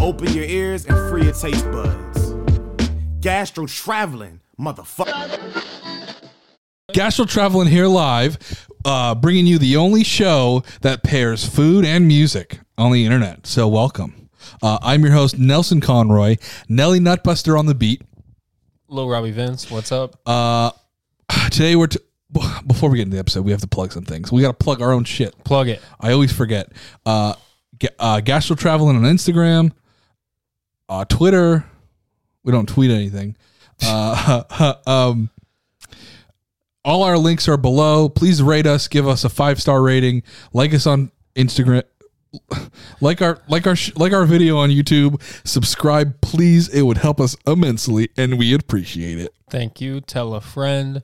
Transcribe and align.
Open 0.00 0.32
your 0.32 0.44
ears 0.44 0.86
and 0.86 0.96
free 1.10 1.24
your 1.24 1.34
taste 1.34 1.70
buds. 1.70 2.34
Gastro 3.20 3.66
traveling, 3.66 4.40
motherfucker. 4.58 5.38
Gastro 6.94 7.24
Traveling 7.24 7.68
here 7.68 7.86
live, 7.86 8.66
uh, 8.84 9.14
bringing 9.14 9.46
you 9.46 9.58
the 9.58 9.76
only 9.76 10.02
show 10.02 10.64
that 10.80 11.02
pairs 11.04 11.46
food 11.46 11.84
and 11.84 12.08
music 12.08 12.60
on 12.78 12.92
the 12.92 13.04
internet. 13.04 13.46
So 13.46 13.68
welcome. 13.68 14.30
Uh, 14.62 14.78
I'm 14.82 15.02
your 15.02 15.12
host 15.12 15.38
Nelson 15.38 15.80
Conroy, 15.80 16.36
Nelly 16.68 16.98
Nutbuster 16.98 17.58
on 17.58 17.66
the 17.66 17.74
beat. 17.74 18.02
Lil 18.88 19.08
Robbie 19.08 19.30
Vince, 19.30 19.70
what's 19.70 19.92
up? 19.92 20.18
Uh, 20.26 20.70
today 21.50 21.76
we're 21.76 21.86
t- 21.88 22.00
b- 22.32 22.40
before 22.66 22.90
we 22.90 22.96
get 22.96 23.02
into 23.02 23.16
the 23.16 23.20
episode, 23.20 23.44
we 23.44 23.52
have 23.52 23.60
to 23.60 23.68
plug 23.68 23.92
some 23.92 24.04
things. 24.04 24.32
We 24.32 24.42
got 24.42 24.58
to 24.58 24.64
plug 24.64 24.80
our 24.80 24.92
own 24.92 25.04
shit. 25.04 25.44
Plug 25.44 25.68
it. 25.68 25.80
I 26.00 26.12
always 26.12 26.32
forget. 26.32 26.72
Uh, 27.04 27.34
uh, 27.98 28.20
Gastro 28.20 28.56
Traveling 28.56 28.96
on 28.96 29.02
Instagram, 29.02 29.72
uh, 30.90 31.04
Twitter. 31.06 31.64
We 32.42 32.52
don't 32.52 32.68
tweet 32.68 32.90
anything. 32.90 33.36
Uh, 33.82 34.74
um, 34.86 35.30
all 36.84 37.02
our 37.02 37.16
links 37.16 37.48
are 37.48 37.56
below. 37.56 38.08
Please 38.08 38.42
rate 38.42 38.66
us, 38.66 38.88
give 38.88 39.06
us 39.06 39.24
a 39.24 39.28
five 39.28 39.60
star 39.60 39.80
rating, 39.80 40.22
like 40.52 40.74
us 40.74 40.86
on 40.86 41.12
Instagram, 41.36 41.84
like 43.00 43.22
our 43.22 43.38
like 43.48 43.66
our 43.66 43.76
sh- 43.76 43.92
like 43.96 44.12
our 44.12 44.24
video 44.24 44.58
on 44.58 44.70
YouTube. 44.70 45.22
Subscribe, 45.46 46.20
please. 46.20 46.68
It 46.68 46.82
would 46.82 46.98
help 46.98 47.20
us 47.20 47.36
immensely, 47.46 48.10
and 48.16 48.38
we 48.38 48.52
appreciate 48.54 49.18
it. 49.18 49.32
Thank 49.48 49.80
you. 49.80 50.00
Tell 50.00 50.34
a 50.34 50.40
friend. 50.40 51.02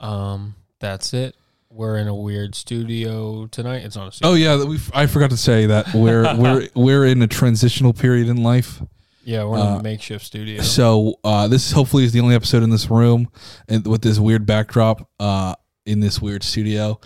Um, 0.00 0.56
that's 0.78 1.12
it. 1.14 1.36
We're 1.72 1.98
in 1.98 2.08
a 2.08 2.14
weird 2.14 2.56
studio 2.56 3.46
tonight. 3.46 3.84
It's 3.84 3.94
not 3.94 4.08
a 4.08 4.12
studio. 4.12 4.32
Oh 4.32 4.34
yeah, 4.34 4.64
we 4.64 4.78
I 4.92 5.06
forgot 5.06 5.30
to 5.30 5.36
say 5.36 5.66
that 5.66 5.94
we're 5.94 6.34
we're 6.36 6.68
we're 6.74 7.06
in 7.06 7.22
a 7.22 7.28
transitional 7.28 7.92
period 7.92 8.28
in 8.28 8.42
life. 8.42 8.82
Yeah, 9.30 9.44
we're 9.44 9.58
in 9.58 9.78
a 9.78 9.82
makeshift 9.82 10.24
studio. 10.24 10.60
So 10.62 11.20
uh, 11.22 11.46
this 11.46 11.70
hopefully 11.70 12.02
is 12.04 12.12
the 12.12 12.18
only 12.18 12.34
episode 12.34 12.64
in 12.64 12.70
this 12.70 12.90
room 12.90 13.28
and 13.68 13.86
with 13.86 14.02
this 14.02 14.18
weird 14.18 14.44
backdrop 14.44 15.08
uh, 15.20 15.54
in 15.86 16.00
this 16.00 16.20
weird 16.20 16.42
studio. 16.42 16.98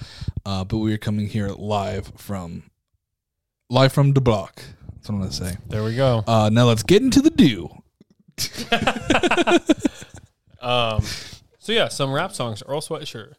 Uh, 0.47 0.65
but 0.65 0.79
we 0.79 0.95
are 0.95 0.99
coming 0.99 1.29
here 1.29 1.49
live 1.51 2.13
from 2.17 2.71
live 3.69 3.93
from 3.93 4.15
the 4.15 4.23
block. 4.23 4.63
That's 4.95 5.11
what 5.11 5.17
I'm 5.17 5.21
gonna 5.21 5.33
say. 5.33 5.57
There 5.69 5.85
we 5.85 5.97
go. 5.97 6.25
Uh, 6.27 6.49
now 6.51 6.65
let's 6.65 6.83
get 6.83 7.03
into 7.03 7.21
the 7.21 7.31
do. 7.31 7.69
Um, 10.65 11.05
so 11.59 11.73
yeah, 11.73 11.89
some 11.89 12.11
rap 12.11 12.33
songs. 12.33 12.63
Earl 12.67 12.81
Sweatshirt. 12.81 13.35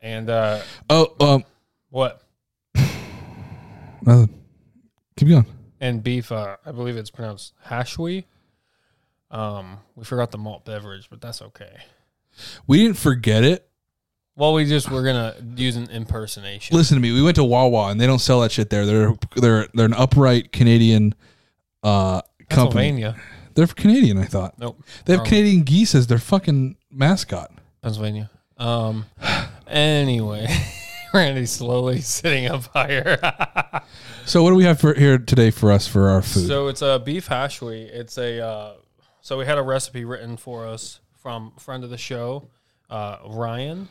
And 0.00 0.30
uh, 0.30 0.60
Oh, 0.88 1.08
um, 1.18 1.44
what? 1.90 2.22
nothing. 4.02 4.32
Keep 5.16 5.28
going. 5.28 5.46
And 5.80 6.02
beef. 6.02 6.32
Uh, 6.32 6.56
I 6.66 6.72
believe 6.72 6.96
it's 6.96 7.10
pronounced 7.10 7.54
hashwi. 7.66 8.24
Um, 9.30 9.78
we 9.94 10.04
forgot 10.04 10.30
the 10.30 10.38
malt 10.38 10.64
beverage, 10.64 11.08
but 11.10 11.20
that's 11.20 11.42
okay. 11.42 11.76
We 12.66 12.78
didn't 12.78 12.96
forget 12.96 13.44
it. 13.44 13.68
Well, 14.36 14.54
we 14.54 14.64
just 14.64 14.90
we're 14.90 15.04
gonna 15.04 15.34
use 15.56 15.74
an 15.76 15.90
impersonation. 15.90 16.76
Listen 16.76 16.96
to 16.96 17.00
me. 17.00 17.12
We 17.12 17.22
went 17.22 17.36
to 17.36 17.44
Wawa 17.44 17.90
and 17.90 18.00
they 18.00 18.06
don't 18.06 18.20
sell 18.20 18.40
that 18.42 18.52
shit 18.52 18.70
there. 18.70 18.86
They're 18.86 19.14
they're 19.36 19.66
they're 19.74 19.86
an 19.86 19.94
upright 19.94 20.52
Canadian 20.52 21.14
uh 21.82 22.22
company. 22.48 22.90
Pennsylvania. 22.92 23.16
They're 23.54 23.66
Canadian, 23.66 24.18
I 24.18 24.24
thought. 24.26 24.56
Nope. 24.58 24.80
They 25.04 25.14
have 25.14 25.20
Wrong. 25.20 25.28
Canadian 25.28 25.62
geese 25.62 25.94
as 25.96 26.06
their 26.06 26.18
fucking 26.18 26.76
mascot. 26.90 27.50
Pennsylvania. 27.82 28.30
Um. 28.56 29.06
Anyway, 29.70 30.46
Randy's 31.14 31.50
slowly 31.52 32.00
sitting 32.02 32.46
up 32.46 32.64
higher. 32.66 33.18
So 34.24 34.42
what 34.42 34.50
do 34.50 34.56
we 34.56 34.64
have 34.64 34.78
for 34.78 34.92
here 34.92 35.16
today 35.16 35.50
for 35.50 35.72
us 35.72 35.86
for 35.86 36.08
our 36.10 36.20
food? 36.20 36.46
so 36.48 36.68
it's 36.68 36.82
a 36.82 37.00
beef 37.02 37.30
hashwi. 37.30 37.84
It's 37.90 38.18
a. 38.18 38.44
Uh, 38.44 38.72
so 39.22 39.38
we 39.38 39.46
had 39.46 39.56
a 39.56 39.62
recipe 39.62 40.04
written 40.04 40.36
for 40.36 40.66
us 40.66 41.00
from 41.22 41.52
friend 41.58 41.82
of 41.82 41.88
the 41.88 41.96
show, 41.96 42.50
uh, 42.90 43.16
Ryan. 43.26 43.88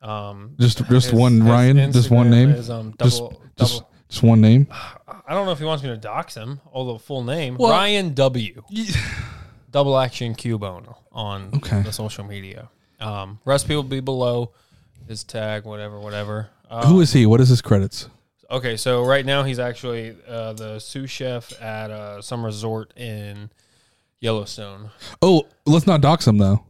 Um, 0.00 0.54
just 0.60 0.78
just 0.88 1.06
his- 1.10 1.12
one 1.12 1.40
his 1.40 1.42
Ryan, 1.42 1.90
just 1.90 2.08
one 2.08 2.30
name. 2.30 2.50
Is, 2.50 2.70
um, 2.70 2.94
just, 3.02 3.18
double, 3.18 3.42
just, 3.58 3.72
double. 3.78 3.90
just 4.08 4.22
one 4.22 4.40
name. 4.40 4.68
I 5.26 5.34
don't 5.34 5.44
know 5.46 5.50
if 5.52 5.58
he 5.58 5.64
wants 5.64 5.82
me 5.82 5.88
to 5.88 5.96
dox 5.96 6.36
him, 6.36 6.60
although 6.72 6.96
full 6.98 7.24
name 7.24 7.56
Well- 7.58 7.70
Ryan 7.72 8.14
W. 8.14 8.62
Double 9.72 9.98
Action 9.98 10.36
Cubone 10.36 10.94
on 11.10 11.50
Okay. 11.56 11.82
the 11.82 11.92
social 11.92 12.22
media. 12.22 12.70
Um, 13.00 13.40
recipe 13.44 13.74
will 13.74 13.82
be 13.82 13.98
below. 13.98 14.52
His 15.08 15.24
tag, 15.24 15.64
whatever, 15.64 15.98
whatever. 15.98 16.48
Uh, 16.70 16.86
Who 16.86 17.00
is 17.00 17.12
he? 17.12 17.26
What 17.26 17.40
is 17.40 17.48
his 17.48 17.60
credits? 17.60 18.08
Okay, 18.48 18.76
so 18.76 19.04
right 19.04 19.26
now 19.26 19.42
he's 19.42 19.58
actually 19.58 20.16
uh, 20.26 20.52
the 20.52 20.78
sous 20.78 21.10
chef 21.10 21.60
at 21.60 21.90
uh, 21.90 22.22
some 22.22 22.44
resort 22.44 22.92
in 22.96 23.50
Yellowstone. 24.20 24.90
Oh, 25.20 25.48
let's 25.66 25.86
not 25.86 26.00
dox 26.00 26.26
him 26.26 26.38
though. 26.38 26.64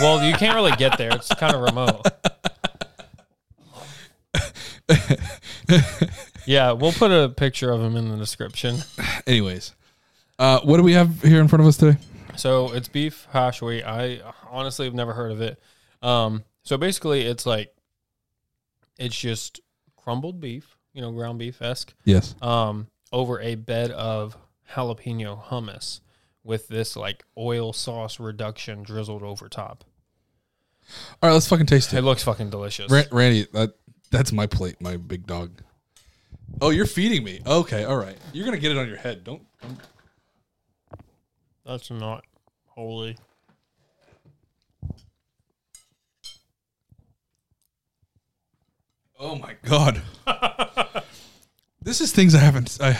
Well, 0.00 0.24
you 0.24 0.34
can't 0.34 0.54
really 0.54 0.72
get 0.72 0.96
there; 0.98 1.12
it's 1.12 1.28
kind 1.34 1.54
of 1.54 1.60
remote. 1.60 2.02
yeah, 6.46 6.72
we'll 6.72 6.92
put 6.92 7.10
a 7.10 7.28
picture 7.28 7.70
of 7.70 7.80
him 7.80 7.96
in 7.96 8.08
the 8.10 8.16
description. 8.16 8.78
Anyways, 9.26 9.74
uh, 10.38 10.60
what 10.60 10.78
do 10.78 10.82
we 10.82 10.92
have 10.92 11.22
here 11.22 11.40
in 11.40 11.48
front 11.48 11.62
of 11.62 11.68
us 11.68 11.76
today? 11.76 11.98
So 12.36 12.72
it's 12.72 12.88
beef 12.88 13.26
hashwi. 13.34 13.84
I 13.84 14.20
honestly 14.48 14.86
have 14.86 14.94
never 14.94 15.12
heard 15.12 15.32
of 15.32 15.40
it. 15.40 15.60
Um, 16.00 16.44
so 16.62 16.78
basically, 16.78 17.22
it's 17.22 17.44
like 17.44 17.74
it's 19.00 19.18
just 19.18 19.58
crumbled 19.96 20.38
beef, 20.40 20.76
you 20.92 21.00
know, 21.02 21.10
ground 21.10 21.40
beef 21.40 21.60
esque. 21.60 21.92
Yes. 22.04 22.36
um, 22.40 22.86
over 23.12 23.40
a 23.40 23.56
bed 23.56 23.90
of 23.90 24.36
jalapeno 24.72 25.42
hummus 25.46 25.98
with 26.44 26.68
this 26.68 26.94
like 26.96 27.24
oil 27.36 27.72
sauce 27.72 28.20
reduction 28.20 28.84
drizzled 28.84 29.22
over 29.24 29.48
top. 29.48 29.82
All 31.22 31.28
right, 31.28 31.32
let's 31.32 31.48
fucking 31.48 31.66
taste 31.66 31.92
It 31.92 31.98
it. 31.98 32.02
looks 32.02 32.22
fucking 32.22 32.50
delicious. 32.50 32.90
Ran- 32.90 33.08
Randy, 33.10 33.46
that 33.52 33.74
that's 34.12 34.32
my 34.32 34.46
plate, 34.46 34.80
my 34.80 34.96
big 34.96 35.26
dog. 35.26 35.60
Oh, 36.60 36.70
you're 36.70 36.86
feeding 36.86 37.22
me. 37.24 37.40
Okay, 37.46 37.84
all 37.84 37.96
right. 37.96 38.16
You're 38.32 38.44
gonna 38.44 38.58
get 38.58 38.70
it 38.72 38.76
on 38.78 38.88
your 38.88 38.96
head. 38.96 39.22
Don't. 39.24 39.42
don't. 39.62 39.78
That's 41.64 41.90
not 41.90 42.24
holy. 42.66 43.16
Oh 49.22 49.34
my 49.36 49.54
god. 49.64 50.00
this 51.82 52.00
is 52.00 52.10
things 52.12 52.34
I 52.34 52.38
haven't. 52.38 52.78
I, 52.80 52.90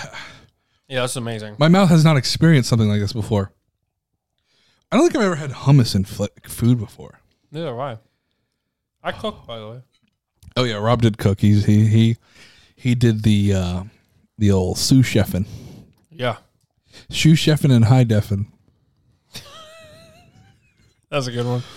Yeah, 0.89 1.01
that's 1.01 1.17
amazing. 1.17 1.57
my 1.59 1.69
mouth 1.69 1.89
has 1.89 2.05
not 2.05 2.17
experienced 2.19 2.69
something 2.69 2.89
like 2.89 3.01
this 3.01 3.13
before. 3.15 3.53
I 4.93 4.97
don't 4.97 5.07
think 5.07 5.17
I've 5.17 5.23
ever 5.27 5.37
had 5.37 5.51
hummus 5.51 5.95
in 5.95 6.05
fl- 6.05 6.27
food 6.45 6.79
before. 6.79 7.21
Neither 7.51 7.69
have 7.69 7.79
I. 7.79 7.99
I 9.03 9.13
cook, 9.13 9.47
by 9.47 9.59
the 9.59 9.69
way. 9.71 9.81
Oh 10.57 10.65
yeah, 10.65 10.75
Rob 10.77 11.01
did 11.01 11.17
cookies. 11.17 11.65
He 11.65 11.87
he 11.87 12.17
he 12.77 12.95
did 12.95 13.23
the 13.23 13.55
uh 13.55 13.83
the 14.37 14.51
old 14.51 14.79
sous 14.79 15.07
chefing, 15.07 15.47
Yeah, 16.11 16.37
sous 17.09 17.39
chefing 17.41 17.73
and 17.73 17.85
high 17.87 18.05
defin. 18.05 18.47
that's 21.09 21.29
a 21.29 21.33
good 21.33 21.47
one. 21.47 21.63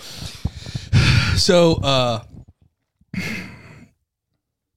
So 1.36 1.74
uh 1.82 2.22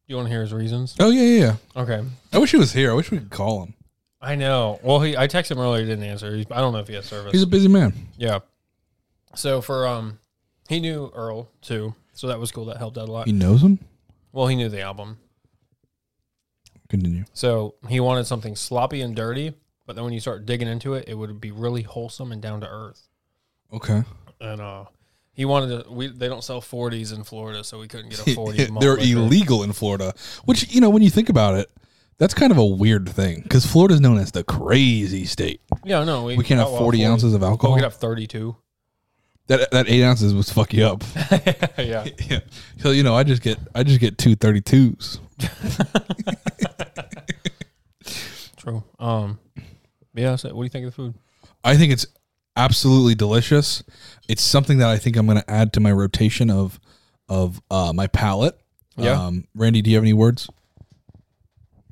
You 0.08 0.16
want 0.16 0.28
to 0.28 0.32
hear 0.32 0.42
his 0.42 0.54
reasons? 0.54 0.96
oh 1.00 1.10
yeah 1.10 1.22
yeah 1.22 1.40
yeah. 1.76 1.82
Okay. 1.82 2.04
I 2.34 2.38
wish 2.38 2.52
he 2.52 2.58
was 2.58 2.72
here. 2.74 2.92
I 2.92 2.94
wish 2.94 3.12
we 3.12 3.18
could 3.20 3.30
call 3.30 3.64
him. 3.64 3.74
I 4.22 4.36
know. 4.36 4.80
Well, 4.82 5.00
he 5.02 5.16
I 5.18 5.28
texted 5.28 5.52
him 5.52 5.60
earlier, 5.60 5.82
he 5.82 5.88
didn't 5.88 6.06
answer. 6.06 6.36
He's, 6.36 6.46
I 6.50 6.60
don't 6.62 6.74
know 6.74 6.80
if 6.80 6.88
he 6.88 6.96
has 6.96 7.06
service. 7.06 7.32
He's 7.32 7.44
a 7.44 7.48
busy 7.48 7.68
man. 7.68 7.94
yeah. 8.18 8.40
So 9.36 9.62
for 9.62 9.86
um, 9.86 10.20
he 10.70 10.80
knew 10.80 11.12
Earl 11.14 11.50
too, 11.62 11.94
so 12.14 12.28
that 12.28 12.40
was 12.40 12.52
cool. 12.52 12.66
That 12.66 12.78
helped 12.78 12.98
out 12.98 13.10
a 13.10 13.12
lot. 13.12 13.28
He 13.28 13.34
knows 13.34 13.62
him. 13.62 13.80
Well, 14.32 14.48
he 14.48 14.56
knew 14.56 14.70
the 14.70 14.82
album. 14.82 15.18
Continue. 16.90 17.26
So 17.34 17.76
he 17.90 18.00
wanted 18.00 18.26
something 18.26 18.56
sloppy 18.56 19.02
and 19.02 19.16
dirty, 19.16 19.54
but 19.86 19.96
then 19.96 20.06
when 20.06 20.14
you 20.14 20.20
start 20.22 20.46
digging 20.46 20.68
into 20.68 20.94
it, 20.94 21.06
it 21.08 21.16
would 21.16 21.40
be 21.42 21.52
really 21.52 21.82
wholesome 21.82 22.32
and 22.32 22.42
down 22.42 22.62
to 22.62 22.68
earth. 22.68 23.08
Okay. 23.74 24.04
And 24.40 24.62
uh, 24.62 24.86
he 25.38 25.46
wanted 25.46 25.86
to. 25.86 25.92
We 25.92 26.08
they 26.08 26.28
don't 26.28 26.44
sell 26.44 26.62
40s 26.62 27.16
in 27.16 27.24
Florida, 27.24 27.64
so 27.64 27.80
we 27.80 27.88
couldn't 27.88 28.10
get 28.10 28.28
a 28.28 28.32
40. 28.36 28.66
They're 28.80 28.96
liquor. 28.96 29.02
illegal 29.04 29.64
in 29.64 29.72
Florida, 29.72 30.14
which 30.46 30.74
you 30.74 30.82
know 30.82 30.90
when 30.90 31.04
you 31.04 31.12
think 31.12 31.30
about 31.30 31.54
it, 31.56 31.72
that's 32.18 32.34
kind 32.34 32.52
of 32.52 32.58
a 32.58 32.66
weird 32.66 33.08
thing 33.08 33.42
because 33.44 33.64
Florida 33.66 33.94
is 33.94 34.02
known 34.02 34.18
as 34.18 34.32
the 34.32 34.44
crazy 34.44 35.26
state. 35.26 35.62
Yeah, 35.86 36.04
no, 36.04 36.24
we, 36.24 36.38
We 36.38 36.44
can't 36.44 36.60
have 36.60 36.70
oh, 36.70 36.74
well, 36.74 36.82
40 36.82 37.06
ounces 37.06 37.34
of 37.36 37.44
alcohol. 37.44 37.76
we 37.76 37.82
could 37.82 37.86
have 37.86 37.94
32. 37.94 38.56
that 39.46 39.70
that 39.72 39.88
eight 39.88 40.04
ounces 40.04 40.34
would 40.34 40.48
fuck 40.48 40.74
you 40.74 40.84
up. 40.86 41.04
yeah. 41.78 42.06
yeah. 42.30 42.40
So 42.80 42.90
you 42.90 43.04
know, 43.04 43.16
I 43.16 43.24
just 43.24 43.44
get 43.44 43.60
I 43.76 43.84
just 43.84 44.00
get 44.00 44.18
two 44.18 44.36
thirty 44.36 44.60
twos. 44.62 45.20
True. 48.58 48.84
Um. 49.00 49.40
Yeah. 50.16 50.36
So 50.36 50.50
what 50.50 50.64
do 50.64 50.66
you 50.66 50.70
think 50.70 50.86
of 50.88 50.92
the 50.92 50.96
food? 50.96 51.14
I 51.64 51.78
think 51.78 51.94
it's 51.94 52.08
absolutely 52.56 53.16
delicious. 53.16 53.84
It's 54.28 54.44
something 54.44 54.80
that 54.80 54.90
I 54.90 54.98
think 54.98 55.16
I'm 55.16 55.26
going 55.26 55.40
to 55.40 55.50
add 55.50 55.74
to 55.74 55.80
my 55.80 55.92
rotation 55.92 56.50
of 56.50 56.80
of 57.30 57.62
uh, 57.70 57.92
my 57.94 58.08
palate. 58.08 58.60
Yeah. 58.96 59.12
Um, 59.12 59.48
Randy, 59.56 59.82
do 59.82 59.90
you 59.90 59.96
have 59.96 60.04
any 60.04 60.14
words? 60.14 60.50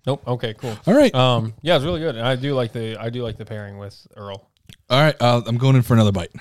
Nope. 0.06 0.24
Okay. 0.28 0.54
Cool. 0.54 0.78
All 0.86 0.94
right. 0.94 1.14
Um. 1.14 1.54
Yeah, 1.62 1.76
it's 1.76 1.86
really 1.86 2.00
good, 2.00 2.16
and 2.16 2.26
I 2.26 2.36
do 2.36 2.54
like 2.54 2.74
the 2.74 2.98
I 2.98 3.10
do 3.10 3.24
like 3.24 3.38
the 3.38 3.46
pairing 3.46 3.78
with 3.78 4.08
Earl. 4.16 4.50
All 4.90 5.02
right. 5.02 5.16
Uh, 5.20 5.42
I'm 5.46 5.58
going 5.58 5.76
in 5.76 5.82
for 5.82 5.94
another 5.94 6.12
bite. 6.12 6.32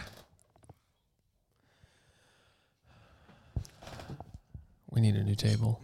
We 4.90 5.00
need 5.00 5.16
a 5.16 5.24
new 5.24 5.34
table. 5.34 5.80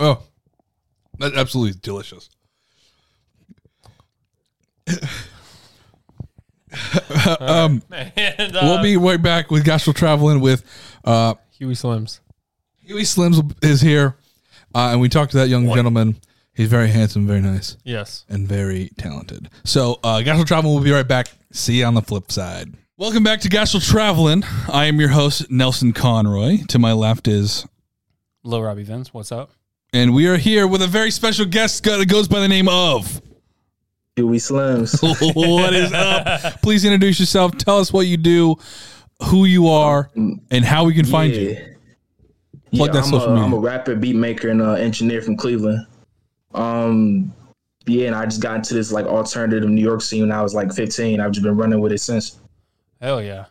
Oh, 0.00 0.22
that's 1.18 1.36
absolutely 1.36 1.78
delicious. 1.80 2.30
um, 7.40 7.82
And 7.90 8.56
uh, 8.56 8.60
we'll 8.62 8.82
be 8.82 8.96
right 8.96 9.20
back 9.20 9.50
with 9.50 9.64
Gastro 9.64 9.92
Traveling 9.92 10.40
with 10.40 10.64
uh, 11.04 11.34
Huey 11.58 11.74
Slims. 11.74 12.20
Huey 12.82 13.02
Slims 13.02 13.54
is 13.64 13.80
here, 13.80 14.16
uh, 14.74 14.88
and 14.92 15.00
we 15.00 15.08
talked 15.08 15.32
to 15.32 15.38
that 15.38 15.48
young 15.48 15.72
gentleman. 15.72 16.16
He's 16.54 16.68
very 16.68 16.88
handsome, 16.88 17.26
very 17.26 17.40
nice, 17.40 17.76
Yes. 17.84 18.24
and 18.28 18.46
very 18.46 18.90
talented. 18.98 19.48
So, 19.64 19.98
uh, 20.02 20.20
Gastro 20.22 20.44
Traveling 20.44 20.74
will 20.74 20.82
be 20.82 20.90
right 20.90 21.06
back. 21.06 21.28
See 21.52 21.78
you 21.78 21.84
on 21.84 21.94
the 21.94 22.02
flip 22.02 22.30
side. 22.32 22.74
Welcome 22.96 23.22
back 23.22 23.40
to 23.42 23.48
Gastro 23.48 23.80
Traveling. 23.80 24.44
I 24.68 24.86
am 24.86 25.00
your 25.00 25.08
host, 25.10 25.50
Nelson 25.50 25.92
Conroy. 25.92 26.58
To 26.68 26.78
my 26.78 26.92
left 26.92 27.28
is 27.28 27.66
Lil 28.42 28.62
Robbie 28.62 28.82
Vince, 28.82 29.14
what's 29.14 29.32
up? 29.32 29.50
And 29.92 30.14
we 30.14 30.26
are 30.26 30.36
here 30.36 30.66
with 30.66 30.82
a 30.82 30.86
very 30.86 31.10
special 31.10 31.46
guest 31.46 31.82
that 31.84 32.06
goes 32.08 32.28
by 32.28 32.40
the 32.40 32.48
name 32.48 32.68
of. 32.68 33.22
Huey 34.20 34.36
Slims. 34.36 35.00
what 35.34 35.74
is 35.74 35.92
up? 35.92 36.60
Please 36.60 36.84
introduce 36.84 37.18
yourself. 37.18 37.56
Tell 37.56 37.78
us 37.78 37.92
what 37.92 38.06
you 38.06 38.18
do, 38.18 38.56
who 39.24 39.46
you 39.46 39.68
are, 39.68 40.10
and 40.14 40.64
how 40.64 40.84
we 40.84 40.94
can 40.94 41.06
find 41.06 41.34
you. 41.34 41.54
Plug 42.72 42.88
yeah, 42.88 42.92
that 42.92 43.04
I'm, 43.04 43.10
social 43.10 43.28
a, 43.28 43.30
media. 43.30 43.44
I'm 43.44 43.52
a 43.54 43.58
rapper, 43.58 43.96
beat 43.96 44.16
maker, 44.16 44.50
and 44.50 44.60
uh, 44.60 44.72
engineer 44.72 45.22
from 45.22 45.36
Cleveland. 45.36 45.86
Um, 46.54 47.32
yeah, 47.86 48.08
and 48.08 48.14
I 48.14 48.26
just 48.26 48.42
got 48.42 48.56
into 48.56 48.74
this 48.74 48.92
like 48.92 49.06
alternative 49.06 49.68
New 49.68 49.82
York 49.82 50.02
scene 50.02 50.22
when 50.22 50.32
I 50.32 50.42
was 50.42 50.54
like 50.54 50.72
15. 50.72 51.20
I've 51.20 51.32
just 51.32 51.42
been 51.42 51.56
running 51.56 51.80
with 51.80 51.92
it 51.92 51.98
since. 51.98 52.38
Hell 53.00 53.22
yeah. 53.22 53.46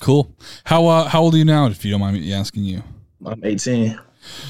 Cool. 0.00 0.34
How 0.64 0.86
uh, 0.86 1.08
how 1.08 1.20
old 1.20 1.34
are 1.34 1.38
you 1.38 1.44
now, 1.44 1.66
if 1.66 1.84
you 1.84 1.90
don't 1.90 2.00
mind 2.00 2.18
me 2.18 2.32
asking 2.32 2.64
you? 2.64 2.82
I'm 3.24 3.44
18. 3.44 3.98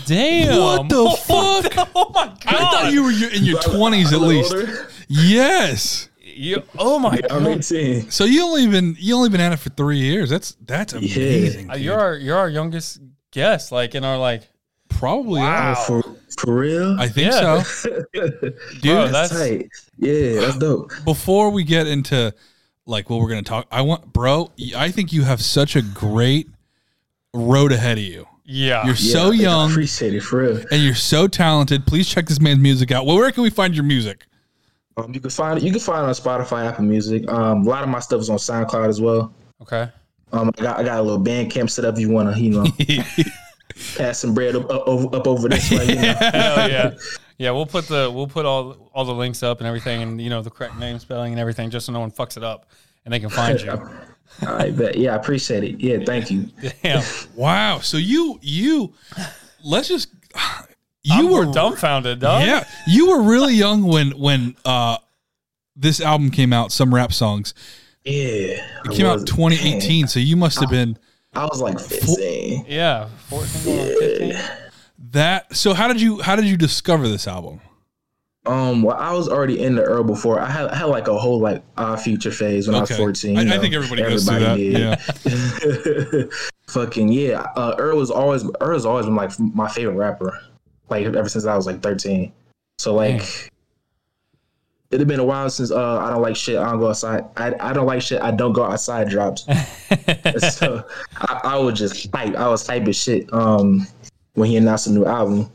Damn. 0.07 0.61
What 0.61 0.89
the 0.89 1.11
fuck? 1.27 1.89
Oh 1.97 2.11
my 2.15 2.27
god. 2.27 2.39
I 2.47 2.59
thought 2.59 2.93
you 2.93 3.03
were 3.03 3.11
in 3.11 3.45
your 3.45 3.61
twenties 3.61 4.13
at 4.13 4.21
least. 4.21 4.53
older. 4.55 4.89
Yes. 5.09 6.09
You, 6.23 6.63
oh 6.79 6.99
my 6.99 7.21
I'm 7.31 7.45
god. 7.45 7.59
18. 7.59 8.11
So 8.11 8.25
you 8.25 8.43
only 8.45 8.67
been 8.67 8.97
you 8.99 9.15
only 9.15 9.29
been 9.29 9.41
at 9.41 9.53
it 9.53 9.59
for 9.59 9.71
three 9.71 9.99
years. 9.99 10.31
That's 10.31 10.57
that's 10.67 10.93
amazing. 10.93 11.71
Uh. 11.71 11.75
You're 11.77 11.99
our 11.99 12.15
you're 12.17 12.37
our 12.37 12.49
youngest 12.49 13.01
guest, 13.31 13.71
like 13.71 13.95
in 13.95 14.05
our 14.05 14.19
like 14.19 14.43
probably 14.89 15.41
Wow. 15.43 15.75
Oh, 15.77 16.03
for 16.03 16.17
for 16.41 16.55
real? 16.57 16.97
I 16.99 17.09
think 17.09 17.33
Yeah. 17.33 17.63
so. 17.63 17.91
Bro, 18.15 18.51
Dude, 18.81 19.15
that's 19.15 19.31
Tight. 19.33 19.69
Yeah, 19.99 20.41
that's 20.41 20.59
dope. 20.59 20.93
before 21.05 21.51
we 21.51 21.63
get 21.63 21.87
into 21.87 22.35
like 22.87 23.09
what 23.11 23.21
we're 23.21 23.29
gonna 23.29 23.43
talk, 23.43 23.67
I 23.71 23.83
want, 23.83 24.13
bro. 24.13 24.51
I 24.77 24.91
think 24.91 25.13
you 25.13 25.23
have 25.23 25.41
such 25.41 25.77
a 25.77 25.83
great 25.83 26.49
road 27.33 27.71
ahead 27.73 27.99
of 27.99 28.05
you. 28.05 28.27
yeah. 28.45 28.85
You're 28.87 28.95
Yeah, 28.97 29.13
so 29.13 29.27
I 29.27 29.31
think 29.31 29.41
I 29.41 29.43
young 29.45 29.71
appreciate 29.71 30.15
it 30.15 30.23
for 30.23 30.41
real. 30.43 30.65
and 30.73 30.83
you're 30.83 30.95
so 30.97 31.29
talented. 31.29 31.87
Please 31.87 32.09
check 32.09 32.27
this 32.27 32.41
man's 32.41 32.59
music 32.59 32.91
out. 32.91 33.07
Well, 33.07 33.17
where 33.17 33.31
can 33.31 33.43
we 33.45 33.51
find 33.51 33.75
your 33.75 33.85
music? 33.85 34.27
Um, 34.97 35.13
you 35.13 35.21
can 35.21 35.31
find 35.31 35.59
it. 35.59 35.65
You 35.65 35.71
can 35.73 35.81
find 35.81 36.05
it 36.05 36.09
on 36.09 36.15
Spotify, 36.15 36.67
Apple 36.67 36.85
Music. 36.85 37.29
Um, 37.31 37.67
a 37.67 37.71
lot 37.71 37.83
of 37.83 37.89
my 37.89 37.99
stuff 38.01 38.21
is 38.21 38.31
on 38.31 38.37
SoundCloud 38.39 38.89
as 38.89 39.01
well. 39.01 39.35
okay. 39.63 39.91
Um, 40.33 40.51
I 40.59 40.63
got 40.63 40.79
I 40.81 40.83
got 40.83 40.99
a 40.99 41.03
little 41.03 41.23
Bandcamp 41.23 41.71
set 41.71 41.85
up. 41.85 41.95
If 41.95 42.01
you 42.01 42.11
want 42.11 42.35
to, 42.35 42.41
you 42.41 42.51
know, 42.51 42.65
pass 43.97 44.19
some 44.19 44.35
bread 44.35 44.57
up, 44.57 44.69
up, 44.71 44.83
over- 44.87 45.15
up 45.17 45.27
over 45.27 45.49
this 45.49 45.71
way. 45.71 45.87
You 45.87 45.95
know? 45.97 46.15
Hell 46.21 46.71
yeah. 46.71 46.95
Yeah, 47.39 47.51
we'll 47.51 47.67
put 47.67 47.87
the 47.87 48.11
we'll 48.13 48.27
put 48.27 48.45
all 48.47 48.91
all 48.95 49.05
the 49.05 49.15
links 49.15 49.43
up 49.43 49.59
and 49.59 49.67
everything 49.67 50.03
and 50.03 50.21
you 50.21 50.31
know 50.31 50.43
the 50.43 50.51
correct 50.51 50.77
name 50.77 50.99
spelling 50.99 51.33
and 51.33 51.41
everything 51.41 51.71
just 51.71 51.87
so 51.87 51.93
no 51.93 52.01
one 52.01 52.11
fucks 52.11 52.37
it 52.37 52.45
up 52.45 52.67
and 53.05 53.13
they 53.15 53.21
can 53.21 53.29
find 53.29 53.61
you. 53.61 53.73
I 54.47 54.71
bet. 54.71 54.97
Yeah, 54.97 55.13
I 55.13 55.17
appreciate 55.17 55.63
it. 55.65 55.81
Yeah, 55.81 55.99
thank 56.05 56.31
you. 56.31 56.49
Damn. 56.83 57.03
Wow. 57.37 57.79
So 57.81 57.97
you 57.97 58.39
you 58.43 58.93
let's 59.65 59.89
just 59.89 60.09
you 61.05 61.15
I'm 61.15 61.31
were 61.31 61.53
dumbfounded, 61.53 62.21
dog. 62.21 62.45
yeah 62.45 62.65
you 62.87 63.11
were 63.11 63.23
really 63.23 63.55
young 63.55 63.85
when 63.85 64.11
when 64.19 64.57
uh 64.65 64.97
this 65.77 66.01
album 66.01 66.31
came 66.31 66.53
out. 66.53 66.71
Some 66.73 66.95
rap 66.95 67.13
songs. 67.13 67.53
Yeah, 68.05 68.65
It 68.85 68.93
came 68.93 69.07
out 69.07 69.27
2018. 69.27 70.07
So 70.09 70.21
you 70.21 70.37
must 70.37 70.61
have 70.61 70.71
been 70.71 70.99
I 71.35 71.45
was 71.47 71.61
like 71.61 71.81
15. 71.81 72.67
Yeah. 72.69 73.09
14 73.29 73.65
going 73.65 73.81
on 73.81 73.87
15. 73.99 74.35
that. 75.11 75.57
So 75.57 75.75
how 75.75 75.89
did 75.89 76.01
you 76.01 76.21
how 76.23 76.37
did 76.37 76.45
you 76.45 76.57
discover 76.57 77.09
this 77.09 77.27
album? 77.27 77.61
Um, 78.47 78.83
well, 78.83 78.97
I 78.99 79.13
was 79.15 79.27
already 79.29 79.59
in 79.63 79.75
the 79.75 79.83
Earl 79.83 80.05
before. 80.05 80.39
I 80.39 80.51
had 80.51 80.67
I 80.69 80.77
had 80.77 80.85
like 80.85 81.09
a 81.09 81.19
whole 81.19 81.41
like 81.41 81.63
uh, 81.79 81.97
future 81.97 82.31
phase 82.31 82.69
when 82.69 82.77
I 82.77 82.81
was 82.81 82.91
14. 82.95 83.39
I, 83.39 83.43
you 83.43 83.51
I 83.51 83.55
know. 83.57 83.61
think 83.61 83.75
everybody, 83.75 84.03
goes 84.03 84.29
through 84.29 84.39
that. 84.41 84.57
did. 84.59 84.79
Yeah. 84.79 86.25
Fucking 86.69 87.09
yeah. 87.11 87.47
Uh, 87.57 87.75
Earl 87.79 87.97
was 87.99 88.11
always 88.11 88.45
Earl 88.61 88.75
has 88.75 88.85
always 88.87 89.07
been 89.07 89.15
like 89.17 89.31
my 89.41 89.69
favorite 89.69 89.95
rapper, 89.97 90.39
like 90.89 91.07
ever 91.07 91.29
since 91.29 91.47
I 91.47 91.57
was 91.57 91.67
like 91.67 91.83
13. 91.83 92.33
So 92.79 92.95
like. 92.95 93.51
It 94.91 95.01
had 95.01 95.09
been 95.09 95.19
a 95.19 95.25
while 95.25 95.51
since 95.51 95.73
uh, 95.73 95.99
I 95.99 96.11
don't 96.11 96.23
like 96.23 96.37
shit. 96.37 96.57
I 96.57 96.71
don't 96.71 96.79
go 96.79 96.91
outside. 96.91 97.25
I, 97.37 97.53
I 97.59 97.73
don't 97.73 97.87
like 97.87 98.01
shit. 98.01 98.23
I 98.23 98.31
don't 98.31 98.53
go 98.53 98.63
outside. 98.63 99.09
Dropped. 99.09 99.41
so 100.53 100.87
I, 101.17 101.41
I 101.43 101.59
was 101.59 101.77
just 101.77 102.15
hype. 102.15 102.37
I 102.37 102.47
was 102.47 102.65
hype 102.65 102.87
as 102.87 102.97
shit. 102.97 103.33
Um, 103.33 103.89
when 104.35 104.51
he 104.51 104.57
announced 104.57 104.87
a 104.87 104.93
new 104.93 105.05
album, 105.05 105.51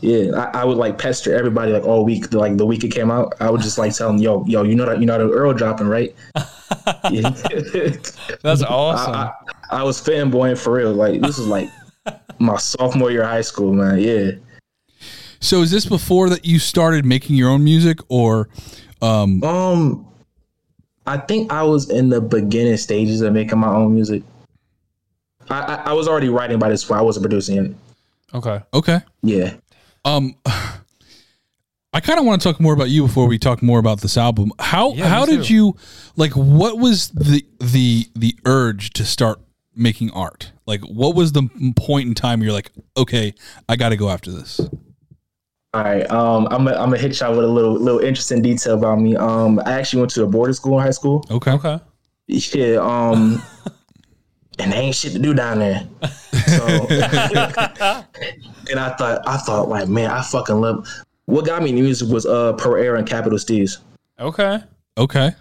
yeah, 0.00 0.30
I, 0.36 0.60
I 0.60 0.64
would 0.64 0.76
like 0.76 0.96
pester 0.96 1.34
everybody 1.34 1.72
like 1.72 1.84
all 1.84 2.04
week. 2.04 2.32
Like 2.32 2.56
the 2.56 2.66
week 2.66 2.84
it 2.84 2.90
came 2.90 3.10
out, 3.10 3.34
I 3.40 3.50
would 3.50 3.62
just 3.62 3.78
like 3.78 3.94
tell 3.94 4.12
them, 4.12 4.18
"Yo, 4.18 4.44
yo, 4.46 4.62
you 4.62 4.76
know 4.76 4.86
that 4.86 5.00
you 5.00 5.06
know 5.06 5.18
the 5.18 5.32
Earl 5.32 5.54
dropping, 5.54 5.88
right?" 5.88 6.14
That's 8.42 8.62
awesome. 8.62 9.14
I, 9.14 9.32
I, 9.70 9.80
I 9.80 9.82
was 9.82 10.00
fanboying 10.00 10.56
for 10.56 10.74
real. 10.74 10.92
Like 10.92 11.20
this 11.20 11.38
was 11.38 11.48
like 11.48 11.68
my 12.38 12.56
sophomore 12.58 13.10
year 13.10 13.22
of 13.22 13.28
high 13.28 13.40
school, 13.40 13.72
man. 13.72 13.98
Yeah. 13.98 14.32
So 15.40 15.62
is 15.62 15.70
this 15.70 15.86
before 15.86 16.28
that 16.30 16.44
you 16.44 16.58
started 16.58 17.04
making 17.04 17.36
your 17.36 17.50
own 17.50 17.64
music, 17.64 17.98
or 18.08 18.48
um, 19.00 19.42
Um, 19.44 20.06
I 21.06 21.18
think 21.18 21.52
I 21.52 21.62
was 21.62 21.88
in 21.90 22.08
the 22.08 22.20
beginning 22.20 22.76
stages 22.76 23.20
of 23.20 23.32
making 23.32 23.58
my 23.58 23.68
own 23.68 23.94
music. 23.94 24.22
I 25.48 25.60
I, 25.60 25.74
I 25.86 25.92
was 25.92 26.08
already 26.08 26.28
writing 26.28 26.58
by 26.58 26.68
this 26.68 26.84
point. 26.84 27.00
I 27.00 27.02
wasn't 27.02 27.24
producing 27.24 27.64
it. 27.64 27.74
okay. 28.34 28.60
okay? 28.74 29.00
Yeah. 29.22 29.54
Um, 30.04 30.34
I 31.94 32.00
kind 32.00 32.20
of 32.20 32.26
want 32.26 32.42
to 32.42 32.48
talk 32.48 32.60
more 32.60 32.74
about 32.74 32.90
you 32.90 33.06
before 33.06 33.26
we 33.26 33.38
talk 33.38 33.62
more 33.62 33.78
about 33.78 34.02
this 34.02 34.18
album. 34.18 34.52
How 34.58 34.92
Yeah, 34.92 35.08
how 35.08 35.24
did 35.24 35.44
too. 35.44 35.54
you 35.54 35.76
like? 36.16 36.32
What 36.32 36.78
was 36.78 37.08
the 37.08 37.44
the 37.60 38.06
the 38.14 38.36
urge 38.44 38.90
to 38.94 39.04
start 39.04 39.40
making 39.74 40.10
art? 40.10 40.52
Like, 40.66 40.82
what 40.82 41.14
was 41.14 41.32
the 41.32 41.48
point 41.76 42.08
in 42.08 42.14
time 42.14 42.42
you're 42.42 42.52
like, 42.52 42.70
okay, 42.96 43.32
I 43.70 43.76
got 43.76 43.88
to 43.88 43.96
go 43.96 44.10
after 44.10 44.30
this? 44.30 44.60
All 45.74 45.84
right. 45.84 46.10
Um, 46.10 46.46
I'm 46.50 46.64
gonna 46.64 46.76
I'm 46.78 46.88
gonna 46.90 46.98
hit 46.98 47.18
y'all 47.20 47.34
with 47.36 47.44
a 47.44 47.48
little 47.48 47.74
little 47.74 48.00
interesting 48.00 48.40
detail 48.42 48.74
about 48.74 49.00
me. 49.00 49.16
Um, 49.16 49.60
I 49.66 49.72
actually 49.72 50.00
went 50.00 50.12
to 50.12 50.22
a 50.24 50.26
boarding 50.26 50.54
school 50.54 50.78
in 50.78 50.84
high 50.84 50.90
school. 50.92 51.24
Okay, 51.30 51.52
Okay. 51.52 51.78
Yeah. 52.26 52.76
Um, 52.76 53.42
and 54.58 54.72
there 54.72 54.80
ain't 54.80 54.94
shit 54.94 55.12
to 55.12 55.18
do 55.18 55.34
down 55.34 55.58
there. 55.58 55.86
So, 56.46 56.66
and 56.90 58.78
I 58.80 58.94
thought 58.96 59.20
I 59.26 59.36
thought 59.38 59.68
like, 59.68 59.88
man, 59.88 60.10
I 60.10 60.22
fucking 60.22 60.60
love. 60.60 60.86
What 61.26 61.44
got 61.44 61.62
me 61.62 61.70
into 61.70 61.82
music 61.82 62.08
was 62.08 62.24
uh 62.24 62.54
Pro 62.54 62.74
Era 62.80 62.98
and 62.98 63.06
Capital 63.06 63.38
Steez, 63.38 63.78
Okay. 64.18 64.60
okay, 64.96 65.32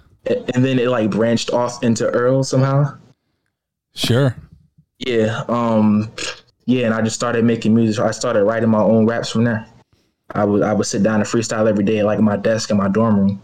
and 0.53 0.65
then 0.65 0.77
it 0.79 0.89
like 0.89 1.09
branched 1.09 1.51
off 1.51 1.81
into 1.83 2.05
Earl 2.09 2.43
somehow. 2.43 2.97
sure. 3.95 4.35
Yeah. 4.99 5.43
Um. 5.47 6.11
Yeah, 6.65 6.87
and 6.87 6.93
I 6.93 7.01
just 7.01 7.15
started 7.15 7.45
making 7.45 7.73
music. 7.73 8.03
I 8.03 8.11
started 8.11 8.43
writing 8.43 8.69
my 8.69 8.81
own 8.81 9.05
raps 9.05 9.29
from 9.29 9.45
there. 9.45 9.65
I 10.31 10.45
would 10.45 10.63
I 10.63 10.73
would 10.73 10.85
sit 10.85 11.03
down 11.03 11.21
and 11.21 11.29
freestyle 11.29 11.67
every 11.67 11.83
day, 11.83 12.03
like 12.03 12.17
at 12.17 12.23
my 12.23 12.37
desk 12.37 12.69
in 12.69 12.77
my 12.77 12.89
dorm 12.89 13.19
room, 13.19 13.41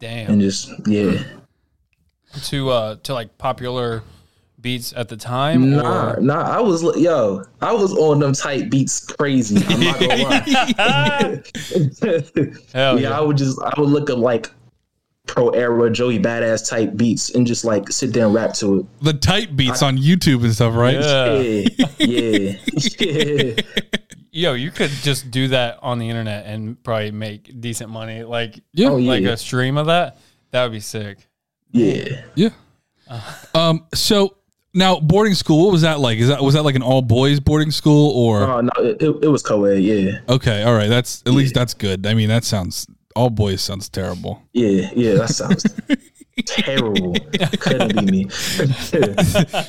Damn. 0.00 0.32
and 0.32 0.40
just 0.40 0.70
yeah. 0.86 1.22
to 2.44 2.70
uh 2.70 2.96
to 3.04 3.14
like 3.14 3.36
popular 3.38 4.02
beats 4.60 4.94
at 4.96 5.08
the 5.10 5.16
time 5.16 5.70
Nah, 5.72 6.14
or 6.14 6.20
nah. 6.20 6.40
I 6.40 6.60
was 6.60 6.82
yo, 6.96 7.44
I 7.60 7.72
was 7.72 7.92
on 7.94 8.18
them 8.20 8.32
type 8.32 8.70
beats 8.70 9.00
crazy. 9.00 9.62
I'm 9.68 9.80
not 9.80 10.00
gonna 10.00 10.22
lie. 10.22 11.42
Hell 12.72 12.98
yeah, 12.98 13.08
yeah. 13.08 13.18
I 13.18 13.20
would 13.20 13.36
just 13.36 13.60
I 13.60 13.72
would 13.78 13.90
look 13.90 14.10
up 14.10 14.18
like 14.18 14.50
pro 15.26 15.48
era 15.50 15.90
Joey 15.90 16.18
badass 16.18 16.68
type 16.68 16.96
beats 16.96 17.34
and 17.34 17.46
just 17.46 17.64
like 17.64 17.90
sit 17.90 18.12
there 18.12 18.26
and 18.26 18.34
rap 18.34 18.54
to 18.54 18.80
it. 18.80 18.86
The 19.02 19.14
type 19.14 19.50
beats 19.54 19.82
on 19.82 19.96
YouTube 19.96 20.44
and 20.44 20.54
stuff, 20.54 20.74
right? 20.74 20.94
Yeah. 20.94 21.34
Yeah, 21.38 21.68
yeah, 21.98 22.56
yeah. 22.98 23.62
Yo, 24.36 24.54
you 24.54 24.70
could 24.72 24.90
just 24.90 25.30
do 25.30 25.46
that 25.48 25.78
on 25.80 25.98
the 26.00 26.08
internet 26.08 26.44
and 26.46 26.82
probably 26.82 27.12
make 27.12 27.60
decent 27.60 27.88
money. 27.88 28.24
Like 28.24 28.58
Yeah. 28.72 28.88
Oh, 28.88 28.96
yeah. 28.96 29.10
like 29.10 29.24
a 29.24 29.36
stream 29.36 29.76
of 29.78 29.86
that. 29.86 30.18
That 30.50 30.64
would 30.64 30.72
be 30.72 30.80
sick. 30.80 31.18
yeah. 31.70 32.22
Yeah. 32.34 32.48
Um. 33.54 33.86
So 33.94 34.36
Now, 34.74 34.98
boarding 34.98 35.34
school, 35.34 35.64
what 35.64 35.72
was 35.72 35.82
that 35.82 36.00
like? 36.00 36.18
Is 36.18 36.28
that 36.28 36.42
was 36.42 36.54
that 36.54 36.64
like 36.64 36.74
an 36.74 36.82
all 36.82 37.00
boys 37.02 37.38
boarding 37.38 37.70
school 37.70 38.10
or 38.10 38.40
Oh 38.42 38.60
no, 38.60 38.70
it, 38.78 39.00
it, 39.00 39.24
it 39.24 39.28
was 39.28 39.42
co-ed. 39.42 39.82
Yeah, 39.82 40.18
okay? 40.28 40.64
All 40.64 40.74
right, 40.74 40.88
that's 40.88 41.22
at 41.26 41.32
least 41.32 41.54
that's 41.54 41.74
good. 41.74 42.04
I 42.06 42.14
mean, 42.14 42.28
that 42.28 42.42
sounds 42.44 42.86
all 43.14 43.30
boys 43.30 43.62
sounds 43.62 43.88
terrible. 43.88 44.42
yeah, 44.52 44.90
yeah. 44.96 45.14
That 45.14 45.28
sounds 45.28 45.64
terrible. 46.46 47.14
Couldn't 47.60 48.04
be 48.06 48.24
me. 48.24 48.28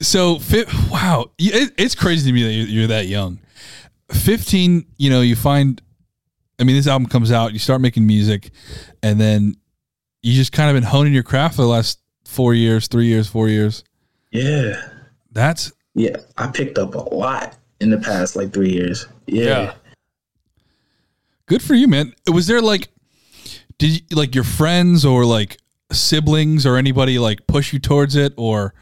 So, 0.00 0.38
fi- 0.38 0.64
wow, 0.90 1.30
it, 1.38 1.72
it's 1.78 1.94
crazy 1.94 2.28
to 2.28 2.32
me 2.34 2.42
that 2.42 2.52
you're, 2.52 2.66
you're 2.66 2.86
that 2.88 3.06
young. 3.06 3.38
Fifteen, 4.14 4.86
you 4.96 5.10
know, 5.10 5.20
you 5.20 5.36
find. 5.36 5.80
I 6.58 6.64
mean, 6.64 6.76
this 6.76 6.86
album 6.86 7.08
comes 7.08 7.32
out, 7.32 7.52
you 7.52 7.58
start 7.58 7.80
making 7.80 8.06
music, 8.06 8.50
and 9.02 9.20
then 9.20 9.56
you 10.22 10.34
just 10.34 10.52
kind 10.52 10.70
of 10.70 10.80
been 10.80 10.88
honing 10.88 11.12
your 11.12 11.24
craft 11.24 11.56
for 11.56 11.62
the 11.62 11.68
last 11.68 11.98
four 12.24 12.54
years, 12.54 12.86
three 12.86 13.06
years, 13.06 13.26
four 13.28 13.48
years. 13.48 13.82
yeah, 14.30 14.80
That's 15.32 15.72
yeah. 15.94 16.16
I 16.38 16.46
picked 16.46 16.78
up 16.78 16.94
a 16.94 17.14
lot 17.14 17.56
in 17.80 17.90
the 17.90 17.98
past 17.98 18.36
like 18.36 18.52
three 18.52 18.70
years. 18.72 19.06
Yeah. 19.26 19.44
Yeah. 19.44 19.74
good 21.46 21.62
for 21.62 21.74
you, 21.74 21.88
man. 21.88 22.14
Was 22.32 22.46
there 22.46 22.62
like, 22.62 22.88
did 23.78 23.90
you, 23.90 24.16
like 24.16 24.34
your 24.34 24.44
friends 24.44 25.04
or 25.04 25.24
like 25.24 25.58
siblings 25.92 26.64
or 26.66 26.76
anybody 26.76 27.18
like 27.18 27.46
push 27.46 27.72
you 27.72 27.78
towards 27.80 28.14
it 28.16 28.32
or? 28.36 28.74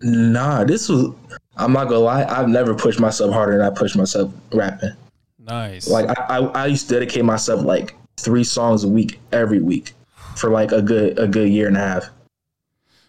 Nah, 0.00 0.62
this 0.64 0.88
was. 0.88 1.14
I'm 1.58 1.72
not 1.72 1.88
gonna 1.88 2.00
lie. 2.00 2.24
I've 2.24 2.48
never 2.48 2.74
pushed 2.74 3.00
myself 3.00 3.32
harder 3.32 3.58
than 3.58 3.66
I 3.66 3.70
pushed 3.70 3.96
myself 3.96 4.32
rapping. 4.52 4.92
Nice. 5.38 5.88
Like 5.88 6.08
I, 6.18 6.38
I, 6.38 6.44
I 6.62 6.66
used 6.66 6.88
to 6.88 6.94
dedicate 6.94 7.24
myself 7.24 7.64
like 7.64 7.94
three 8.16 8.44
songs 8.44 8.84
a 8.84 8.88
week 8.88 9.18
every 9.32 9.60
week 9.60 9.94
for 10.36 10.50
like 10.50 10.72
a 10.72 10.80
good 10.80 11.18
a 11.18 11.26
good 11.26 11.48
year 11.48 11.66
and 11.66 11.76
a 11.76 11.80
half. 11.80 12.08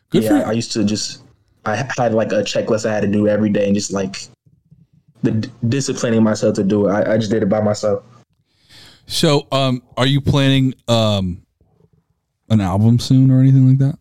Good 0.09 0.23
yeah. 0.23 0.43
I 0.47 0.53
used 0.53 0.71
to 0.73 0.83
just 0.83 1.21
I 1.65 1.75
had 1.75 2.13
like 2.13 2.31
a 2.31 2.41
checklist 2.41 2.85
I 2.87 2.93
had 2.93 3.01
to 3.01 3.07
do 3.07 3.27
every 3.27 3.49
day 3.49 3.65
and 3.65 3.75
just 3.75 3.91
like 3.91 4.17
the 5.21 5.31
d- 5.31 5.51
disciplining 5.67 6.23
myself 6.23 6.55
to 6.55 6.63
do 6.63 6.87
it. 6.87 6.91
I, 6.91 7.13
I 7.13 7.17
just 7.17 7.29
did 7.29 7.43
it 7.43 7.49
by 7.49 7.61
myself. 7.61 8.03
So, 9.05 9.47
um, 9.51 9.83
are 9.97 10.07
you 10.07 10.21
planning 10.21 10.73
um 10.87 11.43
an 12.49 12.61
album 12.61 12.99
soon 12.99 13.29
or 13.29 13.39
anything 13.39 13.67
like 13.67 13.77
that? 13.79 13.99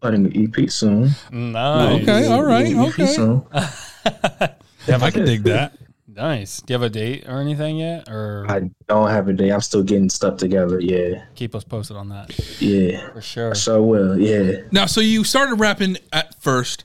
Putting 0.00 0.26
an 0.26 0.54
EP 0.56 0.70
soon. 0.70 1.10
nice. 1.30 2.02
Okay, 2.02 2.26
all 2.28 2.44
right, 2.44 2.66
EP 2.66 2.88
okay. 2.88 3.06
soon. 3.06 3.44
I 3.52 5.10
can 5.10 5.24
dig 5.24 5.42
that. 5.44 5.76
Nice. 6.18 6.62
Do 6.62 6.72
you 6.72 6.80
have 6.80 6.82
a 6.82 6.90
date 6.90 7.28
or 7.28 7.40
anything 7.40 7.78
yet? 7.78 8.08
Or 8.08 8.44
I 8.48 8.70
don't 8.88 9.08
have 9.08 9.28
a 9.28 9.32
date. 9.32 9.52
I'm 9.52 9.60
still 9.60 9.84
getting 9.84 10.10
stuff 10.10 10.36
together. 10.36 10.80
Yeah, 10.80 11.22
keep 11.36 11.54
us 11.54 11.62
posted 11.62 11.96
on 11.96 12.08
that 12.08 12.60
yeah. 12.60 13.12
for 13.12 13.20
sure. 13.20 13.54
So 13.54 13.84
will. 13.84 14.18
Yeah. 14.18 14.62
Now, 14.72 14.86
so 14.86 15.00
you 15.00 15.22
started 15.22 15.60
rapping 15.60 15.96
at 16.12 16.34
first, 16.42 16.84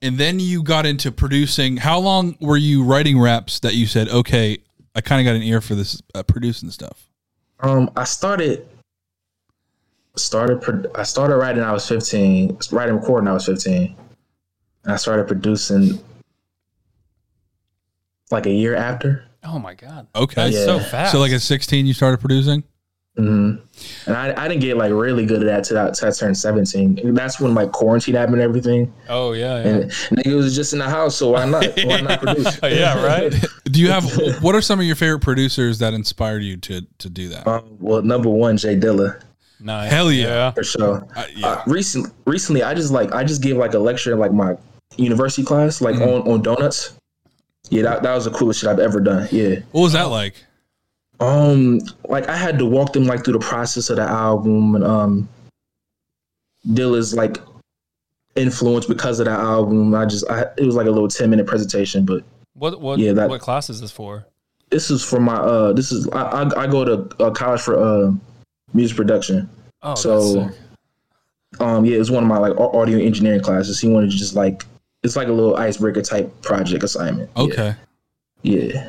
and 0.00 0.18
then 0.18 0.40
you 0.40 0.64
got 0.64 0.84
into 0.84 1.12
producing. 1.12 1.76
How 1.76 2.00
long 2.00 2.36
were 2.40 2.56
you 2.56 2.82
writing 2.82 3.20
raps 3.20 3.60
that 3.60 3.74
you 3.74 3.86
said, 3.86 4.08
okay, 4.08 4.58
I 4.96 5.00
kind 5.00 5.20
of 5.20 5.30
got 5.30 5.36
an 5.36 5.44
ear 5.44 5.60
for 5.60 5.76
this 5.76 6.02
uh, 6.14 6.24
producing 6.24 6.70
stuff? 6.70 7.08
Um, 7.60 7.88
I 7.96 8.02
started 8.02 8.68
started 10.16 10.90
I 10.94 11.02
started 11.04 11.36
writing. 11.36 11.60
when 11.60 11.68
I 11.68 11.72
was 11.72 11.86
15. 11.88 12.58
Writing 12.70 12.96
recording. 12.96 13.28
I 13.28 13.32
was 13.32 13.46
15. 13.46 13.96
And 14.84 14.92
I 14.92 14.96
started 14.96 15.26
producing 15.26 15.98
like 18.30 18.46
a 18.46 18.50
year 18.50 18.74
after. 18.74 19.24
Oh 19.44 19.58
my 19.58 19.74
god. 19.74 20.06
Okay. 20.14 20.50
That's 20.50 20.64
so 20.64 20.78
fast. 20.80 21.12
So, 21.12 21.18
like 21.18 21.32
at 21.32 21.40
16, 21.42 21.86
you 21.86 21.94
started 21.94 22.20
producing? 22.20 22.62
hmm 23.16 23.56
And 24.06 24.16
I, 24.16 24.32
I 24.42 24.48
didn't 24.48 24.62
get 24.62 24.78
like 24.78 24.90
really 24.90 25.26
good 25.26 25.42
at 25.42 25.46
that 25.46 25.64
till 25.64 25.78
I, 25.78 25.90
till 25.90 26.08
I 26.08 26.12
turned 26.12 26.36
17. 26.38 27.00
And 27.00 27.16
that's 27.16 27.38
when 27.40 27.54
like 27.54 27.70
quarantine 27.72 28.14
happened 28.14 28.36
and 28.36 28.42
everything. 28.42 28.92
oh 29.08 29.32
yeah. 29.32 29.62
yeah. 29.62 29.68
And 29.68 29.90
nigga 29.90 30.36
was 30.36 30.54
just 30.54 30.72
in 30.72 30.78
the 30.78 30.88
house, 30.88 31.16
so 31.16 31.30
why 31.30 31.44
not? 31.44 31.66
Why 31.84 32.00
not 32.00 32.20
produce? 32.22 32.58
Oh, 32.62 32.68
yeah, 32.68 33.04
right. 33.04 33.34
Do 33.64 33.80
you 33.80 33.90
have, 33.90 34.04
what 34.42 34.54
are 34.54 34.62
some 34.62 34.80
of 34.80 34.86
your 34.86 34.96
favorite 34.96 35.20
producers 35.20 35.78
that 35.80 35.92
inspired 35.92 36.42
you 36.42 36.56
to, 36.58 36.82
to 36.98 37.10
do 37.10 37.28
that? 37.30 37.46
Um, 37.46 37.76
well, 37.80 38.02
number 38.02 38.30
one, 38.30 38.56
Jay 38.56 38.76
Dilla. 38.76 39.20
Nice. 39.62 39.90
Hell 39.92 40.10
yeah. 40.10 40.50
for 40.50 40.64
sure. 40.64 41.06
Uh, 41.14 41.24
yeah. 41.34 41.46
Uh, 41.46 41.62
recent, 41.66 42.12
recently, 42.26 42.62
I 42.62 42.74
just 42.74 42.90
like 42.92 43.12
I 43.12 43.22
just 43.24 43.42
gave 43.42 43.56
like 43.56 43.74
a 43.74 43.78
lecture 43.78 44.12
in 44.12 44.18
like 44.18 44.32
my 44.32 44.56
university 44.96 45.44
class, 45.44 45.80
like 45.80 45.94
Mm-hmm. 45.96 46.26
on 46.26 46.32
on 46.34 46.42
donuts. 46.42 46.98
Yeah, 47.70 47.82
that, 47.82 48.02
that 48.02 48.14
was 48.14 48.24
the 48.24 48.30
coolest 48.32 48.60
shit 48.60 48.68
I've 48.68 48.80
ever 48.80 49.00
done. 49.00 49.28
Yeah. 49.30 49.56
what 49.70 49.82
was 49.82 49.92
that 49.92 50.04
like? 50.10 50.34
Um, 51.20 51.80
like 52.08 52.28
I 52.28 52.36
had 52.36 52.58
to 52.58 52.66
walk 52.66 52.92
them 52.92 53.04
like 53.04 53.24
through 53.24 53.34
the 53.34 53.38
process 53.38 53.88
of 53.90 53.96
the 53.96 54.02
album 54.02 54.74
and 54.74 54.82
um, 54.84 55.28
Dilla's 56.72 57.14
like 57.14 57.38
influence 58.34 58.86
because 58.86 59.20
of 59.20 59.26
that 59.26 59.38
album. 59.38 59.94
I 59.94 60.06
just 60.06 60.28
I 60.30 60.42
it 60.56 60.64
was 60.66 60.74
like 60.74 60.86
a 60.86 60.90
little 60.90 61.08
ten 61.08 61.30
minute 61.30 61.46
presentation, 61.46 62.04
but 62.04 62.24
What 62.54 62.80
what 62.80 62.98
Yeah, 62.98 63.12
that- 63.12 63.28
what 63.30 63.40
class 63.40 63.70
is 63.70 63.80
this 63.80 63.90
for? 63.92 64.26
this 64.70 64.90
is 64.90 65.04
for 65.04 65.20
my 65.20 65.34
uh 65.36 65.70
this 65.74 65.92
is 65.92 66.08
I 66.08 66.22
I, 66.22 66.62
I 66.62 66.66
go 66.66 66.82
to 66.84 67.22
uh, 67.22 67.30
college 67.30 67.60
for 67.60 67.78
uh 67.78 68.10
music 68.74 68.96
production. 68.96 69.48
Oh, 69.82 69.94
So, 69.94 70.50
um, 71.60 71.84
yeah, 71.84 71.96
it 71.96 71.98
was 71.98 72.10
one 72.10 72.22
of 72.22 72.28
my 72.28 72.38
like 72.38 72.56
audio 72.58 72.98
engineering 72.98 73.40
classes. 73.40 73.80
He 73.80 73.88
wanted 73.88 74.10
to 74.10 74.16
just 74.16 74.34
like 74.34 74.64
it's 75.02 75.16
like 75.16 75.28
a 75.28 75.32
little 75.32 75.56
icebreaker 75.56 76.02
type 76.02 76.40
project 76.42 76.84
assignment. 76.84 77.30
Okay. 77.36 77.74
Yeah. 78.42 78.88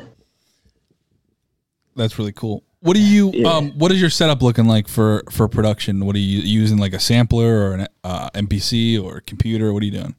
That's 1.96 2.18
really 2.18 2.32
cool. 2.32 2.62
What 2.80 2.94
do 2.94 3.02
you, 3.02 3.30
Yeah. 3.32 3.48
um, 3.48 3.70
what 3.78 3.90
is 3.92 4.00
your 4.00 4.10
setup 4.10 4.42
looking 4.42 4.66
like 4.66 4.88
for, 4.88 5.22
for 5.30 5.48
production? 5.48 6.04
What 6.04 6.14
are 6.16 6.20
you 6.20 6.40
using 6.40 6.78
like 6.78 6.92
a 6.92 6.98
sampler 7.00 7.70
or 7.70 7.74
an 7.74 7.86
uh, 8.04 8.30
MPC 8.30 9.02
or 9.02 9.16
a 9.16 9.20
computer? 9.22 9.72
What 9.72 9.82
are 9.82 9.86
you 9.86 9.92
doing? 9.92 10.14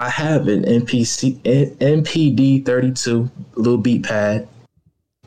I 0.00 0.08
have 0.08 0.48
an 0.48 0.64
MPC 0.64 1.40
MPD 1.78 2.64
thirty 2.64 2.90
two 2.90 3.30
little 3.54 3.76
beat 3.76 4.02
pad. 4.02 4.48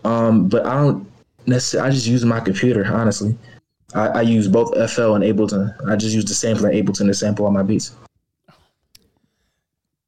Um, 0.04 0.50
but 0.50 0.66
I 0.66 0.82
don't 0.82 1.08
necessarily. 1.46 1.90
I 1.90 1.94
just 1.94 2.08
use 2.08 2.26
my 2.26 2.40
computer. 2.40 2.84
Honestly, 2.84 3.38
I, 3.96 4.08
I 4.08 4.22
use 4.22 4.48
both 4.48 4.70
FL 4.92 5.14
and 5.16 5.24
Ableton. 5.24 5.74
I 5.90 5.96
just 5.96 6.14
use 6.16 6.26
the 6.26 6.34
sampler 6.34 6.70
in 6.72 6.86
Ableton 6.86 7.08
to 7.08 7.14
sample 7.14 7.46
all 7.46 7.52
my 7.52 7.64
beats. 7.64 7.96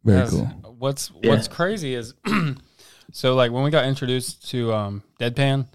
Very 0.04 0.18
That's- 0.20 0.32
cool. 0.32 0.46
What's 0.77 1.12
Yeah. 1.22 1.32
What's 1.32 1.48
crazy 1.48 1.96
is, 1.96 2.13
so 3.12 3.34
like 3.36 3.51
when 3.51 3.63
we 3.63 3.72
got 3.72 3.86
introduced 3.86 4.50
to 4.50 4.74
um, 4.74 5.04
Deadpan, 5.20 5.68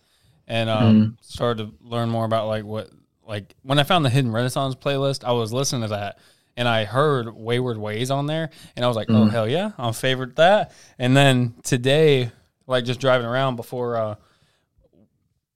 and 0.47 0.69
um, 0.71 0.83
Mm-hmm. 1.03 1.11
started 1.23 1.65
to 1.69 1.75
learn 1.89 2.11
more 2.11 2.25
about 2.25 2.47
like 2.49 2.65
what 2.65 2.91
like 3.27 3.55
when 3.63 3.79
I 3.79 3.83
found 3.85 4.05
the 4.05 4.11
Hidden 4.11 4.31
Renaissance 4.33 4.75
playlist, 4.75 5.25
I 5.25 5.33
was 5.33 5.53
listening 5.53 5.83
to 5.83 5.89
that. 5.89 6.19
And 6.57 6.69
I 6.69 6.85
heard 6.85 7.35
Wayward 7.35 7.79
Ways 7.79 8.11
on 8.11 8.27
there, 8.27 8.51
and 8.77 8.85
I 8.85 8.89
was 8.89 8.97
like, 8.97 9.09
"Oh 9.09 9.15
Mm-hmm. 9.15 9.29
hell 9.31 9.49
yeah, 9.49 9.71
I'm 9.79 9.93
favorite 9.95 10.37
that." 10.37 10.73
And 10.99 11.17
then 11.17 11.55
today, 11.63 12.31
like 12.67 12.85
just 12.85 13.01
driving 13.01 13.27
around 13.27 13.57
before 13.57 13.97
uh, 13.97 14.15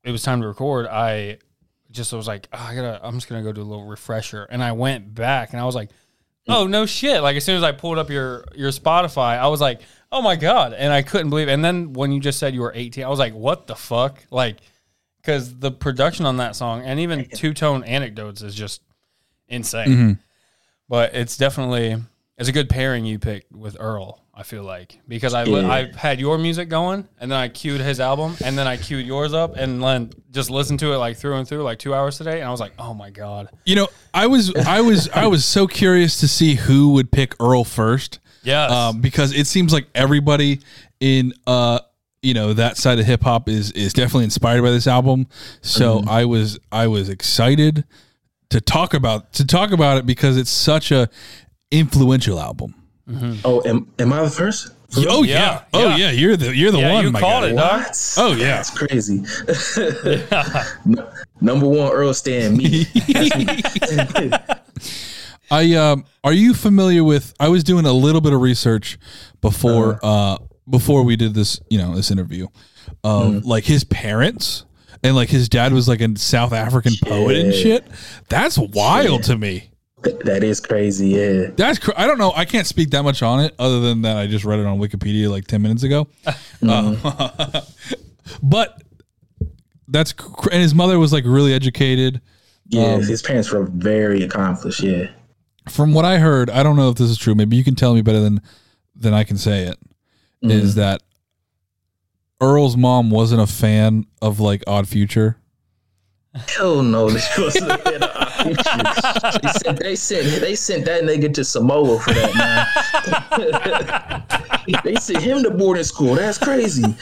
it 0.04 0.11
was 0.12 0.23
time 0.23 0.40
to 0.40 0.46
record, 0.49 0.87
I 0.87 1.38
just 1.94 2.12
was 2.12 2.26
like, 2.26 2.48
oh, 2.52 2.58
I 2.58 2.74
gotta, 2.74 3.00
I'm 3.02 3.14
just 3.14 3.28
gonna 3.28 3.42
go 3.42 3.52
do 3.52 3.62
a 3.62 3.64
little 3.64 3.86
refresher. 3.86 4.44
And 4.44 4.62
I 4.62 4.72
went 4.72 5.14
back 5.14 5.52
and 5.52 5.60
I 5.60 5.64
was 5.64 5.74
like, 5.74 5.90
oh 6.48 6.66
no 6.66 6.84
shit. 6.86 7.22
Like 7.22 7.36
as 7.36 7.44
soon 7.44 7.56
as 7.56 7.62
I 7.62 7.72
pulled 7.72 7.98
up 7.98 8.10
your 8.10 8.44
your 8.54 8.70
Spotify, 8.70 9.38
I 9.38 9.48
was 9.48 9.60
like, 9.60 9.80
oh 10.12 10.20
my 10.20 10.36
god. 10.36 10.74
And 10.74 10.92
I 10.92 11.02
couldn't 11.02 11.30
believe. 11.30 11.48
It. 11.48 11.52
And 11.52 11.64
then 11.64 11.92
when 11.92 12.12
you 12.12 12.20
just 12.20 12.38
said 12.38 12.54
you 12.54 12.60
were 12.60 12.72
18, 12.74 13.04
I 13.04 13.08
was 13.08 13.18
like, 13.18 13.34
what 13.34 13.66
the 13.66 13.76
fuck? 13.76 14.22
Like, 14.30 14.58
because 15.20 15.58
the 15.58 15.70
production 15.70 16.26
on 16.26 16.36
that 16.38 16.56
song 16.56 16.82
and 16.82 17.00
even 17.00 17.28
two 17.34 17.54
tone 17.54 17.84
anecdotes 17.84 18.42
is 18.42 18.54
just 18.54 18.82
insane. 19.48 19.88
Mm-hmm. 19.88 20.12
But 20.88 21.14
it's 21.14 21.36
definitely 21.36 21.96
it's 22.36 22.48
a 22.48 22.52
good 22.52 22.68
pairing 22.68 23.04
you 23.04 23.18
picked 23.18 23.52
with 23.52 23.76
Earl. 23.78 24.23
I 24.36 24.42
feel 24.42 24.64
like 24.64 24.98
because 25.06 25.32
I 25.32 25.44
li- 25.44 25.60
Yeah. 25.62 25.70
I 25.72 25.90
had 25.96 26.18
your 26.18 26.38
music 26.38 26.68
going 26.68 27.06
and 27.20 27.30
then 27.30 27.38
I 27.38 27.48
queued 27.48 27.80
his 27.80 28.00
album 28.00 28.36
and 28.44 28.58
then 28.58 28.66
I 28.66 28.76
queued 28.76 29.06
yours 29.06 29.32
up 29.32 29.56
and 29.56 29.82
then 29.82 30.10
just 30.32 30.50
listened 30.50 30.80
to 30.80 30.92
it 30.92 30.96
like 30.98 31.16
through 31.16 31.36
and 31.36 31.46
through 31.46 31.62
like 31.62 31.78
two 31.78 31.94
hours 31.94 32.18
today 32.18 32.40
and 32.40 32.48
I 32.48 32.50
was 32.50 32.58
like, 32.60 32.72
oh 32.78 32.94
my 32.94 33.10
god, 33.10 33.48
You 33.64 33.76
know, 33.76 33.88
I 34.12 34.26
was, 34.26 34.52
I 34.54 34.80
was, 34.80 35.08
I 35.14 35.26
was 35.28 35.44
so 35.44 35.66
curious 35.68 36.18
to 36.20 36.26
see 36.28 36.54
who 36.56 36.94
would 36.94 37.12
pick 37.12 37.34
Earl 37.40 37.62
first. 37.64 38.18
yes, 38.42 38.70
um, 38.72 39.00
because 39.00 39.32
it 39.32 39.46
seems 39.46 39.72
like 39.72 39.86
everybody 39.94 40.60
in 41.00 41.32
uh 41.46 41.78
you 42.22 42.32
know 42.34 42.54
that 42.54 42.76
side 42.78 42.98
of 42.98 43.04
hip 43.04 43.22
hop 43.22 43.48
is 43.48 43.70
is 43.72 43.92
definitely 43.92 44.24
inspired 44.24 44.62
by 44.62 44.70
this 44.70 44.86
album. 44.86 45.26
So 45.60 46.02
I 46.08 46.24
was 46.24 46.58
I 46.72 46.86
was 46.88 47.08
excited 47.08 47.84
to 48.50 48.60
talk 48.60 48.94
about 48.94 49.32
to 49.34 49.46
talk 49.46 49.72
about 49.72 49.98
it 49.98 50.06
because 50.06 50.36
it's 50.38 50.50
such 50.50 50.90
a 50.90 51.08
influential 51.70 52.40
album. 52.40 52.74
Oh, 53.44 53.62
am, 53.66 53.87
am 53.99 54.12
I 54.12 54.23
the 54.25 54.30
first? 54.30 54.68
Oh 54.96 55.25
yeah. 55.25 55.34
Yeah, 55.34 55.62
Oh 55.73 55.88
yeah. 55.88 55.96
yeah, 55.96 56.11
you're 56.12 56.37
the 56.37 56.54
you're 56.54 56.70
the 56.70 56.78
Yeah, 56.78 56.92
one 56.92 57.04
you 57.04 57.11
my 57.12 57.20
called 57.20 57.42
guy. 57.44 57.50
it, 57.50 57.56
dog. 57.56 57.80
What? 57.82 58.14
Oh, 58.16 58.32
yeah. 58.34 58.56
that's 58.62 58.70
crazy. 58.70 59.23
N- 60.87 61.06
Number 61.40 61.66
one, 61.66 61.90
Earl 61.92 62.14
Stan, 62.14 62.56
me. 62.56 62.87
Me. 63.08 64.30
I 65.50 65.75
um 65.75 66.04
are 66.23 66.32
you 66.32 66.54
familiar 66.54 67.04
with 67.04 67.34
I 67.38 67.49
was 67.49 67.62
doing 67.64 67.84
a 67.87 67.92
little 67.92 68.20
bit 68.20 68.32
of 68.32 68.40
research 68.40 68.99
before 69.40 69.99
uh 70.02 70.38
before 70.68 71.02
we 71.02 71.16
did 71.16 71.34
this, 71.34 71.61
you 71.68 71.78
know, 71.78 71.94
this 71.94 72.11
interview 72.11 72.46
of 73.02 73.44
like 73.44 73.64
his 73.64 73.84
parents 73.84 74.64
and 75.02 75.14
like 75.14 75.28
his 75.28 75.49
dad 75.50 75.73
was 75.75 75.87
like 75.88 76.00
a 76.00 76.16
South 76.18 76.52
African 76.52 76.94
poet 77.02 77.37
and 77.37 77.52
shit. 77.52 77.87
That's 78.30 78.56
wild 78.58 79.25
to 79.25 79.37
me. 79.37 79.70
Th- 80.04 80.18
that 80.20 80.44
is 80.44 80.61
crazy. 80.61 81.08
Yeah. 81.11 81.50
That's 81.56 81.78
cr- 81.78 81.92
I 81.96 82.06
don't 82.06 82.18
know. 82.18 82.32
I 82.34 82.44
can't 82.44 82.66
speak 82.66 82.90
that 82.90 83.02
much 83.02 83.23
on 83.23 83.40
it 83.40 83.54
other 83.58 83.80
than 83.80 84.02
that 84.02 84.16
I 84.16 84.26
just 84.26 84.44
read 84.44 84.58
it 84.58 84.66
on 84.66 84.78
Wikipedia 84.78 85.30
like 85.30 85.46
10 85.46 85.62
minutes 85.62 85.82
ago. 85.82 86.08
Uh, 86.66 87.61
but 88.42 88.82
that's 89.88 90.12
cr- 90.12 90.50
and 90.52 90.62
his 90.62 90.75
mother 90.75 90.99
was 90.99 91.12
like 91.12 91.25
really 91.26 91.52
educated. 91.52 92.20
Yeah. 92.68 92.94
Um, 92.94 93.02
his 93.02 93.23
parents 93.23 93.50
were 93.50 93.64
very 93.64 94.23
accomplished. 94.23 94.82
Yeah. 94.82 95.08
From 95.68 95.94
what 95.94 96.04
I 96.04 96.18
heard, 96.18 96.50
I 96.50 96.62
don't 96.62 96.76
know 96.76 96.90
if 96.90 96.96
this 96.96 97.08
is 97.11 97.16
true. 97.16 97.34
Maybe 97.34 97.56
you 97.56 97.64
can 97.64 97.75
tell 97.75 97.94
me 97.94 98.02
better 98.02 98.20
than 98.20 98.40
than 98.94 99.14
I 99.14 99.25
can 99.25 99.38
say 99.38 99.62
it. 99.64 99.78
Is 100.42 100.75
that 100.75 101.02
Earl's 102.38 102.76
mom 102.76 103.11
wasn't 103.11 103.40
a 103.40 103.46
fan 103.46 104.04
of 104.20 104.40
like 104.40 104.62
Odd 104.66 104.87
Future? 104.87 105.38
Hell 106.34 106.82
no, 106.82 107.08
this 107.08 107.26
wasn't 107.38 107.70
a 107.70 107.78
bit 107.78 108.02
of 108.02 108.11
option. 108.11 108.20
they, 108.42 108.54
sent, 109.48 109.78
they 109.78 109.96
sent 109.96 110.40
they 110.40 110.54
sent 110.54 110.84
that 110.86 111.02
nigga 111.04 111.32
to 111.34 111.44
Samoa 111.44 111.98
for 112.00 112.12
that 112.12 112.34
man. 114.66 114.80
they 114.84 114.94
sent 114.96 115.22
him 115.22 115.42
to 115.42 115.50
boarding 115.50 115.84
school. 115.84 116.14
That's 116.14 116.38
crazy. 116.38 116.82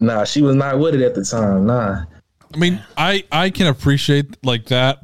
nah, 0.00 0.24
she 0.24 0.42
was 0.42 0.54
not 0.54 0.78
with 0.78 0.94
it 0.94 1.02
at 1.02 1.14
the 1.14 1.24
time. 1.24 1.66
Nah. 1.66 2.04
I 2.54 2.56
mean, 2.56 2.82
I 2.96 3.24
I 3.32 3.50
can 3.50 3.66
appreciate 3.66 4.36
like 4.44 4.66
that, 4.66 5.00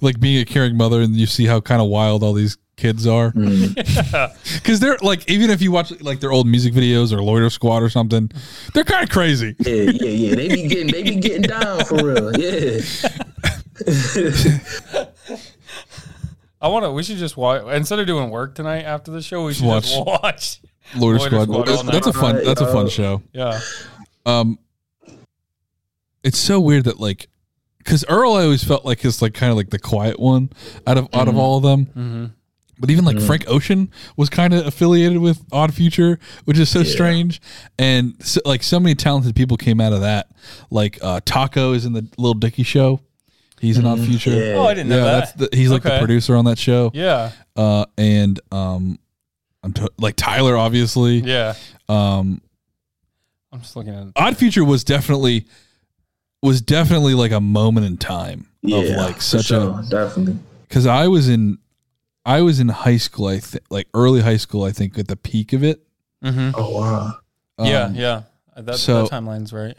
like 0.00 0.20
being 0.20 0.40
a 0.40 0.44
caring 0.44 0.76
mother, 0.76 1.00
and 1.00 1.16
you 1.16 1.26
see 1.26 1.46
how 1.46 1.60
kind 1.60 1.80
of 1.80 1.88
wild 1.88 2.22
all 2.22 2.32
these 2.32 2.58
kids 2.76 3.06
are. 3.06 3.32
Because 4.54 4.80
they're 4.80 4.96
like, 5.02 5.28
even 5.30 5.50
if 5.50 5.62
you 5.62 5.70
watch 5.72 5.92
like 6.00 6.20
their 6.20 6.32
old 6.32 6.46
music 6.46 6.72
videos 6.74 7.12
or 7.12 7.22
Loiter 7.22 7.50
Squad 7.50 7.82
or 7.82 7.88
something, 7.88 8.30
they're 8.74 8.84
kind 8.84 9.04
of 9.04 9.10
crazy. 9.10 9.54
Yeah, 9.60 9.74
yeah, 9.74 10.08
yeah. 10.08 10.34
They 10.34 10.48
be 10.48 10.68
getting 10.68 10.86
they 10.92 11.02
be 11.02 11.16
getting 11.20 11.42
down 11.42 11.84
for 11.84 11.96
real. 11.96 12.32
Yeah. 12.38 12.80
I 16.60 16.68
want 16.68 16.84
to. 16.84 16.92
We 16.92 17.02
should 17.02 17.18
just 17.18 17.36
watch 17.36 17.62
instead 17.74 17.98
of 17.98 18.06
doing 18.06 18.30
work 18.30 18.54
tonight 18.54 18.82
after 18.82 19.10
the 19.10 19.22
show. 19.22 19.44
We 19.44 19.54
should 19.54 19.66
Watch. 19.66 19.84
just 19.92 20.04
watch. 20.06 20.60
Loiter 20.96 21.18
Loiter 21.18 21.30
Squad. 21.42 21.44
Squad 21.44 21.66
That's, 21.66 21.82
that's 21.82 22.06
a 22.06 22.12
fun. 22.12 22.44
That's 22.44 22.60
a 22.60 22.72
fun 22.72 22.88
show. 22.88 23.22
Yeah, 23.32 23.60
Um, 24.24 24.58
it's 26.24 26.38
so 26.38 26.58
weird 26.60 26.84
that 26.84 26.98
like, 26.98 27.28
because 27.78 28.04
Earl, 28.08 28.32
I 28.34 28.44
always 28.44 28.64
felt 28.64 28.84
like 28.84 29.04
is 29.04 29.20
like 29.22 29.34
kind 29.34 29.50
of 29.50 29.56
like 29.56 29.70
the 29.70 29.78
quiet 29.78 30.18
one 30.18 30.50
out 30.86 30.96
of 30.98 31.08
out 31.12 31.28
of 31.28 31.36
all 31.36 31.56
of 31.58 31.62
them. 31.62 31.86
Mm-hmm. 31.86 32.24
But 32.78 32.90
even 32.90 33.04
like 33.06 33.18
Frank 33.20 33.44
Ocean 33.48 33.90
was 34.18 34.28
kind 34.28 34.52
of 34.52 34.66
affiliated 34.66 35.18
with 35.18 35.42
Odd 35.50 35.72
Future, 35.72 36.18
which 36.44 36.58
is 36.58 36.68
so 36.68 36.82
strange. 36.82 37.40
And 37.78 38.14
so, 38.24 38.40
like 38.44 38.62
so 38.62 38.78
many 38.78 38.94
talented 38.94 39.34
people 39.34 39.56
came 39.56 39.80
out 39.80 39.94
of 39.94 40.02
that. 40.02 40.28
Like 40.70 40.98
uh, 41.02 41.20
Taco 41.24 41.72
is 41.72 41.86
in 41.86 41.94
the 41.94 42.06
Lil 42.18 42.34
Dicky 42.34 42.62
show. 42.64 43.00
He's 43.60 43.78
in 43.78 43.86
Odd 43.86 44.00
Future. 44.00 44.30
Yeah. 44.30 44.54
Oh, 44.56 44.66
I 44.66 44.74
didn't 44.74 44.90
know 44.90 45.02
that. 45.04 45.34
that's 45.36 45.50
the, 45.50 45.56
he's 45.56 45.70
like 45.70 45.82
the 45.84 45.98
producer 45.98 46.36
on 46.36 46.44
that 46.44 46.58
show. 46.58 46.90
yeah, 46.92 47.32
Uh, 47.56 47.86
and 47.96 48.38
um, 48.52 48.98
I'm 49.62 49.72
t- 49.72 49.88
like 49.98 50.14
Tyler, 50.16 50.56
obviously. 50.58 51.20
yeah. 51.20 51.54
Um, 51.88 52.42
I'm 53.52 53.60
just 53.62 53.74
looking 53.74 53.94
at. 53.94 54.08
Odd 54.16 54.36
Future 54.36 54.64
was 54.64 54.84
definitely 54.84 55.46
was 56.42 56.60
definitely 56.60 57.14
like 57.14 57.32
a 57.32 57.40
moment 57.40 57.86
in 57.86 57.96
time 57.96 58.46
Yeah. 58.60 58.76
of 58.78 58.88
like 58.98 59.22
such 59.22 59.46
sure, 59.46 59.80
a 59.80 59.82
definitely. 59.88 60.38
because 60.68 60.84
I 60.86 61.08
was 61.08 61.28
in 61.30 61.56
I 62.26 62.42
was 62.42 62.60
in 62.60 62.68
high 62.68 62.96
school 62.98 63.28
I 63.28 63.38
think 63.40 63.64
like 63.70 63.86
early 63.94 64.20
high 64.20 64.36
school 64.36 64.64
I 64.64 64.72
think 64.72 64.98
at 64.98 65.08
the 65.08 65.16
peak 65.16 65.52
of 65.54 65.62
it. 65.64 65.86
Mm-hmm. 66.24 66.50
Oh 66.54 66.76
wow. 66.80 67.14
yeah, 67.60 67.84
Um, 67.84 67.94
yeah. 67.94 68.22
That, 68.56 68.76
so- 68.76 69.02
that 69.06 69.10
timeline's 69.12 69.52
right. 69.52 69.76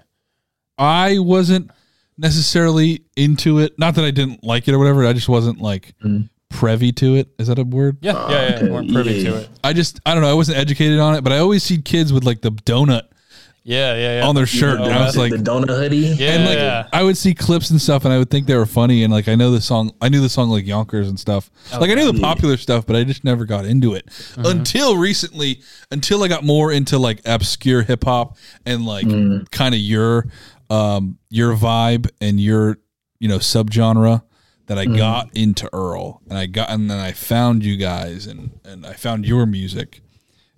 I 0.80 1.20
wasn't 1.20 1.72
necessarily 2.18 3.04
into 3.16 3.60
it. 3.60 3.78
Not 3.78 3.96
that 3.96 4.06
I 4.06 4.12
didn't 4.12 4.44
like 4.44 4.68
it 4.68 4.74
or 4.74 4.80
whatever. 4.80 5.06
I 5.06 5.14
just 5.14 5.30
wasn't 5.30 5.60
like 5.60 5.94
Mhm. 6.04 6.30
privy 6.50 6.92
to 6.94 7.16
it. 7.16 7.30
Is 7.38 7.48
that 7.48 7.60
a 7.60 7.64
word? 7.64 7.98
Yeah, 8.02 8.14
yeah, 8.30 8.50
yeah. 8.50 8.56
okay, 8.56 8.70
Weren't 8.72 8.92
privy 8.94 9.14
yeah. 9.16 9.30
to 9.32 9.38
it. 9.38 9.50
I 9.64 9.74
just 9.74 10.00
I 10.06 10.14
don't 10.14 10.24
know. 10.24 10.30
I 10.30 10.34
wasn't 10.34 10.58
educated 10.58 11.00
on 11.00 11.16
it, 11.16 11.24
but 11.24 11.34
I 11.34 11.40
always 11.40 11.64
see 11.64 11.82
kids 11.82 12.14
with 12.14 12.24
like 12.24 12.42
the 12.42 12.52
donut 12.52 13.04
Yeah, 13.68 13.96
yeah, 13.96 14.20
yeah. 14.20 14.26
on 14.26 14.34
their 14.34 14.46
shirt, 14.46 14.80
Oh, 14.80 14.86
and 14.86 14.94
I 14.94 15.06
was 15.06 15.18
like, 15.18 15.30
the 15.30 15.40
donut 15.40 15.68
hoodie. 15.68 15.98
yeah, 15.98 16.36
and 16.36 16.46
like 16.46 16.58
yeah. 16.58 16.88
I 16.94 17.04
would 17.04 17.18
see 17.18 17.34
clips 17.34 17.70
and 17.70 17.82
stuff, 17.82 18.06
and 18.06 18.14
I 18.14 18.18
would 18.18 18.30
think 18.30 18.48
they 18.48 18.56
were 18.56 18.66
funny, 18.66 19.04
and 19.04 19.12
like 19.12 19.28
I 19.28 19.36
know 19.36 19.52
the 19.52 19.60
song, 19.60 19.92
I 20.00 20.08
knew 20.08 20.22
the 20.22 20.30
song 20.30 20.50
like 20.50 20.66
Yonkers 20.66 21.10
and 21.10 21.20
stuff. 21.20 21.52
like 21.74 21.92
I 21.92 21.96
knew 21.96 22.10
the 22.10 22.18
yeah. 22.18 22.34
popular 22.34 22.56
stuff, 22.56 22.86
but 22.86 22.96
I 22.96 23.04
just 23.04 23.26
never 23.26 23.44
got 23.44 23.66
into 23.66 23.94
it 23.94 24.08
until 24.38 24.96
recently. 24.96 25.60
Until 25.92 26.24
I 26.24 26.30
got 26.30 26.46
more 26.46 26.72
into 26.72 26.98
like 26.98 27.20
obscure 27.26 27.82
hip 27.82 28.06
hop 28.06 28.38
and 28.66 28.86
like 28.86 29.06
mm. 29.06 29.52
kind 29.52 29.76
of 29.76 29.82
your 29.82 30.28
um 30.70 31.18
your 31.30 31.54
vibe 31.54 32.10
and 32.22 32.40
your 32.40 32.78
you 33.20 33.28
know 33.28 33.40
subgenre 33.40 34.24
that 34.68 34.78
I 34.78 34.86
mm. 34.86 34.96
got 34.96 35.36
into 35.36 35.70
Earl, 35.74 36.22
and 36.30 36.38
I 36.38 36.46
got 36.46 36.70
and 36.70 36.90
then 36.90 37.00
I 37.00 37.12
found 37.12 37.66
you 37.66 37.76
guys, 37.76 38.28
and 38.28 38.62
and 38.64 38.86
I 38.86 38.94
found 38.94 39.26
your 39.26 39.46
music. 39.46 40.00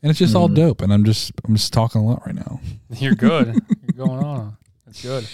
And 0.01 0.09
it's 0.09 0.19
just 0.19 0.35
all 0.35 0.47
dope, 0.47 0.81
and 0.81 0.93
I'm 0.93 1.03
just 1.03 1.31
I'm 1.45 1.55
just 1.55 1.73
talking 1.73 2.01
a 2.01 2.05
lot 2.05 2.25
right 2.25 2.35
now. 2.35 2.61
You're 2.95 3.15
good. 3.15 3.47
You're 3.95 4.07
going 4.07 4.23
on. 4.23 4.57
That's 4.85 5.01
good. 5.01 5.27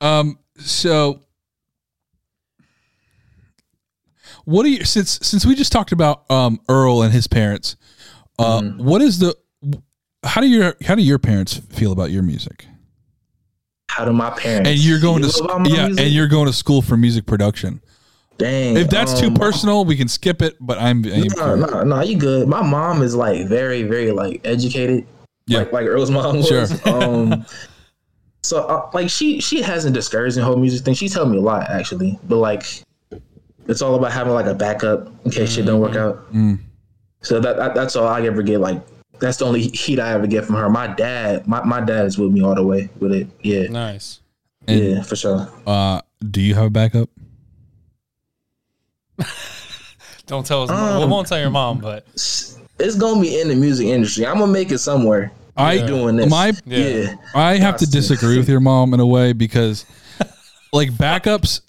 Um. 0.00 0.38
So, 0.58 1.20
what 4.44 4.64
do 4.64 4.70
you 4.70 4.84
since 4.84 5.20
since 5.22 5.46
we 5.46 5.54
just 5.54 5.70
talked 5.72 5.92
about 5.92 6.28
um 6.30 6.60
Earl 6.68 7.02
and 7.02 7.12
his 7.12 7.26
parents? 7.26 7.76
Uh, 8.38 8.62
what 8.62 9.02
is 9.02 9.18
the 9.18 9.36
how 10.24 10.40
do 10.40 10.48
your 10.48 10.74
how 10.84 10.94
do 10.94 11.02
your 11.02 11.18
parents 11.18 11.56
feel 11.56 11.92
about 11.92 12.10
your 12.10 12.22
music? 12.22 12.66
How 13.90 14.04
do 14.04 14.12
my 14.12 14.30
parents? 14.30 14.68
And 14.70 14.78
you're 14.78 15.00
going 15.00 15.22
to 15.22 15.28
feel 15.28 15.44
s- 15.50 15.54
about 15.54 15.68
yeah, 15.70 15.86
music? 15.86 16.04
and 16.04 16.14
you're 16.14 16.28
going 16.28 16.46
to 16.46 16.52
school 16.52 16.80
for 16.82 16.96
music 16.96 17.26
production. 17.26 17.80
Dang. 18.40 18.76
If 18.76 18.88
that's 18.88 19.20
too 19.20 19.26
um, 19.26 19.34
personal, 19.34 19.84
we 19.84 19.96
can 19.96 20.08
skip 20.08 20.40
it. 20.40 20.56
But 20.60 20.78
I'm, 20.78 21.04
I'm 21.04 21.28
No, 21.36 21.54
no, 21.54 21.82
no, 21.82 22.00
you 22.00 22.16
good. 22.16 22.48
My 22.48 22.62
mom 22.62 23.02
is 23.02 23.14
like 23.14 23.46
very, 23.46 23.82
very 23.82 24.12
like 24.12 24.40
educated. 24.44 25.06
Yeah. 25.46 25.58
Like 25.58 25.72
like 25.72 25.86
Earl's 25.86 26.10
mom 26.10 26.38
was. 26.38 26.48
Sure. 26.48 26.66
Um 26.86 27.44
so 28.42 28.62
uh, 28.66 28.90
like 28.94 29.10
she 29.10 29.40
she 29.40 29.60
hasn't 29.60 29.94
discouraged 29.94 30.36
the 30.38 30.42
whole 30.42 30.56
music 30.56 30.84
thing. 30.84 30.94
She's 30.94 31.12
told 31.12 31.30
me 31.30 31.36
a 31.36 31.40
lot 31.42 31.68
actually. 31.68 32.18
But 32.24 32.36
like 32.36 32.64
it's 33.68 33.82
all 33.82 33.94
about 33.94 34.12
having 34.12 34.32
like 34.32 34.46
a 34.46 34.54
backup 34.54 35.08
in 35.26 35.30
case 35.30 35.52
shit 35.52 35.66
don't 35.66 35.80
work 35.80 35.96
out. 35.96 36.32
Mm. 36.32 36.58
So 37.20 37.38
that, 37.40 37.56
that 37.58 37.74
that's 37.74 37.94
all 37.94 38.08
I 38.08 38.22
ever 38.22 38.42
get 38.42 38.60
like 38.60 38.82
that's 39.20 39.36
the 39.36 39.44
only 39.44 39.68
heat 39.68 40.00
I 40.00 40.14
ever 40.14 40.26
get 40.26 40.46
from 40.46 40.54
her. 40.56 40.70
My 40.70 40.86
dad, 40.86 41.46
my, 41.46 41.62
my 41.62 41.82
dad 41.82 42.06
is 42.06 42.16
with 42.16 42.32
me 42.32 42.42
all 42.42 42.54
the 42.54 42.64
way 42.64 42.88
with 43.00 43.12
it. 43.12 43.28
Yeah. 43.42 43.66
Nice. 43.68 44.20
And- 44.66 44.80
yeah, 44.80 45.02
for 45.02 45.16
sure. 45.16 45.46
uh, 45.66 46.00
do 46.30 46.40
you 46.40 46.54
have 46.54 46.64
a 46.64 46.70
backup? 46.70 47.10
Don't 50.26 50.46
tell 50.46 50.62
us. 50.62 50.70
mom. 50.70 50.98
We 50.98 51.02
Um, 51.04 51.10
won't 51.10 51.26
tell 51.28 51.40
your 51.40 51.50
mom, 51.50 51.78
but 51.78 52.06
It's 52.14 52.96
gonna 52.98 53.20
be 53.20 53.40
in 53.40 53.48
the 53.48 53.54
music 53.54 53.86
industry. 53.88 54.26
I'm 54.26 54.38
gonna 54.38 54.52
make 54.52 54.70
it 54.70 54.78
somewhere. 54.78 55.32
I 55.56 55.78
doing 55.84 56.16
this. 56.16 56.30
my 56.30 56.52
Yeah. 56.64 56.78
yeah. 56.86 57.14
I 57.34 57.56
have 57.56 57.76
to 57.78 57.86
disagree 57.86 58.38
with 58.38 58.48
your 58.48 58.60
mom 58.60 58.94
in 58.94 59.00
a 59.00 59.06
way 59.06 59.32
because 59.32 59.84
like 60.72 60.90
backups 60.92 61.60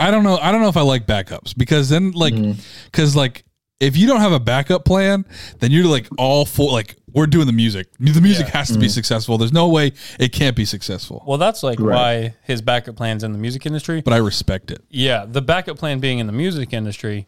I 0.00 0.10
don't 0.10 0.24
know 0.24 0.36
I 0.38 0.50
don't 0.52 0.60
know 0.60 0.68
if 0.68 0.76
I 0.76 0.82
like 0.82 1.06
backups 1.06 1.56
because 1.56 1.88
then 1.88 2.10
like 2.12 2.34
Mm-hmm. 2.34 2.60
cuz 2.92 3.14
like 3.16 3.44
if 3.80 3.96
you 3.96 4.06
don't 4.08 4.20
have 4.20 4.32
a 4.32 4.40
backup 4.40 4.84
plan 4.84 5.24
then 5.60 5.70
you're 5.70 5.86
like 5.86 6.06
all 6.18 6.44
for 6.44 6.70
like 6.72 6.96
we're 7.12 7.26
doing 7.26 7.46
the 7.46 7.52
music 7.52 7.86
the 8.00 8.20
music 8.20 8.46
Yeah. 8.48 8.58
has 8.58 8.66
to 8.68 8.72
Mm-hmm. 8.74 8.80
be 8.82 8.88
successful 8.88 9.38
there's 9.38 9.52
no 9.52 9.68
way 9.68 9.92
it 10.18 10.32
can't 10.32 10.56
be 10.56 10.64
successful 10.64 11.22
well, 11.26 11.38
that's 11.38 11.62
like 11.62 11.78
Right. 11.80 11.94
why 11.94 12.34
his 12.42 12.60
backup 12.62 12.96
plans 12.96 13.22
in 13.24 13.32
the 13.32 13.38
music 13.38 13.66
industry. 13.66 14.00
but 14.02 14.12
I 14.12 14.18
respect 14.18 14.70
it 14.70 14.82
Yeah, 14.90 15.24
the 15.26 15.42
backup 15.42 15.78
plan 15.78 16.00
being 16.00 16.18
in 16.18 16.26
the 16.26 16.32
music 16.32 16.72
industry, 16.72 17.26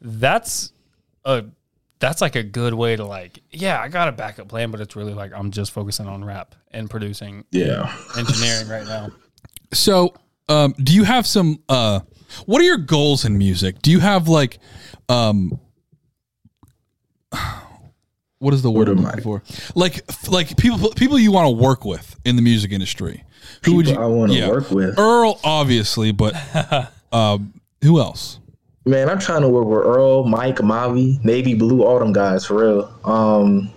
that's 0.00 0.72
a 1.24 1.44
that's 1.98 2.22
like 2.22 2.34
a 2.34 2.42
good 2.42 2.72
way 2.72 2.96
to 2.96 3.04
like, 3.04 3.40
yeah, 3.50 3.78
I 3.78 3.88
got 3.88 4.08
a 4.08 4.12
backup 4.12 4.48
plan, 4.48 4.70
but 4.70 4.80
it's 4.80 4.96
really 4.96 5.12
like 5.12 5.32
I'm 5.34 5.50
just 5.50 5.70
focusing 5.72 6.06
on 6.06 6.24
rap 6.24 6.54
and 6.70 6.88
producing 6.88 7.44
Yeah. 7.50 7.94
engineering 8.16 8.68
right 8.68 8.86
now. 8.86 9.10
So, 9.72 10.14
um, 10.48 10.74
do 10.82 10.92
you 10.92 11.04
have 11.04 11.26
some? 11.28 11.62
Uh, 11.68 12.00
what 12.44 12.60
are 12.60 12.64
your 12.64 12.76
goals 12.78 13.24
in 13.24 13.38
music? 13.38 13.80
Do 13.82 13.92
you 13.92 14.00
have 14.00 14.26
like, 14.26 14.58
um, 15.08 15.60
what 18.38 18.54
is 18.54 18.62
the 18.62 18.70
word 18.70 18.88
I'm 18.88 19.02
looking 19.02 19.22
for? 19.22 19.42
Like, 19.74 20.02
like 20.28 20.56
people, 20.56 20.90
people 20.90 21.18
you 21.18 21.32
want 21.32 21.46
to 21.46 21.62
work 21.62 21.84
with 21.84 22.16
in 22.24 22.36
the 22.36 22.42
music 22.42 22.72
industry. 22.72 23.24
Who 23.64 23.76
would 23.76 23.88
you? 23.88 23.96
I 23.96 24.06
wanna 24.06 24.34
yeah. 24.34 24.48
work 24.48 24.70
with. 24.70 24.98
Earl, 24.98 25.38
obviously, 25.44 26.12
but 26.12 26.34
um, 27.12 27.60
who 27.82 28.00
else? 28.00 28.38
Man, 28.86 29.10
I'm 29.10 29.18
trying 29.18 29.42
to 29.42 29.48
work 29.48 29.66
with 29.66 29.86
Earl, 29.86 30.24
Mike, 30.24 30.56
Mavi, 30.56 31.22
Navy 31.24 31.54
Blue, 31.54 31.84
all 31.84 31.98
them 31.98 32.12
guys 32.12 32.46
for 32.46 32.62
real. 32.62 33.00
Um, 33.04 33.70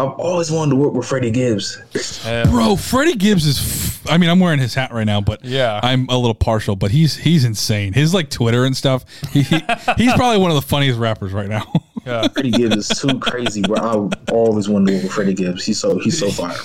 I've 0.00 0.12
always 0.12 0.50
wanted 0.50 0.70
to 0.70 0.76
work 0.76 0.92
with 0.94 1.06
Freddie 1.06 1.30
Gibbs. 1.32 1.80
Yeah. 2.24 2.44
Bro, 2.44 2.76
Freddie 2.76 3.16
Gibbs 3.16 3.46
is. 3.46 3.58
F- 3.58 4.10
I 4.10 4.16
mean, 4.16 4.30
I'm 4.30 4.38
wearing 4.38 4.60
his 4.60 4.72
hat 4.74 4.92
right 4.92 5.04
now, 5.04 5.20
but 5.20 5.44
Yeah. 5.44 5.80
I'm 5.82 6.06
a 6.08 6.16
little 6.16 6.34
partial. 6.34 6.76
But 6.76 6.90
he's 6.92 7.16
he's 7.16 7.44
insane. 7.44 7.92
His 7.92 8.14
like 8.14 8.30
Twitter 8.30 8.64
and 8.64 8.76
stuff. 8.76 9.04
He, 9.32 9.42
he 9.42 9.56
he's 9.96 10.12
probably 10.14 10.38
one 10.38 10.50
of 10.50 10.54
the 10.54 10.62
funniest 10.66 10.98
rappers 10.98 11.32
right 11.32 11.48
now. 11.48 11.70
Yeah. 12.06 12.28
Freddie 12.32 12.52
Gibbs 12.52 12.76
is 12.90 12.98
too 13.00 13.18
crazy, 13.18 13.62
bro. 13.62 14.08
I 14.28 14.32
always 14.32 14.68
wanted 14.68 14.86
to 14.86 14.94
work 14.94 15.02
with 15.04 15.12
Freddie 15.12 15.34
Gibbs. 15.34 15.64
He's 15.66 15.80
so 15.80 15.98
he's 15.98 16.18
so 16.18 16.30
fire. 16.30 16.56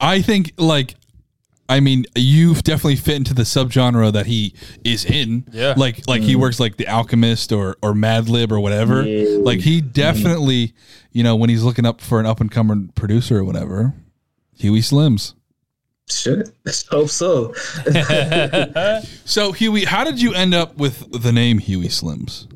I 0.00 0.22
think 0.22 0.52
like 0.56 0.94
I 1.68 1.80
mean, 1.80 2.04
you've 2.14 2.62
definitely 2.62 2.96
fit 2.96 3.16
into 3.16 3.32
the 3.32 3.42
subgenre 3.42 4.12
that 4.12 4.26
he 4.26 4.54
is 4.84 5.04
in. 5.04 5.46
Yeah. 5.50 5.74
Like 5.76 6.06
like 6.06 6.22
he 6.22 6.36
works 6.36 6.60
like 6.60 6.76
the 6.76 6.86
Alchemist 6.88 7.52
or 7.52 7.76
or 7.82 7.92
Madlib 7.94 8.52
or 8.52 8.60
whatever. 8.60 9.02
Yeah. 9.02 9.38
Like 9.40 9.60
he 9.60 9.80
definitely, 9.80 10.74
you 11.12 11.22
know, 11.22 11.36
when 11.36 11.48
he's 11.50 11.62
looking 11.62 11.86
up 11.86 12.00
for 12.00 12.20
an 12.20 12.26
up 12.26 12.40
and 12.40 12.50
coming 12.50 12.88
producer 12.94 13.38
or 13.38 13.44
whatever, 13.44 13.94
Huey 14.56 14.80
Slims. 14.80 15.34
Shit. 16.08 16.50
Let's 16.66 16.86
hope 16.86 17.08
so. 17.08 17.54
So 19.24 19.52
Huey, 19.52 19.84
how 19.84 20.04
did 20.04 20.20
you 20.20 20.34
end 20.34 20.52
up 20.54 20.76
with 20.76 21.22
the 21.22 21.32
name 21.32 21.58
Huey 21.58 21.88
Slims? 21.88 22.46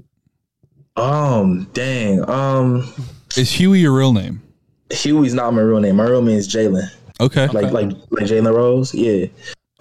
Um, 0.96 1.64
dang. 1.72 2.28
Um, 2.28 2.92
Is 3.36 3.52
Huey 3.52 3.80
your 3.80 3.96
real 3.96 4.12
name? 4.12 4.42
Huey's 4.90 5.32
not 5.34 5.52
my 5.54 5.62
real 5.62 5.80
name. 5.80 5.96
My 5.96 6.04
real 6.04 6.22
name 6.22 6.36
is 6.36 6.48
Jalen. 6.48 6.90
Okay. 7.20 7.46
Like 7.48 7.72
like 7.72 7.90
like 8.10 8.26
Jalen 8.26 8.54
Rose. 8.54 8.94
Yeah. 8.94 9.26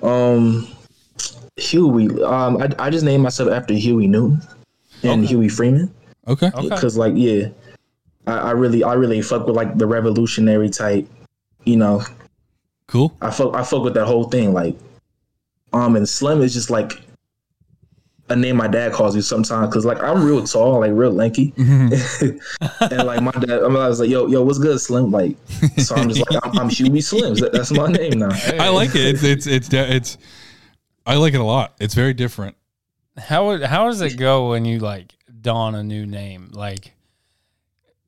Um, 0.01 0.67
Huey. 1.57 2.07
Um, 2.23 2.57
I, 2.57 2.69
I 2.79 2.89
just 2.89 3.05
named 3.05 3.23
myself 3.23 3.51
after 3.51 3.73
Huey 3.73 4.07
Newton 4.07 4.41
and 5.03 5.25
Huey 5.25 5.49
Freeman. 5.49 5.93
Okay. 6.27 6.51
Okay. 6.53 6.69
Cause 6.69 6.97
like 6.97 7.13
yeah, 7.15 7.49
I, 8.25 8.37
I 8.37 8.51
really 8.51 8.83
I 8.83 8.93
really 8.93 9.21
fuck 9.21 9.47
with 9.47 9.55
like 9.55 9.77
the 9.77 9.87
revolutionary 9.87 10.69
type. 10.69 11.07
You 11.65 11.75
know, 11.75 12.01
Cool. 12.87 13.13
I 13.21 13.31
fuck 13.31 13.53
I 13.53 13.63
fuck 13.63 13.83
with 13.83 13.93
that 13.95 14.05
whole 14.05 14.25
thing. 14.25 14.53
Like, 14.53 14.75
um, 15.73 15.95
and 15.95 16.07
Slim 16.07 16.41
is 16.41 16.53
just 16.53 16.69
like 16.69 17.01
a 18.29 18.35
name 18.35 18.57
my 18.57 18.67
dad 18.67 18.91
calls 18.91 19.15
me 19.15 19.21
sometimes 19.21 19.69
because 19.69 19.85
like 19.85 20.01
I'm 20.03 20.23
real 20.23 20.43
tall, 20.45 20.79
like 20.79 20.91
real 20.93 21.11
lanky, 21.11 21.51
mm-hmm. 21.51 22.37
and 22.93 23.07
like 23.07 23.21
my 23.21 23.31
dad, 23.31 23.63
I, 23.63 23.67
mean, 23.67 23.77
I 23.77 23.87
was 23.87 23.99
like, 23.99 24.09
yo, 24.09 24.27
yo, 24.27 24.43
what's 24.43 24.59
good, 24.59 24.79
Slim? 24.79 25.11
Like, 25.11 25.37
so 25.77 25.95
I'm 25.95 26.09
just 26.09 26.29
like, 26.29 26.45
I'm, 26.45 26.59
I'm 26.59 26.69
Huey 26.69 26.99
Slims. 26.99 27.39
That, 27.39 27.53
that's 27.53 27.71
my 27.71 27.87
name 27.87 28.19
now. 28.19 28.29
I 28.59 28.69
like 28.69 28.95
it. 28.95 29.05
It's 29.05 29.23
it's 29.23 29.47
it's 29.47 29.69
it's 29.71 30.17
I 31.05 31.15
like 31.15 31.33
it 31.33 31.39
a 31.39 31.43
lot. 31.43 31.75
It's 31.79 31.93
very 31.93 32.13
different. 32.13 32.57
How 33.17 33.47
would 33.47 33.63
how 33.63 33.85
does 33.85 34.01
it 34.01 34.17
go 34.17 34.49
when 34.49 34.65
you 34.65 34.79
like 34.79 35.13
don 35.41 35.75
a 35.75 35.83
new 35.83 36.05
name? 36.05 36.49
Like, 36.51 36.93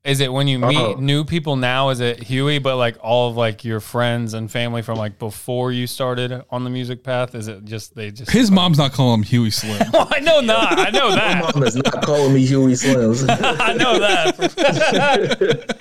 is 0.06 0.22
it 0.22 0.32
when 0.32 0.48
you 0.48 0.60
meet 0.60 0.78
Oh. 0.78 0.94
new 0.94 1.24
people 1.26 1.56
now? 1.58 1.90
Is 1.90 2.00
it 2.00 2.24
Huey? 2.24 2.58
But 2.60 2.78
like 2.78 2.98
all 3.02 3.30
of 3.30 3.36
like 3.38 3.66
your 3.66 3.80
friends 3.80 4.34
and 4.34 4.50
family 4.50 4.82
from 4.82 4.98
like 4.98 5.20
before 5.20 5.72
you 5.72 5.88
started 5.88 6.44
on 6.50 6.64
the 6.64 6.70
music 6.70 7.04
path? 7.04 7.36
Is 7.36 7.48
it 7.48 7.66
just 7.66 7.96
they 7.96 8.10
just? 8.12 8.32
His 8.32 8.50
mom's 8.50 8.78
not 8.78 8.94
calling 8.94 9.20
him 9.20 9.24
Huey 9.24 9.52
Slim. 9.52 9.82
Oh, 9.94 10.08
I 10.10 10.20
know 10.22 10.40
not. 10.40 10.80
I 10.80 10.90
know 10.90 11.12
that. 11.12 11.36
My 11.42 11.46
that. 11.48 11.56
mom 11.56 11.64
is 11.64 11.76
not 11.76 12.02
calling 12.04 12.34
me 12.34 12.46
Huey 12.46 12.74
Slims. 12.74 13.26
I 13.60 13.74
know 13.74 14.00
that. 14.00 14.38
That- 14.38 15.80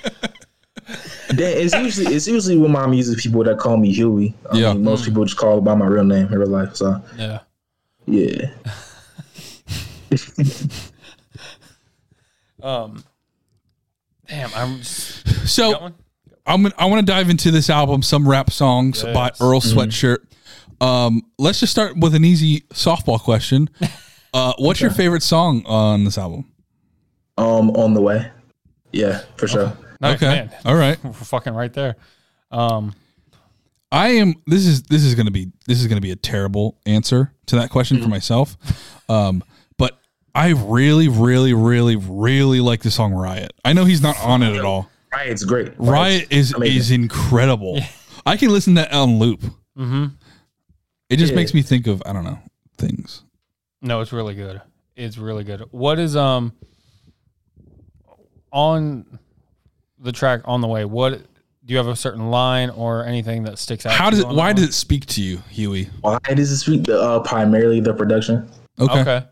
it's 1.38 1.74
usually 1.74 2.14
it's 2.14 2.26
usually 2.26 2.57
with 2.57 2.70
my 2.70 2.87
music 2.87 3.18
people 3.18 3.44
that 3.44 3.59
call 3.59 3.76
me 3.76 3.92
Huey. 3.92 4.35
I 4.50 4.57
Yeah. 4.57 4.72
mean, 4.72 4.83
most 4.85 5.04
people 5.04 5.24
just 5.24 5.37
call 5.37 5.61
by 5.61 5.74
my 5.74 5.87
real 5.87 6.02
name 6.04 6.26
in 6.33 6.38
real 6.38 6.48
life. 6.48 6.74
So 6.74 7.00
Yeah. 7.16 7.40
yeah. 8.07 8.46
Um. 12.62 13.04
Damn, 14.29 14.51
I'm. 14.55 14.79
Just, 14.79 15.27
So? 15.49 15.93
I'm 16.47 16.62
gonna, 16.62 16.75
I 16.79 16.87
want 16.87 17.07
to 17.07 17.12
dive 17.12 17.29
into 17.29 17.51
this 17.51 17.69
album, 17.69 18.03
some 18.03 18.27
rap 18.27 18.51
songs 18.51 19.03
by 19.03 19.33
Earl 19.41 19.61
Sweatshirt. 19.61 20.19
Um, 20.81 21.23
let's 21.38 21.61
just 21.61 21.73
start 21.73 21.99
with 21.99 22.14
an 22.14 22.25
easy 22.25 22.61
softball 22.73 23.21
question. 23.21 23.69
Uh, 24.35 24.53
what's 24.59 24.79
your 24.79 24.91
favorite 24.91 25.23
song 25.23 25.64
on 25.64 26.05
this 26.05 26.19
album? 26.19 26.45
Um, 27.38 27.71
on 27.71 27.95
the 27.95 28.03
way. 28.03 28.31
Yeah, 28.93 29.23
for 29.38 29.49
sure. 29.49 29.73
Nice, 30.03 30.17
okay, 30.17 30.27
man. 30.27 30.51
all 30.67 30.75
right. 30.75 31.03
We're 31.05 31.12
fucking 31.12 31.55
right 31.55 31.73
there. 31.73 31.97
Um. 32.51 32.95
I 33.91 34.09
am. 34.11 34.35
This 34.47 34.67
is 34.67 34.83
this 34.83 35.03
is 35.03 35.14
gonna 35.14 35.31
be 35.31 35.51
this 35.67 35.81
is 35.81 35.87
gonna 35.87 36.03
be 36.03 36.11
a 36.11 36.17
terrible 36.17 36.79
answer 36.85 37.33
to 37.47 37.57
that 37.57 37.71
question 37.71 38.03
for 38.03 38.09
myself. 38.09 38.55
Um, 39.09 39.38
but 39.38 39.49
I 40.35 40.51
really, 40.51 41.09
really, 41.09 41.53
really, 41.55 41.97
really 41.97 42.61
like 42.61 42.83
the 42.83 42.91
song 42.91 43.12
Riot. 43.12 43.53
I 43.64 43.73
know 43.73 43.85
he's 43.85 44.03
not 44.03 44.19
on 44.21 44.43
it 44.43 44.57
at 44.57 44.64
all. 44.64 44.88
Riot's 45.12 45.45
great. 45.45 45.73
Riot 45.79 46.29
is 46.31 46.53
amazing. 46.53 46.77
is 46.79 46.91
incredible. 46.91 47.81
I 48.27 48.37
can 48.37 48.51
listen 48.51 48.75
to 48.77 48.83
that 48.83 48.93
on 48.93 49.19
loop. 49.19 49.43
hmm 49.77 50.07
It 51.09 51.17
just 51.17 51.33
Yeah. 51.33 51.37
makes 51.37 51.55
me 51.55 51.62
think 51.62 51.87
of 51.87 52.03
I 52.07 52.12
don't 52.12 52.25
know 52.25 52.38
things. 52.77 53.23
No, 53.81 54.01
it's 54.01 54.12
really 54.12 54.35
good. 54.35 54.61
It's 54.97 55.17
really 55.19 55.45
good. 55.45 55.62
What 55.71 55.99
is 55.99 56.14
um 56.17 56.53
on 58.53 59.19
the 59.99 60.12
track 60.12 60.43
on 60.45 60.61
the 60.61 60.69
way? 60.69 60.85
What 60.85 61.12
do 61.64 61.73
you 61.73 61.77
have 61.79 61.88
a 61.88 61.97
certain 61.97 62.31
line 62.31 62.71
or 62.71 63.05
anything 63.05 63.45
that 63.45 63.59
sticks 63.59 63.87
out? 63.87 63.93
How 63.93 64.07
to 64.11 64.17
does 64.17 64.25
you 64.25 64.31
it? 64.31 64.35
Why 64.35 64.49
that 64.53 64.57
does 64.61 64.69
it 64.69 64.75
speak 64.75 65.07
to 65.07 65.23
you, 65.23 65.38
Huey? 65.51 65.91
Why 66.01 66.19
does 66.35 66.51
it 66.51 66.59
speak? 66.59 66.88
Uh, 66.88 67.21
primarily 67.21 67.81
the 67.81 67.95
production. 67.95 68.49
Okay. 68.79 69.01
Okay. 69.01 69.27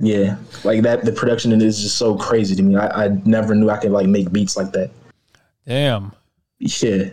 Yeah, 0.00 0.36
like 0.64 0.82
that. 0.82 1.04
The 1.04 1.12
production 1.12 1.52
in 1.52 1.60
it 1.60 1.66
is 1.66 1.80
just 1.82 1.96
so 1.98 2.16
crazy 2.16 2.54
to 2.54 2.62
me. 2.62 2.76
I, 2.76 3.06
I 3.06 3.08
never 3.24 3.54
knew 3.54 3.68
I 3.70 3.78
could 3.78 3.90
like 3.90 4.06
make 4.06 4.30
beats 4.32 4.56
like 4.56 4.70
that. 4.72 4.90
Damn. 5.66 6.12
Yeah, 6.60 7.10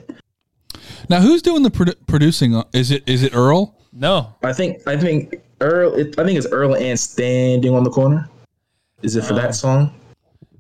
Now, 1.09 1.19
who's 1.19 1.41
doing 1.41 1.61
the 1.63 1.69
produ- 1.69 1.95
producing? 2.07 2.61
Is 2.73 2.89
it 2.91 3.07
is 3.07 3.21
it 3.23 3.35
Earl? 3.35 3.75
No. 3.93 4.33
I 4.43 4.53
think 4.53 4.87
I 4.87 4.97
think 4.97 5.35
Earl. 5.61 5.93
It, 5.93 6.17
I 6.19 6.23
think 6.23 6.37
it's 6.37 6.47
Earl 6.51 6.75
and 6.75 6.99
standing 6.99 7.73
on 7.73 7.83
the 7.83 7.89
corner. 7.91 8.27
Is 9.03 9.15
it 9.15 9.23
for 9.23 9.33
Uh, 9.33 9.37
that 9.41 9.55
song? 9.55 9.93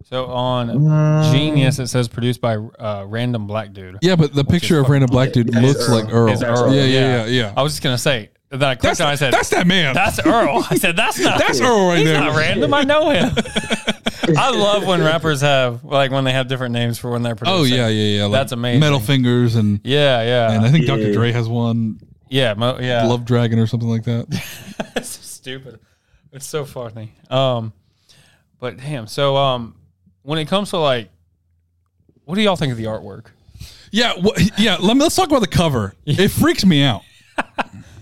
So 0.03 0.25
on 0.27 0.67
Mm. 0.69 1.31
Genius, 1.31 1.79
it 1.79 1.87
says 1.87 2.07
produced 2.07 2.41
by 2.41 2.57
uh, 2.57 3.05
random 3.07 3.47
black 3.47 3.73
dude. 3.73 3.97
Yeah, 4.01 4.15
but 4.15 4.35
the 4.35 4.43
picture 4.43 4.79
of 4.79 4.87
Random 4.89 5.09
Black 5.09 5.31
Dude 5.33 5.51
Yeah, 5.51 5.61
looks 5.61 5.89
Earl. 5.89 5.95
like 5.95 6.13
Earl. 6.13 6.43
Earl. 6.43 6.73
Yeah, 6.75 6.83
yeah, 6.83 6.85
Yeah. 6.85 7.25
yeah, 7.25 7.25
yeah. 7.25 7.53
I 7.57 7.63
was 7.63 7.73
just 7.73 7.81
gonna 7.83 7.97
say. 7.97 8.29
Then 8.59 8.69
I 8.69 8.75
clicked 8.75 8.97
That's, 8.97 9.01
on. 9.01 9.09
it, 9.09 9.11
I 9.11 9.15
said, 9.15 9.33
that's 9.33 9.49
that 9.49 9.67
man. 9.67 9.93
"That's 9.93 10.19
Earl." 10.25 10.65
I 10.69 10.75
said, 10.75 10.95
"That's 10.95 11.19
not. 11.19 11.39
That's 11.45 11.59
Earl 11.61 11.87
right 11.89 11.97
he's 11.99 12.07
there. 12.07 12.19
not 12.19 12.35
random. 12.35 12.73
I 12.73 12.83
know 12.83 13.09
him." 13.09 13.31
I 14.37 14.49
love 14.49 14.85
when 14.87 15.01
rappers 15.03 15.41
have 15.41 15.83
like 15.83 16.09
when 16.11 16.23
they 16.23 16.31
have 16.31 16.47
different 16.47 16.73
names 16.73 16.97
for 16.97 17.11
when 17.11 17.21
they're 17.21 17.35
producing. 17.35 17.59
Oh 17.59 17.63
yeah, 17.63 17.87
yeah, 17.87 18.17
yeah. 18.17 18.23
Like 18.25 18.31
That's 18.33 18.51
amazing. 18.53 18.79
Metal 18.79 18.99
Fingers 18.99 19.55
and 19.55 19.79
Yeah, 19.83 20.21
yeah, 20.23 20.51
and 20.51 20.65
I 20.65 20.71
think 20.71 20.87
Dr. 20.87 21.13
Dre 21.13 21.31
has 21.31 21.47
one, 21.47 21.99
yeah, 22.29 22.53
mo- 22.55 22.79
yeah. 22.79 23.05
Love 23.05 23.23
Dragon 23.25 23.59
or 23.59 23.67
something 23.67 23.87
like 23.89 24.03
that. 24.05 24.27
that's 24.95 25.09
so 25.09 25.21
stupid. 25.21 25.79
It's 26.31 26.45
so 26.47 26.65
funny. 26.65 27.13
Um, 27.29 27.71
but 28.59 28.77
damn. 28.77 29.05
So 29.07 29.37
um, 29.37 29.75
when 30.23 30.39
it 30.39 30.47
comes 30.47 30.71
to 30.71 30.77
like, 30.77 31.09
what 32.23 32.35
do 32.35 32.41
y'all 32.41 32.55
think 32.55 32.71
of 32.71 32.77
the 32.77 32.85
artwork? 32.85 33.27
Yeah, 33.91 34.13
wh- 34.13 34.41
yeah. 34.59 34.77
Let 34.79 34.95
me 34.97 35.03
let's 35.03 35.15
talk 35.15 35.27
about 35.27 35.41
the 35.41 35.47
cover. 35.47 35.93
It 36.05 36.29
freaks 36.29 36.65
me 36.65 36.81
out. 36.83 37.03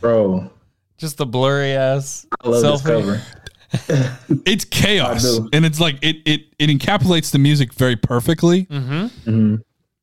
Bro, 0.04 0.52
Just 0.98 1.16
the 1.16 1.26
blurry 1.26 1.72
ass 1.72 2.28
I 2.42 2.50
love 2.50 2.62
this 2.62 2.82
cover. 2.82 3.22
It's 4.46 4.66
chaos, 4.66 5.40
and 5.54 5.66
it's 5.66 5.80
like 5.80 5.98
it 6.02 6.18
it 6.26 6.42
it 6.60 6.70
encapsulates 6.70 7.32
the 7.32 7.40
music 7.40 7.74
very 7.74 7.96
perfectly. 7.96 8.66
Mm-hmm. 8.66 9.56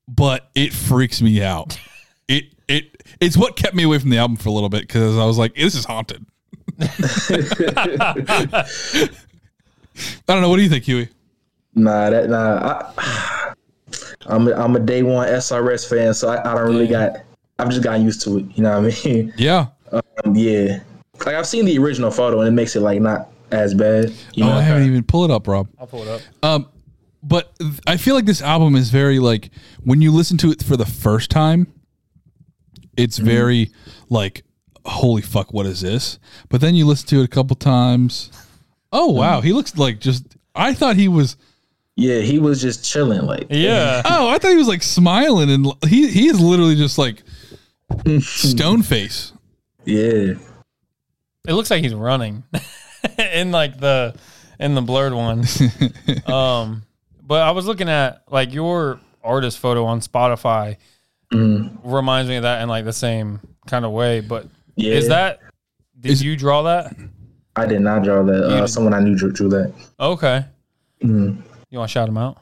but 0.08 0.50
it 0.54 0.72
freaks 0.72 1.20
me 1.20 1.42
out. 1.42 1.78
it 2.28 2.46
it 2.66 3.02
it's 3.20 3.36
what 3.36 3.56
kept 3.56 3.76
me 3.76 3.82
away 3.82 3.98
from 3.98 4.08
the 4.08 4.16
album 4.16 4.38
for 4.38 4.48
a 4.48 4.52
little 4.52 4.70
bit 4.70 4.80
because 4.80 5.18
I 5.18 5.24
was 5.26 5.36
like, 5.38 5.54
this 5.54 5.74
is 5.74 5.84
haunted. 5.84 6.24
I 6.80 8.66
don't 10.26 10.40
know. 10.40 10.48
What 10.48 10.56
do 10.56 10.62
you 10.62 10.70
think, 10.70 10.84
Huey? 10.84 11.10
Nah, 11.74 12.08
that 12.10 12.30
nah. 12.30 12.92
I, 12.96 13.52
I'm 14.26 14.48
a, 14.48 14.52
I'm 14.54 14.74
a 14.74 14.80
day 14.80 15.02
one 15.02 15.28
SRS 15.28 15.88
fan, 15.88 16.14
so 16.14 16.30
I, 16.30 16.40
I 16.50 16.54
don't 16.54 16.66
really 16.66 16.88
got. 16.88 17.18
I've 17.58 17.68
just 17.68 17.82
gotten 17.82 18.02
used 18.02 18.22
to 18.22 18.38
it. 18.38 18.46
You 18.54 18.62
know 18.62 18.80
what 18.80 19.04
I 19.04 19.08
mean? 19.08 19.34
Yeah. 19.36 19.66
Um, 19.92 20.35
yeah. 20.35 20.81
Like 21.24 21.35
I've 21.35 21.46
seen 21.46 21.64
the 21.64 21.79
original 21.79 22.11
photo, 22.11 22.40
and 22.40 22.48
it 22.48 22.53
makes 22.53 22.76
it 22.76 22.81
like 22.81 23.00
not 23.00 23.31
as 23.50 23.74
bad. 23.74 24.12
You 24.35 24.44
Oh, 24.44 24.48
know? 24.48 24.53
I 24.55 24.62
haven't 24.62 24.87
even 24.87 25.03
pull 25.05 25.24
it 25.24 25.31
up, 25.31 25.46
Rob. 25.48 25.68
I'll 25.79 25.87
pull 25.87 26.03
it 26.03 26.09
up. 26.09 26.20
Um, 26.42 26.68
but 27.22 27.55
th- 27.59 27.72
I 27.87 27.96
feel 27.96 28.14
like 28.14 28.24
this 28.24 28.40
album 28.40 28.74
is 28.76 28.90
very 28.90 29.18
like 29.18 29.50
when 29.85 30.00
you 30.00 30.12
listen 30.12 30.37
to 30.38 30.50
it 30.50 30.62
for 30.62 30.76
the 30.76 30.87
first 30.87 31.31
time, 31.31 31.66
it's 32.96 33.18
very 33.18 33.70
like, 34.09 34.44
holy 34.85 35.22
fuck, 35.22 35.53
what 35.53 35.66
is 35.66 35.81
this? 35.81 36.18
But 36.48 36.61
then 36.61 36.74
you 36.74 36.87
listen 36.87 37.09
to 37.09 37.20
it 37.20 37.24
a 37.24 37.29
couple 37.29 37.57
times. 37.57 38.31
Oh 38.92 39.11
wow, 39.12 39.40
he 39.40 39.53
looks 39.53 39.76
like 39.76 40.00
just. 40.00 40.24
I 40.55 40.74
thought 40.74 40.96
he 40.96 41.09
was. 41.09 41.37
Yeah, 41.96 42.20
he 42.20 42.38
was 42.38 42.61
just 42.62 42.85
chilling. 42.85 43.22
Like 43.26 43.46
Yeah. 43.50 44.00
Oh, 44.05 44.29
I 44.29 44.38
thought 44.38 44.50
he 44.53 44.57
was 44.57 44.68
like 44.68 44.83
smiling, 44.83 45.50
and 45.50 45.66
l- 45.66 45.79
he 45.87 46.09
he 46.09 46.29
is 46.29 46.40
literally 46.40 46.76
just 46.76 46.96
like 46.98 47.22
stone 48.20 48.83
face. 48.83 49.33
Yeah. 49.84 50.34
It 51.48 51.54
looks 51.54 51.70
like 51.70 51.82
he's 51.82 51.94
running 51.94 52.44
in 53.18 53.50
like 53.50 53.78
the 53.80 54.14
in 54.58 54.74
the 54.74 54.82
blurred 54.82 55.14
one. 55.14 55.44
um, 56.26 56.82
but 57.22 57.42
I 57.42 57.52
was 57.52 57.66
looking 57.66 57.88
at 57.88 58.22
like 58.30 58.52
your 58.52 59.00
artist 59.22 59.58
photo 59.58 59.84
on 59.84 60.00
Spotify 60.00 60.76
Mm, 61.32 61.78
reminds 61.84 62.28
me 62.28 62.36
of 62.36 62.42
that 62.42 62.60
in 62.60 62.68
like 62.68 62.84
the 62.84 62.92
same 62.92 63.38
kind 63.68 63.84
of 63.84 63.92
way. 63.92 64.20
But 64.20 64.46
yeah. 64.74 64.94
is 64.94 65.08
that 65.08 65.38
did 65.98 66.12
Is- 66.12 66.22
you 66.24 66.36
draw 66.36 66.62
that? 66.62 66.94
I 67.56 67.66
did 67.66 67.82
not 67.82 68.02
draw 68.04 68.22
that. 68.22 68.42
Uh, 68.44 68.66
someone 68.66 68.94
I 68.94 69.00
knew 69.00 69.16
drew, 69.16 69.32
drew 69.32 69.48
that. 69.50 69.72
Okay. 69.98 70.44
Mm. 71.02 71.42
You 71.68 71.78
want 71.78 71.88
to 71.88 71.92
shout 71.92 72.08
him 72.08 72.16
out? 72.16 72.38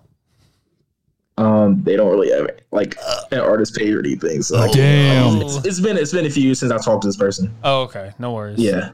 Um, 1.38 1.82
they 1.84 1.96
don't 1.96 2.10
really 2.10 2.30
have 2.30 2.48
like 2.72 2.96
an 3.32 3.38
artist 3.40 3.76
pay 3.76 3.92
or 3.92 4.00
anything. 4.00 4.42
So 4.42 4.56
like, 4.58 4.72
Damn. 4.72 5.40
it's, 5.42 5.56
it's 5.64 5.80
been 5.80 5.96
it's 5.96 6.12
been 6.12 6.26
a 6.26 6.30
few 6.30 6.42
years 6.42 6.58
since 6.60 6.72
I 6.72 6.78
talked 6.78 7.02
to 7.02 7.08
this 7.08 7.16
person. 7.16 7.54
Oh, 7.64 7.82
okay. 7.82 8.12
No 8.18 8.32
worries. 8.32 8.58
Yeah, 8.58 8.90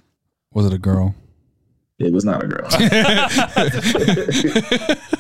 Was 0.53 0.67
it 0.67 0.73
a 0.73 0.79
girl? 0.79 1.15
it 2.01 2.13
was 2.13 2.25
not 2.25 2.43
a 2.43 2.49
girl. 2.49 2.67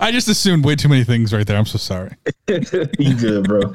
I 0.00 0.12
just 0.12 0.28
assumed 0.28 0.64
way 0.64 0.76
too 0.76 0.88
many 0.88 1.02
things 1.04 1.32
right 1.32 1.46
there. 1.46 1.56
I'm 1.56 1.66
so 1.66 1.78
sorry. 1.78 2.12
you 2.48 3.14
good, 3.14 3.44
bro? 3.44 3.74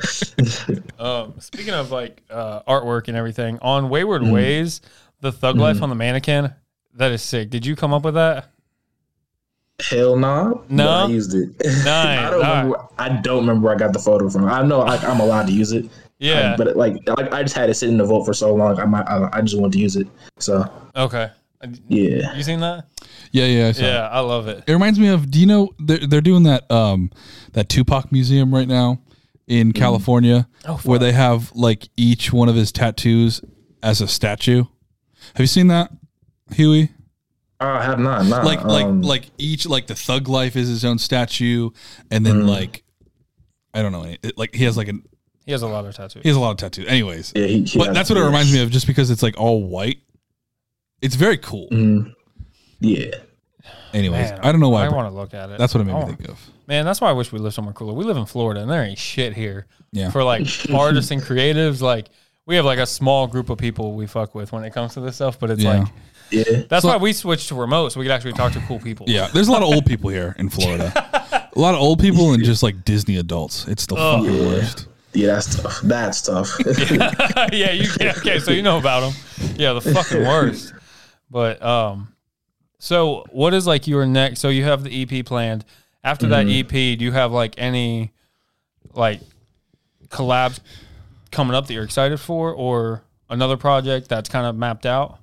Um, 0.99 1.33
speaking 1.39 1.73
of 1.73 1.91
like 1.91 2.21
uh, 2.29 2.61
artwork 2.63 3.07
and 3.07 3.17
everything, 3.17 3.59
on 3.61 3.89
Wayward 3.89 4.21
Mm. 4.21 4.31
Ways, 4.31 4.81
the 5.21 5.31
Thug 5.31 5.57
Life 5.57 5.81
on 5.81 5.89
the 5.89 5.95
mannequin, 5.95 6.53
that 6.95 7.11
is 7.11 7.21
sick. 7.21 7.49
Did 7.49 7.65
you 7.65 7.75
come 7.75 7.93
up 7.93 8.03
with 8.03 8.13
that? 8.13 8.49
Hell 9.81 10.15
nah. 10.15 10.53
No? 10.69 10.85
But 10.85 10.87
I 10.87 11.07
used 11.07 11.33
it. 11.33 11.49
I 11.87 12.29
don't 12.29 12.41
alright. 12.41 12.65
remember. 12.65 12.87
I 12.97 13.09
don't 13.21 13.39
remember 13.39 13.65
where 13.65 13.75
I 13.75 13.77
got 13.77 13.93
the 13.93 13.99
photo 13.99 14.29
from. 14.29 14.45
I 14.45 14.61
know 14.63 14.83
I'm 14.83 15.19
allowed 15.19 15.47
to 15.47 15.53
use 15.53 15.71
it. 15.71 15.89
Yeah. 16.19 16.51
Um, 16.51 16.57
but 16.57 16.77
like, 16.77 17.07
like 17.07 17.33
I 17.33 17.43
just 17.43 17.55
had 17.55 17.69
it 17.69 17.73
sitting 17.73 17.93
in 17.93 17.97
the 17.97 18.05
vote 18.05 18.23
for 18.23 18.33
so 18.33 18.53
long. 18.53 18.79
I 18.79 18.85
might. 18.85 19.07
I, 19.07 19.29
I 19.33 19.41
just 19.41 19.57
wanted 19.57 19.73
to 19.73 19.79
use 19.79 19.95
it. 19.95 20.07
So 20.37 20.69
okay. 20.95 21.31
yeah. 21.87 22.35
You 22.35 22.43
seen 22.43 22.59
that? 22.59 22.87
Yeah, 23.31 23.45
yeah, 23.45 23.67
I 23.67 23.71
saw 23.71 23.83
it. 23.83 23.87
Yeah, 23.87 24.09
I 24.09 24.19
love 24.19 24.47
it. 24.47 24.63
It 24.67 24.71
reminds 24.71 24.99
me 24.99 25.07
of. 25.07 25.29
Do 25.29 25.39
you 25.39 25.47
know 25.47 25.73
they're 25.79 26.05
they're 26.07 26.21
doing 26.21 26.43
that 26.43 26.69
um 26.71 27.11
that 27.53 27.67
Tupac 27.67 28.11
museum 28.11 28.53
right 28.53 28.67
now 28.67 28.99
in 29.47 29.73
California 29.73 30.47
Oh, 30.65 30.77
where 30.83 30.99
they 30.99 31.11
have 31.11 31.51
like 31.53 31.89
each 31.97 32.31
one 32.31 32.47
of 32.47 32.55
his 32.55 32.71
tattoos 32.71 33.41
as 33.81 33.99
a 33.99 34.07
statue. 34.07 34.63
Have 35.33 35.39
you 35.39 35.47
seen 35.47 35.67
that, 35.67 35.91
Huey? 36.53 36.91
Oh, 37.59 37.67
I 37.67 37.83
have 37.83 37.99
not. 37.99 38.25
Nah, 38.25 38.41
Like 38.43 38.63
like 38.63 38.85
um, 38.85 39.01
like 39.01 39.29
each 39.37 39.65
like 39.65 39.87
the 39.87 39.95
Thug 39.95 40.27
Life 40.27 40.55
is 40.55 40.67
his 40.67 40.83
own 40.83 40.97
statue, 40.99 41.69
and 42.11 42.25
then 42.25 42.45
like 42.47 42.83
I 43.73 43.81
don't 43.81 43.91
know, 43.91 44.03
it, 44.21 44.37
like 44.37 44.53
he 44.53 44.63
has 44.65 44.75
like 44.77 44.87
an 44.89 45.03
He 45.45 45.51
has 45.53 45.61
a 45.61 45.67
lot 45.67 45.85
of 45.85 45.95
tattoos. 45.95 46.23
he 46.23 46.29
has 46.29 46.35
a 46.35 46.39
lot 46.41 46.51
of 46.51 46.57
tattoos. 46.57 46.87
Anyways, 46.87 47.31
Yeah, 47.35 47.45
he, 47.45 47.63
he 47.63 47.77
but 47.79 47.93
that's 47.93 48.09
what 48.09 48.17
it 48.17 48.23
reminds 48.23 48.51
me 48.53 48.61
of, 48.61 48.69
just 48.71 48.85
because 48.87 49.09
it's 49.11 49.23
like 49.23 49.39
all 49.39 49.63
white. 49.63 49.99
It's 51.01 51.15
very 51.15 51.37
cool. 51.37 51.69
Mhm. 51.69 52.13
Yeah. 52.79 53.11
Anyways, 53.93 54.31
Man, 54.31 54.39
I 54.41 54.51
don't 54.51 54.59
know 54.59 54.69
why. 54.69 54.81
I 54.81 54.85
I 54.85 54.89
brought- 54.89 55.03
want 55.03 55.13
to 55.13 55.19
look 55.19 55.33
at 55.33 55.49
it. 55.51 55.57
that's 55.57 55.73
what 55.73 55.81
it 55.81 55.85
made 55.85 55.93
I 55.93 55.99
me 56.01 56.15
think 56.15 56.27
of. 56.29 56.39
Man, 56.67 56.83
that's 56.85 56.99
why 56.99 57.09
I 57.09 57.13
wish 57.13 57.31
we 57.31 57.39
lived 57.39 57.55
somewhere 57.55 57.73
cooler. 57.73 57.93
We 57.93 58.03
live 58.05 58.17
in 58.17 58.25
Florida, 58.25 58.61
and 58.61 58.69
there 58.69 58.83
ain't 58.83 58.97
shit 58.97 59.33
here 59.35 59.67
Yeah. 59.91 60.09
for 60.09 60.23
like 60.23 60.47
artists 60.73 61.11
and 61.11 61.21
creatives. 61.21 61.81
Like 61.81 62.09
we 62.45 62.55
have 62.55 62.65
like 62.65 62.79
a 62.79 62.85
small 62.85 63.27
group 63.27 63.49
of 63.49 63.57
people 63.57 63.93
we 63.95 64.05
fuck 64.07 64.35
with 64.35 64.51
when 64.51 64.63
it 64.63 64.73
comes 64.73 64.93
to 64.95 65.01
this 65.01 65.15
stuff. 65.15 65.39
But 65.39 65.51
it's 65.51 65.63
Yeah. 65.63 65.79
like 65.79 65.87
Yeah. 66.29 66.43
that's 66.69 66.81
So- 66.81 66.87
why 66.89 66.97
we 66.97 67.13
switched 67.13 67.49
to 67.49 67.55
remote, 67.55 67.89
so 67.91 67.99
we 67.99 68.05
could 68.05 68.11
actually 68.11 68.33
talk 68.33 68.53
to 68.53 68.59
cool 68.61 68.79
people. 68.79 69.05
Yeah, 69.09 69.27
there's 69.33 69.47
a 69.47 69.51
lot 69.51 69.61
of 69.61 69.67
old 69.69 69.85
people 69.85 70.09
here 70.09 70.35
in 70.39 70.49
Florida. 70.49 70.91
a 71.55 71.59
lot 71.59 71.75
of 71.75 71.81
old 71.81 71.99
people 71.99 72.33
and 72.33 72.43
just 72.43 72.63
like 72.63 72.83
Disney 72.85 73.17
adults. 73.17 73.67
It's 73.67 73.85
the 73.85 73.95
fucking 73.95 74.25
Yeah. 74.33 74.47
worst. 74.47 74.87
Yeah, 75.13 75.27
that's 75.35 75.55
tough. 75.61 75.79
That's 75.83 76.21
tough. 76.23 76.57
yeah, 77.53 77.71
you 77.71 77.87
yeah, 78.01 78.13
okay, 78.17 78.39
so 78.39 78.51
you 78.51 78.63
know 78.63 78.79
about 78.79 79.01
them. 79.01 79.13
Yeah, 79.57 79.73
the 79.73 79.81
fucking 79.81 80.23
worst. 80.27 80.73
But 81.29 81.61
um 81.63 82.09
so 82.79 83.23
what 83.31 83.53
is 83.53 83.67
like 83.67 83.85
your 83.87 84.05
next 84.07 84.39
so 84.39 84.49
you 84.49 84.63
have 84.63 84.83
the 84.83 85.03
EP 85.03 85.23
planned. 85.25 85.65
After 86.03 86.27
that 86.29 86.47
EP, 86.49 86.67
do 86.97 87.05
you 87.05 87.11
have 87.11 87.31
like 87.31 87.53
any 87.59 88.11
like 88.95 89.21
collabs 90.09 90.59
coming 91.33 91.55
up 91.55 91.67
that 91.67 91.73
you're 91.73 91.83
excited 91.83 92.19
for 92.19 92.53
or 92.53 93.03
another 93.29 93.57
project 93.57 94.07
that's 94.07 94.29
kind 94.29 94.45
of 94.45 94.55
mapped 94.55 94.85
out? 94.85 95.19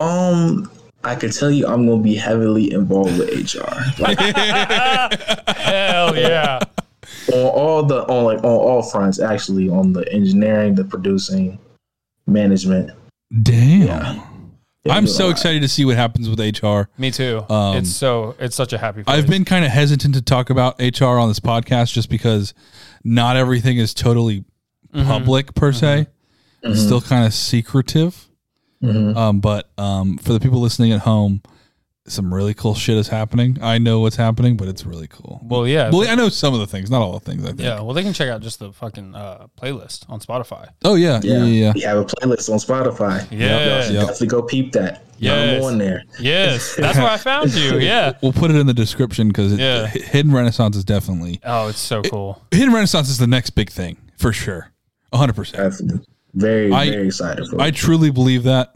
um, 0.00 0.70
I 1.04 1.14
can 1.14 1.30
tell 1.30 1.50
you, 1.50 1.66
I'm 1.66 1.86
gonna 1.86 2.02
be 2.02 2.14
heavily 2.14 2.72
involved 2.72 3.18
with 3.18 3.54
HR. 3.54 4.02
Like 4.02 4.18
Hell 5.56 6.16
yeah. 6.16 6.58
on 7.32 7.46
all 7.46 7.82
the 7.82 8.02
on 8.06 8.24
like 8.24 8.38
on 8.38 8.44
all 8.44 8.82
fronts, 8.82 9.20
actually, 9.20 9.70
on 9.70 9.92
the 9.92 10.10
engineering, 10.12 10.74
the 10.74 10.84
producing, 10.84 11.58
management. 12.26 12.90
Damn. 13.42 13.86
Yeah. 13.86 14.26
Yeah, 14.84 14.94
I'm 14.94 15.06
so 15.06 15.28
excited 15.28 15.60
to 15.60 15.68
see 15.68 15.84
what 15.84 15.96
happens 15.96 16.26
with 16.26 16.40
HR. 16.40 16.88
Me 16.96 17.10
too. 17.10 17.44
Um, 17.50 17.76
it's 17.76 17.90
so 17.90 18.34
it's 18.38 18.56
such 18.56 18.72
a 18.72 18.78
happy 18.78 19.02
place. 19.02 19.14
I've 19.14 19.28
been 19.28 19.44
kind 19.44 19.62
of 19.62 19.70
hesitant 19.70 20.14
to 20.14 20.22
talk 20.22 20.48
about 20.48 20.80
HR 20.80 21.18
on 21.18 21.28
this 21.28 21.40
podcast 21.40 21.92
just 21.92 22.08
because 22.08 22.54
not 23.04 23.36
everything 23.36 23.78
is 23.78 23.94
totally 23.94 24.44
Mm-hmm. 24.92 25.06
public 25.06 25.54
per 25.54 25.70
se. 25.72 26.08
It's 26.64 26.80
still 26.82 27.00
kind 27.00 27.24
of 27.24 27.32
secretive. 27.32 28.26
Mhm. 28.82 29.14
Um, 29.16 29.38
but 29.38 29.70
um, 29.78 30.18
for 30.18 30.32
the 30.32 30.40
people 30.40 30.60
listening 30.60 30.90
at 30.90 30.98
home, 31.02 31.42
some 32.08 32.34
really 32.34 32.54
cool 32.54 32.74
shit 32.74 32.96
is 32.96 33.06
happening. 33.06 33.56
I 33.62 33.78
know 33.78 34.00
what's 34.00 34.16
happening, 34.16 34.56
but 34.56 34.66
it's 34.66 34.84
really 34.84 35.06
cool. 35.06 35.40
well, 35.44 35.64
yeah. 35.64 35.90
Well, 35.92 36.08
I 36.08 36.16
know 36.16 36.28
some 36.28 36.54
of 36.54 36.58
the 36.60 36.66
things, 36.66 36.90
not 36.90 37.02
all 37.02 37.12
the 37.12 37.20
things. 37.20 37.44
I 37.44 37.48
think. 37.48 37.60
yeah, 37.60 37.80
well 37.82 37.94
they 37.94 38.02
can 38.02 38.12
check 38.12 38.28
out 38.30 38.40
just 38.40 38.58
the 38.58 38.72
fucking 38.72 39.14
uh, 39.14 39.46
playlist 39.56 40.06
on 40.10 40.18
Spotify. 40.18 40.70
Oh 40.84 40.96
yeah, 40.96 41.20
yeah, 41.22 41.36
Yeah. 41.36 41.44
yeah. 41.44 41.52
yeah. 41.66 41.72
We 41.74 41.80
have 41.82 41.98
a 41.98 42.04
playlist 42.06 42.50
on 42.50 42.58
Spotify. 42.58 43.28
Yeah. 43.30 43.38
Y'all 43.84 43.92
Yep. 43.92 44.00
definitely 44.08 44.26
go 44.26 44.42
peep 44.42 44.72
that. 44.72 45.04
Yes. 45.20 45.60
Yeah. 45.62 45.66
on 45.68 45.78
there. 45.78 46.02
Yes, 46.18 46.74
that's 46.78 46.96
where 46.98 47.06
I 47.08 47.16
found 47.18 47.52
you. 47.54 47.78
Yeah. 47.78 48.12
We'll 48.22 48.32
put 48.32 48.50
it 48.50 48.56
in 48.56 48.66
the 48.66 48.74
description 48.74 49.28
because 49.28 49.52
Yeah. 49.58 49.86
Hidden 49.86 50.32
Renaissance 50.32 50.76
is 50.76 50.84
definitely 50.84 51.40
Oh, 51.44 51.68
it's 51.68 51.78
so 51.78 52.02
cool. 52.02 52.42
Hidden 52.50 52.72
Renaissance 52.72 53.08
is 53.10 53.18
the 53.18 53.26
next 53.26 53.50
big 53.50 53.70
thing 53.70 53.96
for 54.16 54.32
sure, 54.32 54.72
hundred 55.12 55.34
percent. 55.36 55.70
Definitely. 55.72 56.06
Very, 56.34 56.72
I- 56.72 56.90
very 56.90 57.06
excited 57.06 57.46
for 57.48 57.60
I 57.60 57.68
it. 57.68 57.74
truly 57.74 58.10
believe 58.10 58.44
that. 58.44 58.72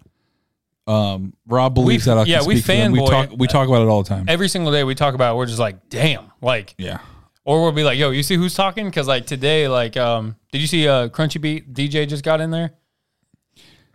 Um, 0.87 1.33
Rob 1.47 1.73
believes 1.75 2.05
We- 2.07 2.11
that. 2.13 2.19
I 2.19 2.25
can 2.25 2.31
yeah, 2.31 2.45
we 2.45 2.57
speak. 2.61 2.93
We 2.93 2.99
fanboy- 3.01 3.09
talk. 3.11 3.31
We 3.39 3.47
talk 3.47 3.69
about 3.69 3.83
it 3.83 3.89
all 3.89 4.03
the 4.03 4.09
time. 4.09 4.27
Every 4.29 4.49
single 4.49 4.71
day 4.71 4.85
we 4.85 4.95
talk 4.95 5.15
about, 5.15 5.35
it, 5.35 5.37
we're 5.39 5.47
just 5.47 5.59
like, 5.59 5.89
damn, 5.89 6.31
like, 6.43 6.75
Yeah. 6.77 6.99
or 7.47 7.63
we'll 7.63 7.73
be 7.73 7.85
like, 7.85 7.99
yo, 7.99 8.11
you 8.11 8.23
see 8.23 8.35
who's 8.37 8.55
talking? 8.55 8.85
Because 8.87 9.09
like 9.09 9.25
today, 9.27 9.67
like, 9.67 9.97
um, 9.97 10.37
did 10.53 10.61
you 10.61 10.67
see 10.67 10.87
uh, 10.87 11.09
Crunchy 11.09 11.41
Beat 11.41 11.73
DJ 11.73 12.07
just 12.07 12.23
got 12.23 12.43
in 12.43 12.51
there? 12.51 12.75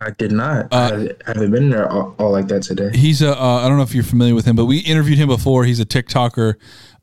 I 0.00 0.10
did 0.10 0.32
not. 0.32 0.68
Uh, 0.72 1.08
I 1.26 1.28
haven't 1.32 1.50
been 1.50 1.68
there 1.70 1.90
all, 1.90 2.14
all 2.18 2.30
like 2.32 2.48
that 2.48 2.62
today. 2.62 2.90
He's 2.96 3.20
a. 3.22 3.38
Uh, 3.38 3.60
I 3.64 3.68
don't 3.68 3.76
know 3.76 3.82
if 3.82 3.94
you're 3.94 4.02
familiar 4.04 4.34
with 4.34 4.46
him, 4.46 4.56
but 4.56 4.64
we 4.64 4.78
interviewed 4.78 5.18
him 5.18 5.28
before. 5.28 5.64
He's 5.64 5.78
a 5.80 5.84
TikToker, 5.84 6.54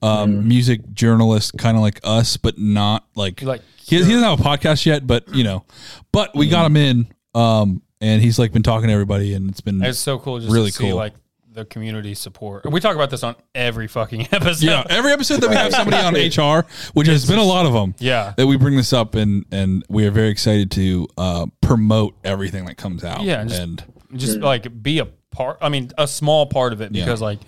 um, 0.02 0.32
Mm. 0.32 0.44
music 0.46 0.94
journalist, 0.94 1.54
kind 1.58 1.78
of 1.78 1.82
like 1.84 2.00
us, 2.04 2.38
but 2.38 2.58
not 2.58 3.06
like. 3.16 3.42
Like, 3.44 3.62
he, 3.78 3.98
he 3.98 4.02
doesn't 4.02 4.24
have 4.24 4.40
a 4.40 4.44
podcast 4.44 4.86
yet, 4.86 5.06
but 5.06 5.28
you 5.36 5.44
know, 5.44 5.64
but 6.12 6.36
we 6.36 6.50
got 6.50 6.66
him 6.66 6.76
in, 6.76 7.08
um, 7.36 7.82
and 8.02 8.22
he's 8.22 8.40
like 8.40 8.52
been 8.52 8.64
talking 8.64 8.88
to 8.88 8.94
everybody, 8.94 9.34
and 9.36 9.50
it's 9.50 9.62
been 9.62 9.82
it's 9.84 10.00
so 10.00 10.18
cool 10.18 10.40
just 10.40 10.52
Really 10.52 10.72
to 10.72 10.78
see 10.78 10.84
cool. 10.90 10.96
like 10.96 11.14
the 11.58 11.66
community 11.66 12.14
support. 12.14 12.70
We 12.72 12.80
talk 12.80 12.94
about 12.96 13.10
this 13.10 13.24
on 13.24 13.36
every 13.56 13.88
fucking 13.88 14.22
episode. 14.32 14.66
yeah. 14.66 14.84
Every 14.90 15.12
episode 15.12 15.42
that 15.42 15.50
we 15.50 15.56
have 15.56 15.74
somebody 15.74 15.98
on 15.98 16.14
HR, 16.60 16.66
which 16.94 17.08
has 17.08 17.26
been 17.28 17.40
a 17.40 17.44
lot 17.44 17.66
of 17.66 17.74
them, 17.74 17.96
Yeah. 17.98 18.34
that 18.38 18.46
we 18.46 18.58
bring 18.58 18.78
this 18.78 18.94
up, 18.94 19.16
and 19.16 19.44
and 19.52 19.84
we 19.90 20.06
are 20.06 20.12
very 20.12 20.30
excited 20.30 20.70
to 20.72 21.08
uh, 21.18 21.48
promote 21.62 22.16
everything 22.24 22.66
that 22.66 22.78
comes 22.78 23.04
out. 23.04 23.24
Yeah, 23.24 23.42
and 23.42 23.50
just- 23.50 23.62
and 23.62 23.84
just 24.16 24.38
like 24.40 24.82
be 24.84 25.00
a 25.00 25.06
part. 25.32 25.58
I 25.62 25.70
mean, 25.70 25.92
a 25.98 26.08
small 26.08 26.46
part 26.46 26.74
of 26.74 26.82
it 26.82 26.94
Yeah. 26.94 27.04
because 27.06 27.22
like, 27.22 27.40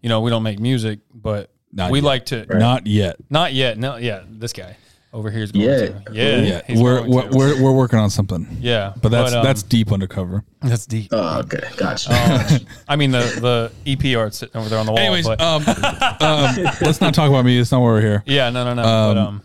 you 0.00 0.08
know, 0.08 0.20
we 0.20 0.30
don't 0.30 0.44
make 0.44 0.60
music, 0.60 1.00
but 1.12 1.50
Not 1.72 1.90
we 1.90 1.98
yet. 1.98 2.04
like 2.04 2.26
to. 2.26 2.46
not 2.56 2.86
yet. 2.86 3.16
Not 3.28 3.52
yet. 3.52 3.78
No. 3.78 3.96
Yeah. 3.96 4.22
This 4.28 4.52
guy 4.52 4.76
over 5.12 5.30
here 5.30 5.42
is 5.42 5.52
going 5.52 5.64
Yeah. 5.66 5.76
to. 5.78 6.02
Yeah. 6.12 6.36
Yeah, 6.40 6.62
he's 6.66 6.80
we're 6.80 7.06
we're, 7.08 7.28
to. 7.28 7.36
we're 7.36 7.62
we're 7.62 7.72
working 7.72 7.98
on 7.98 8.10
something. 8.10 8.46
yeah. 8.60 8.92
But 9.00 9.10
that's 9.10 9.32
um, 9.32 9.44
that's 9.44 9.62
deep 9.62 9.90
undercover. 9.92 10.44
that's 10.62 10.86
deep. 10.86 11.08
Oh, 11.12 11.40
okay. 11.40 11.62
Gotcha. 11.76 12.12
Um, 12.12 12.66
I 12.88 12.96
mean 12.96 13.10
the 13.10 13.70
the 13.86 13.90
EP 13.90 14.16
art 14.16 14.34
sitting 14.34 14.56
over 14.56 14.68
there 14.68 14.78
on 14.78 14.86
the 14.86 14.92
wall. 14.92 15.00
Anyways, 15.00 15.26
but, 15.26 15.40
um, 15.40 15.62
um, 15.66 16.64
let's 16.80 17.00
not 17.00 17.12
talk 17.14 17.28
about 17.28 17.44
me. 17.44 17.56
That's 17.58 17.72
not 17.72 17.80
why 17.80 17.86
we're 17.86 18.00
here. 18.00 18.22
yeah, 18.26 18.50
no, 18.50 18.64
no, 18.64 18.74
no. 18.74 18.82
but 18.82 19.18
um, 19.18 19.42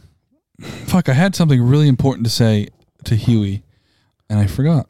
Fuck, 0.85 1.09
I 1.09 1.13
had 1.13 1.35
something 1.35 1.61
really 1.61 1.87
important 1.87 2.25
to 2.27 2.31
say 2.31 2.69
to 3.05 3.15
Huey, 3.15 3.63
and 4.29 4.39
I 4.39 4.47
forgot 4.47 4.87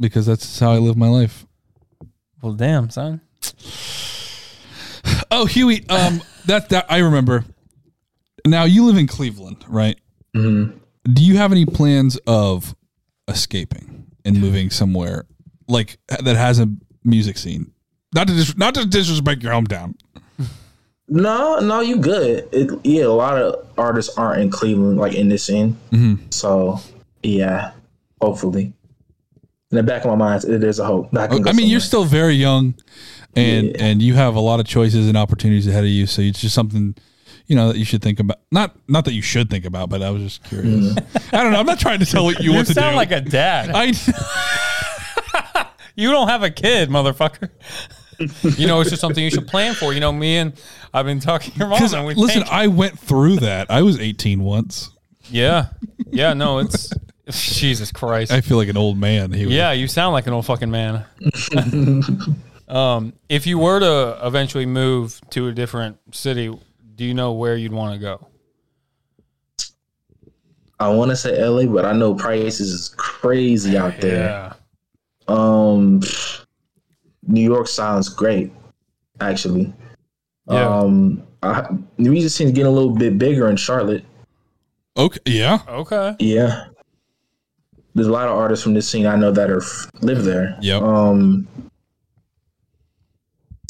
because 0.00 0.24
that's 0.26 0.58
how 0.58 0.72
I 0.72 0.78
live 0.78 0.96
my 0.96 1.08
life. 1.08 1.46
well, 2.42 2.52
damn, 2.54 2.88
son. 2.90 3.20
Oh, 5.30 5.46
Huey, 5.46 5.84
um, 5.88 6.22
that 6.46 6.68
that 6.70 6.86
I 6.88 6.98
remember. 6.98 7.44
Now 8.46 8.64
you 8.64 8.84
live 8.86 8.96
in 8.96 9.06
Cleveland, 9.06 9.64
right? 9.68 9.98
Mhm. 10.34 10.74
Do 11.12 11.24
you 11.24 11.36
have 11.36 11.52
any 11.52 11.66
plans 11.66 12.16
of 12.26 12.74
escaping 13.28 14.06
and 14.24 14.40
moving 14.40 14.70
somewhere 14.70 15.24
like 15.68 15.98
that 16.08 16.36
has 16.36 16.58
a 16.58 16.68
music 17.04 17.38
scene? 17.38 17.70
Not 18.14 18.28
to 18.28 18.34
dis- 18.34 18.56
not 18.56 18.74
to 18.74 18.86
disrespect 18.86 19.42
your 19.42 19.52
hometown. 19.52 19.94
No, 21.08 21.60
no, 21.60 21.80
you 21.80 21.98
good. 21.98 22.48
It, 22.52 22.70
yeah, 22.84 23.04
a 23.04 23.08
lot 23.08 23.38
of 23.40 23.64
artists 23.78 24.16
aren't 24.18 24.42
in 24.42 24.50
Cleveland, 24.50 24.98
like 24.98 25.14
in 25.14 25.28
this 25.28 25.44
scene. 25.44 25.76
Mhm. 25.92 26.18
So, 26.34 26.80
yeah, 27.22 27.70
hopefully. 28.20 28.72
In 29.70 29.76
the 29.76 29.82
back 29.84 30.04
of 30.04 30.10
my 30.10 30.16
mind, 30.16 30.42
there's 30.42 30.78
a 30.80 30.84
hope. 30.84 31.16
I, 31.16 31.26
I 31.26 31.52
mean, 31.52 31.68
you're 31.68 31.78
still 31.80 32.04
very 32.04 32.34
young, 32.34 32.74
and 33.36 33.66
Yeah. 33.68 33.84
and 33.84 34.02
you 34.02 34.14
have 34.14 34.34
a 34.34 34.40
lot 34.40 34.58
of 34.58 34.66
choices 34.66 35.06
and 35.06 35.16
opportunities 35.16 35.66
ahead 35.68 35.84
of 35.84 35.90
you. 35.90 36.06
So 36.06 36.22
it's 36.22 36.40
just 36.40 36.54
something, 36.54 36.96
you 37.46 37.54
know, 37.56 37.68
that 37.72 37.78
you 37.78 37.84
should 37.84 38.02
think 38.02 38.20
about. 38.20 38.38
Not 38.50 38.76
not 38.88 39.04
that 39.06 39.12
you 39.14 39.22
should 39.22 39.48
think 39.50 39.64
about, 39.64 39.88
but 39.88 40.02
I 40.02 40.10
was 40.10 40.22
just 40.22 40.44
curious. 40.44 40.96
I 41.32 41.42
don't 41.42 41.52
know. 41.52 41.60
I'm 41.60 41.66
not 41.66 41.78
trying 41.78 42.00
to 42.00 42.06
tell 42.06 42.24
what 42.24 42.38
you, 42.40 42.50
You 42.50 42.56
want 42.56 42.66
to 42.68 42.74
do. 42.74 42.80
You 42.80 42.84
sound 42.84 42.96
like 42.96 43.12
a 43.12 43.20
dad. 43.20 43.70
I 43.74 43.92
you 45.96 46.10
don't 46.10 46.28
have 46.28 46.42
a 46.42 46.50
kid, 46.50 46.88
motherfucker. 46.88 47.50
you 48.58 48.66
know, 48.66 48.80
it's 48.80 48.90
just 48.90 49.00
something 49.00 49.22
you 49.22 49.30
should 49.30 49.46
plan 49.46 49.74
for. 49.74 49.92
You 49.92 50.00
know, 50.00 50.12
me 50.12 50.36
and 50.38 50.52
I've 50.94 51.04
been 51.06 51.20
talking 51.20 51.52
to 51.52 51.58
your 51.58 51.68
mom. 51.68 51.82
And 51.94 52.06
we 52.06 52.14
listen, 52.14 52.42
think- 52.42 52.52
I 52.52 52.66
went 52.66 52.98
through 52.98 53.36
that. 53.36 53.70
I 53.70 53.82
was 53.82 53.98
18 54.00 54.40
once. 54.42 54.90
yeah, 55.30 55.66
yeah, 56.10 56.32
no, 56.32 56.58
it's 56.58 56.90
Jesus 57.30 57.92
Christ. 57.92 58.32
I 58.32 58.40
feel 58.40 58.56
like 58.56 58.68
an 58.68 58.76
old 58.76 58.98
man. 58.98 59.32
He 59.32 59.44
was- 59.46 59.54
Yeah, 59.54 59.72
you 59.72 59.86
sound 59.88 60.12
like 60.14 60.26
an 60.26 60.32
old 60.32 60.46
fucking 60.46 60.70
man. 60.70 61.04
um, 62.68 63.12
if 63.28 63.46
you 63.46 63.58
were 63.58 63.80
to 63.80 64.18
eventually 64.26 64.66
move 64.66 65.20
to 65.30 65.48
a 65.48 65.52
different 65.52 65.98
city, 66.14 66.56
do 66.96 67.04
you 67.04 67.14
know 67.14 67.32
where 67.32 67.56
you'd 67.56 67.72
want 67.72 67.94
to 67.94 68.00
go? 68.00 68.26
I 70.78 70.88
want 70.88 71.10
to 71.10 71.16
say 71.16 71.42
LA, 71.42 71.64
but 71.64 71.84
I 71.84 71.92
know 71.92 72.14
prices 72.14 72.70
is 72.70 72.94
crazy 72.96 73.78
out 73.78 73.98
there. 74.00 74.24
Yeah. 74.24 74.52
Um, 75.28 76.02
New 77.26 77.42
York 77.42 77.68
sounds 77.68 78.08
great, 78.08 78.52
actually. 79.20 79.72
Yeah. 80.50 80.68
Um, 80.68 81.22
I, 81.42 81.66
the 81.98 82.10
music 82.10 82.32
scene's 82.32 82.52
getting 82.52 82.66
a 82.66 82.74
little 82.74 82.94
bit 82.94 83.18
bigger 83.18 83.48
in 83.48 83.56
Charlotte. 83.56 84.04
Okay. 84.96 85.20
Yeah. 85.26 85.60
Okay. 85.68 86.16
Yeah, 86.18 86.66
there's 87.96 88.08
a 88.08 88.12
lot 88.12 88.28
of 88.28 88.36
artists 88.36 88.62
from 88.62 88.74
this 88.74 88.86
scene 88.86 89.06
I 89.06 89.16
know 89.16 89.32
that 89.32 89.50
are 89.50 89.62
live 90.02 90.24
there. 90.24 90.56
Yep. 90.60 90.82
Um, 90.82 91.48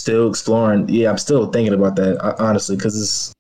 still 0.07 0.29
exploring. 0.31 0.89
Yeah, 0.89 1.11
I'm 1.11 1.19
still 1.19 1.51
thinking 1.51 1.75
about 1.75 1.97
that 1.97 2.17
uh, 2.25 2.37
honestly 2.39 2.77
because 2.77 3.01
it's 3.01 3.33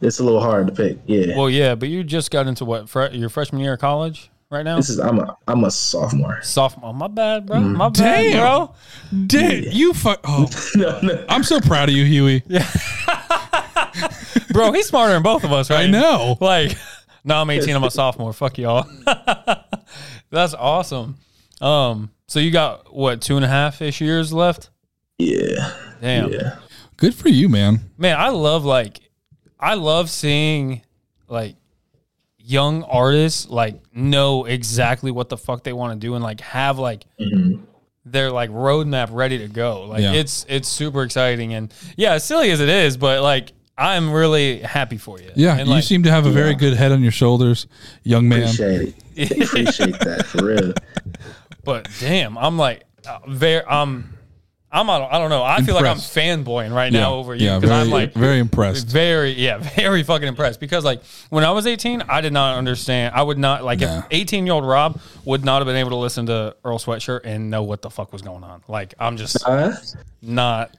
it's 0.00 0.20
a 0.20 0.24
little 0.24 0.40
hard 0.40 0.68
to 0.68 0.72
pick. 0.72 0.98
Yeah, 1.06 1.36
Well, 1.36 1.50
yeah, 1.50 1.74
but 1.74 1.88
you 1.88 2.04
just 2.04 2.30
got 2.30 2.46
into 2.46 2.64
what 2.64 2.88
fre- 2.88 3.06
your 3.12 3.28
freshman 3.28 3.60
year 3.60 3.72
of 3.74 3.80
college 3.80 4.30
right 4.50 4.62
now? 4.62 4.76
this 4.76 4.88
is 4.88 5.00
I'm 5.00 5.18
a 5.18 5.36
I'm 5.48 5.64
a 5.64 5.70
sophomore. 5.70 6.40
sophomore. 6.42 6.94
My 6.94 7.08
bad, 7.08 7.46
bro. 7.46 7.56
Mm. 7.56 7.74
My 7.76 7.88
bad, 7.88 8.22
Damn. 8.32 8.38
bro. 8.40 8.74
Dang, 9.26 9.64
you 9.72 9.92
fuck. 9.92 10.20
Oh, 10.24 10.48
no, 10.76 11.00
no. 11.02 11.24
I'm 11.28 11.42
so 11.42 11.60
proud 11.60 11.88
of 11.88 11.94
you, 11.96 12.04
Huey. 12.04 12.44
Yeah. 12.48 12.66
Bro, 14.52 14.72
he's 14.72 14.86
smarter 14.86 15.12
than 15.14 15.22
both 15.22 15.44
of 15.44 15.52
us, 15.52 15.70
right? 15.70 15.84
I 15.84 15.86
know. 15.90 16.36
Like, 16.40 16.76
no, 17.24 17.36
I'm 17.40 17.50
18. 17.50 17.74
I'm 17.74 17.84
a 17.84 17.90
sophomore. 17.90 18.32
Fuck 18.32 18.58
y'all. 18.58 18.84
That's 20.30 20.54
awesome. 20.54 21.16
Um, 21.60 22.10
so 22.26 22.40
you 22.40 22.50
got 22.50 22.92
what 22.94 23.20
two 23.20 23.36
and 23.36 23.44
a 23.44 23.48
half 23.48 23.80
ish 23.82 24.00
years 24.00 24.32
left? 24.32 24.70
Yeah, 25.20 25.72
Damn, 26.00 26.32
yeah. 26.32 26.56
Good 26.96 27.14
for 27.14 27.28
you, 27.28 27.48
man. 27.48 27.80
man. 27.98 28.18
I 28.18 28.28
love 28.30 28.64
like, 28.64 29.00
I 29.58 29.74
love 29.74 30.10
seeing 30.10 30.82
like 31.28 31.56
young 32.38 32.82
artists 32.84 33.48
like 33.48 33.80
know 33.94 34.44
exactly 34.44 35.10
what 35.10 35.28
the 35.28 35.36
fuck 35.36 35.62
they 35.62 35.72
want 35.72 35.98
to 36.00 36.04
do 36.06 36.14
and 36.14 36.24
like 36.24 36.40
have 36.40 36.78
like 36.78 37.04
Mhm. 37.20 37.60
their 38.04 38.30
like 38.32 38.50
roadmap 38.50 39.08
ready 39.12 39.38
to 39.38 39.48
go. 39.48 39.84
Like 39.84 40.02
Yeah. 40.02 40.12
it's 40.14 40.44
it's 40.48 40.68
super 40.68 41.02
exciting 41.02 41.54
and 41.54 41.72
yeah, 41.96 42.14
as 42.14 42.24
silly 42.24 42.50
as 42.50 42.60
it 42.60 42.68
is, 42.68 42.96
but 42.96 43.22
like 43.22 43.52
I'm 43.78 44.10
really 44.10 44.58
happy 44.60 44.96
for 44.98 45.18
you. 45.20 45.30
Yeah, 45.36 45.56
and 45.56 45.68
you 45.68 45.74
like, 45.76 45.84
seem 45.84 46.02
to 46.02 46.10
have 46.10 46.26
a 46.26 46.30
very 46.30 46.50
Yeah. 46.50 46.56
good 46.56 46.74
head 46.76 46.92
on 46.92 47.02
your 47.02 47.12
shoulders, 47.12 47.66
young 48.02 48.28
man. 48.28 48.42
Appreciate 48.42 48.94
it. 49.16 49.30
Appreciate 49.42 49.98
that 50.00 50.26
for 50.26 50.44
real. 50.44 50.72
But 51.64 51.88
damn, 52.00 52.36
I'm 52.36 52.58
like 52.58 52.84
uh, 53.06 53.18
very 53.28 53.62
um 53.64 54.12
I'm 54.72 54.88
I 54.88 54.98
don't, 54.98 55.12
I 55.12 55.18
don't 55.18 55.30
know. 55.30 55.42
I 55.42 55.62
feel 55.62 55.74
like 55.74 55.84
I'm 55.84 55.96
fanboying 55.96 56.72
right 56.72 56.92
now 56.92 57.14
over 57.14 57.34
you 57.34 57.46
Yeah, 57.46 57.56
because 57.58 57.70
very, 57.70 57.82
I'm 57.82 57.90
like 57.90 58.14
very 58.14 58.38
impressed. 58.38 58.86
very 58.86 59.30
yeah 59.32 59.58
very 59.76 60.02
fucking 60.04 60.28
impressed. 60.28 60.60
Because 60.60 60.84
like 60.84 61.02
when 61.30 61.42
I 61.44 61.50
was 61.50 61.66
18 61.66 62.02
I 62.08 62.20
did 62.20 62.32
not 62.32 62.56
understand. 62.56 63.14
I 63.14 63.22
would 63.22 63.38
not 63.38 63.64
like 63.64 63.80
Nah. 63.80 63.98
if 63.98 64.04
18 64.12 64.46
year 64.46 64.54
old 64.54 64.64
Rob 64.64 65.00
would 65.24 65.44
not 65.44 65.58
have 65.60 65.66
been 65.66 65.76
able 65.76 65.90
to 65.90 65.96
listen 65.96 66.26
to 66.26 66.54
Earl 66.64 66.78
Sweatshirt 66.78 67.22
and 67.24 67.50
know 67.50 67.64
what 67.64 67.82
the 67.82 67.90
fuck 67.90 68.12
was 68.12 68.22
going 68.22 68.44
on. 68.44 68.62
Like 68.68 68.94
I'm 69.00 69.16
just 69.16 69.42
Huh? 69.42 69.72
not 70.22 70.76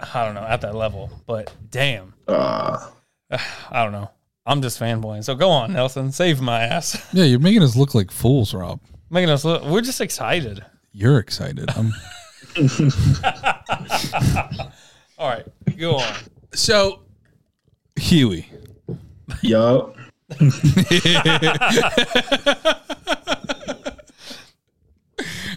I 0.00 0.24
don't 0.24 0.34
know 0.34 0.42
at 0.42 0.62
that 0.62 0.74
level. 0.74 1.10
But 1.26 1.52
damn. 1.70 2.14
Uh, 2.26 2.88
I 3.30 3.82
don't 3.84 3.92
know. 3.92 4.10
I'm 4.46 4.62
just 4.62 4.80
fanboying. 4.80 5.24
So 5.24 5.34
go 5.34 5.50
on 5.50 5.72
Nelson. 5.72 6.10
Save 6.12 6.40
my 6.40 6.62
ass. 6.62 7.04
Yeah, 7.12 7.24
you're 7.24 7.38
making 7.40 7.62
us 7.62 7.76
look 7.76 7.94
like 7.94 8.10
fools, 8.10 8.54
Rob. 8.54 8.80
making 9.10 9.28
us 9.30 9.44
look 9.44 9.62
we're 9.64 9.80
just 9.82 10.00
excited. 10.00 10.64
You're 10.92 11.18
excited. 11.18 11.68
I'm, 11.76 11.92
all 15.18 15.28
right 15.28 15.46
go 15.78 15.96
on 15.96 16.14
so, 16.56 17.02
Huey, 17.96 18.48
yup. 19.42 19.94
I 20.30 20.34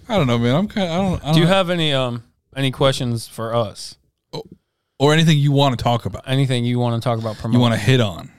don't 0.10 0.28
know, 0.28 0.38
man. 0.38 0.56
I'm 0.56 0.68
kind. 0.68 0.88
Of, 0.88 0.92
I 0.92 0.98
don't. 0.98 1.24
I 1.24 1.26
don't 1.26 1.34
do 1.34 1.40
you 1.40 1.46
know. 1.46 1.52
have 1.52 1.70
any 1.70 1.94
um 1.94 2.24
any 2.54 2.72
questions 2.72 3.28
for 3.28 3.56
us 3.56 3.96
or 4.98 5.14
anything 5.14 5.38
you 5.38 5.54
want 5.54 5.78
to 5.78 5.84
talk 5.84 6.06
about? 6.06 6.28
anything 6.28 6.66
you 6.66 6.80
want 6.80 7.02
to 7.02 7.08
talk 7.08 7.18
about 7.18 7.38
promoting 7.38 7.54
You 7.54 7.62
want 7.62 7.76
to 7.76 7.80
hit 7.80 8.02
on? 8.02 8.30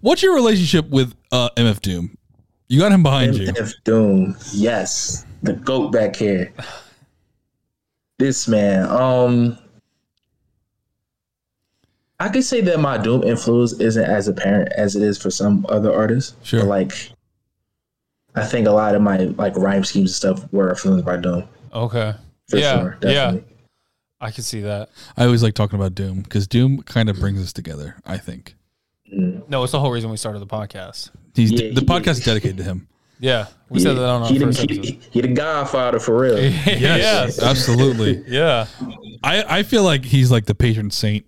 What's 0.00 0.22
your 0.22 0.34
relationship 0.34 0.88
with 0.88 1.14
uh, 1.30 1.50
MF 1.56 1.80
Doom? 1.80 2.15
You 2.68 2.80
got 2.80 2.92
him 2.92 3.02
behind 3.02 3.36
you. 3.36 3.46
MF 3.48 3.72
Doom. 3.84 4.36
Yes. 4.52 5.24
The 5.42 5.52
goat 5.52 5.92
back 5.92 6.16
here. 6.16 6.52
This 8.18 8.48
man. 8.48 8.86
Um 8.88 9.58
I 12.18 12.28
could 12.30 12.44
say 12.44 12.60
that 12.62 12.80
my 12.80 12.96
Doom 12.98 13.22
influence 13.24 13.74
isn't 13.74 14.04
as 14.04 14.26
apparent 14.26 14.72
as 14.76 14.96
it 14.96 15.02
is 15.02 15.18
for 15.20 15.30
some 15.30 15.66
other 15.68 15.92
artists. 15.94 16.34
Sure. 16.42 16.60
But 16.60 16.68
like 16.68 16.92
I 18.34 18.44
think 18.44 18.66
a 18.66 18.70
lot 18.72 18.94
of 18.94 19.02
my 19.02 19.18
like 19.18 19.56
rhyme 19.56 19.84
schemes 19.84 20.10
and 20.10 20.14
stuff 20.36 20.52
were 20.52 20.70
influenced 20.70 21.04
by 21.04 21.16
Doom. 21.18 21.44
okay 21.72 22.14
For 22.48 22.56
yeah 22.58 22.80
sure. 22.80 22.98
yeah 23.02 23.36
I 24.20 24.30
can 24.30 24.44
see 24.44 24.62
that 24.62 24.88
I 25.16 25.24
always 25.26 25.42
like 25.42 25.54
talking 25.54 25.78
about 25.78 25.94
Doom 25.94 26.20
because 26.22 26.46
Doom 26.48 26.82
kind 26.82 27.08
of 27.10 27.18
brings 27.20 27.42
us 27.42 27.52
together. 27.52 27.96
I 28.04 28.18
think 28.18 28.54
Mm. 29.14 29.48
no 29.48 29.62
it's 29.62 29.70
the 29.70 29.78
whole 29.78 29.92
reason 29.92 30.10
we 30.10 30.16
started 30.16 30.40
the 30.40 30.48
podcast 30.48 31.10
he's 31.36 31.52
Yeah, 31.52 31.72
the 31.72 31.80
he- 31.80 31.86
podcast 31.86 32.18
is 32.18 32.24
dedicated 32.24 32.56
to 32.58 32.64
him. 32.64 32.88
yeah 33.18 33.46
we 33.70 33.80
said 33.80 33.94
that 33.94 34.06
on 34.08 34.22
our 34.22 34.28
he, 34.28 34.38
first 34.38 34.58
the, 34.58 34.64
episode 34.64 34.84
he, 34.84 35.00
he 35.10 35.20
the 35.22 35.28
godfather 35.28 35.98
for 35.98 36.18
real. 36.18 36.38
yes 36.66 37.42
absolutely. 37.42 38.22
yeah 38.28 38.66
I 39.24 39.58
I 39.58 39.62
feel 39.62 39.82
like 39.84 40.04
he's 40.04 40.30
like 40.30 40.44
the 40.46 40.54
patron 40.54 40.90
saint 40.90 41.24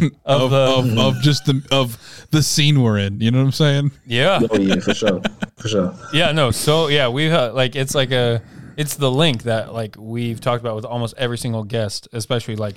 of, 0.00 0.12
of 0.24 0.50
the 0.50 0.56
of, 1.00 1.16
of 1.16 1.22
just 1.22 1.44
the 1.44 1.60
of 1.72 1.98
the 2.30 2.42
scene 2.42 2.80
we're 2.80 2.98
in. 2.98 3.20
You 3.20 3.30
know 3.32 3.38
what 3.38 3.46
I'm 3.46 3.52
saying? 3.52 3.90
yeah 4.06 4.40
oh 4.50 4.56
yeah, 4.58 4.76
for 4.76 4.94
sure. 4.94 5.20
For 5.58 5.68
sure. 5.68 5.94
yeah 6.12 6.30
no 6.32 6.50
so 6.52 6.86
yeah 6.88 7.08
we've 7.08 7.32
uh, 7.32 7.52
like 7.52 7.74
it's 7.76 7.94
like 7.94 8.12
a 8.12 8.40
it's 8.76 8.94
the 8.94 9.10
link 9.10 9.42
that 9.42 9.74
like 9.74 9.96
we've 9.98 10.40
talked 10.40 10.60
about 10.62 10.76
with 10.76 10.84
almost 10.84 11.14
every 11.18 11.36
single 11.38 11.64
guest 11.64 12.06
especially 12.12 12.54
like 12.56 12.76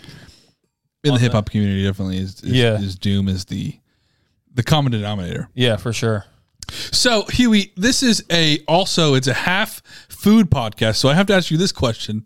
In 1.03 1.13
the 1.13 1.19
hip 1.19 1.33
hop 1.33 1.49
community, 1.51 1.83
definitely 1.83 2.17
is, 2.17 2.41
is 2.41 2.51
Yeah. 2.51 2.79
is 2.81 2.95
Doom 2.95 3.27
is 3.29 3.45
the 3.45 3.79
the 4.55 4.63
common 4.63 4.91
denominator. 4.91 5.49
yeah 5.53 5.75
for 5.77 5.93
sure 5.93 6.25
So 6.69 7.23
Huey, 7.25 7.71
this 7.75 8.01
is 8.03 8.23
a 8.31 8.59
also 8.67 9.13
it's 9.15 9.27
a 9.27 9.33
half 9.33 9.81
food 10.09 10.49
podcast. 10.49 10.95
So 10.97 11.09
I 11.09 11.13
have 11.13 11.27
to 11.27 11.33
ask 11.33 11.51
you 11.51 11.57
this 11.57 11.71
question: 11.71 12.25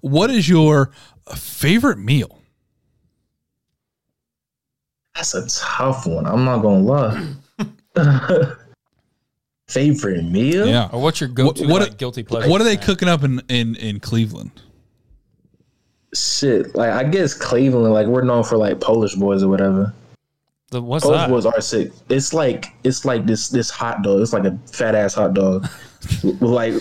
What 0.00 0.30
is 0.30 0.48
your 0.48 0.90
favorite 1.34 1.98
meal? 1.98 2.38
That's 5.14 5.34
a 5.34 5.46
tough 5.48 6.06
one. 6.06 6.26
I'm 6.26 6.44
not 6.44 6.58
gonna 6.62 6.80
lie. 6.80 7.34
Favorite 9.68 10.24
meal? 10.24 10.66
Yeah. 10.66 10.88
or 10.92 11.00
what's 11.00 11.20
your 11.20 11.28
go-to 11.28 11.66
what- 11.68 11.82
like, 11.82 11.96
guilty 11.98 12.22
pleasure 12.24 12.48
What 12.50 12.60
are 12.60 12.64
they 12.64 12.74
snack? 12.74 12.86
cooking 12.86 13.08
up 13.08 13.22
in 13.22 13.40
in 13.48 13.76
in 13.76 14.00
Cleveland? 14.00 14.50
Shit. 16.14 16.74
Like 16.74 16.90
I 16.90 17.04
guess 17.04 17.34
Cleveland, 17.34 17.92
like 17.94 18.06
we're 18.08 18.22
known 18.24 18.42
for 18.42 18.56
like 18.56 18.80
Polish 18.80 19.14
boys 19.14 19.42
or 19.44 19.48
whatever. 19.48 19.92
The, 20.70 20.80
what's 20.82 21.04
Polish 21.04 21.18
that 21.20 21.28
boys 21.28 21.46
are 21.46 21.60
sick. 21.60 21.92
It's 22.08 22.32
like 22.32 22.66
it's 22.84 23.04
like 23.04 23.26
this 23.26 23.48
this 23.48 23.70
hot 23.70 24.02
dog. 24.02 24.20
It's 24.20 24.32
like 24.32 24.44
a 24.44 24.58
fat 24.72 24.94
ass 24.94 25.14
hot 25.14 25.34
dog. 25.34 25.68
with 26.22 26.40
like 26.40 26.72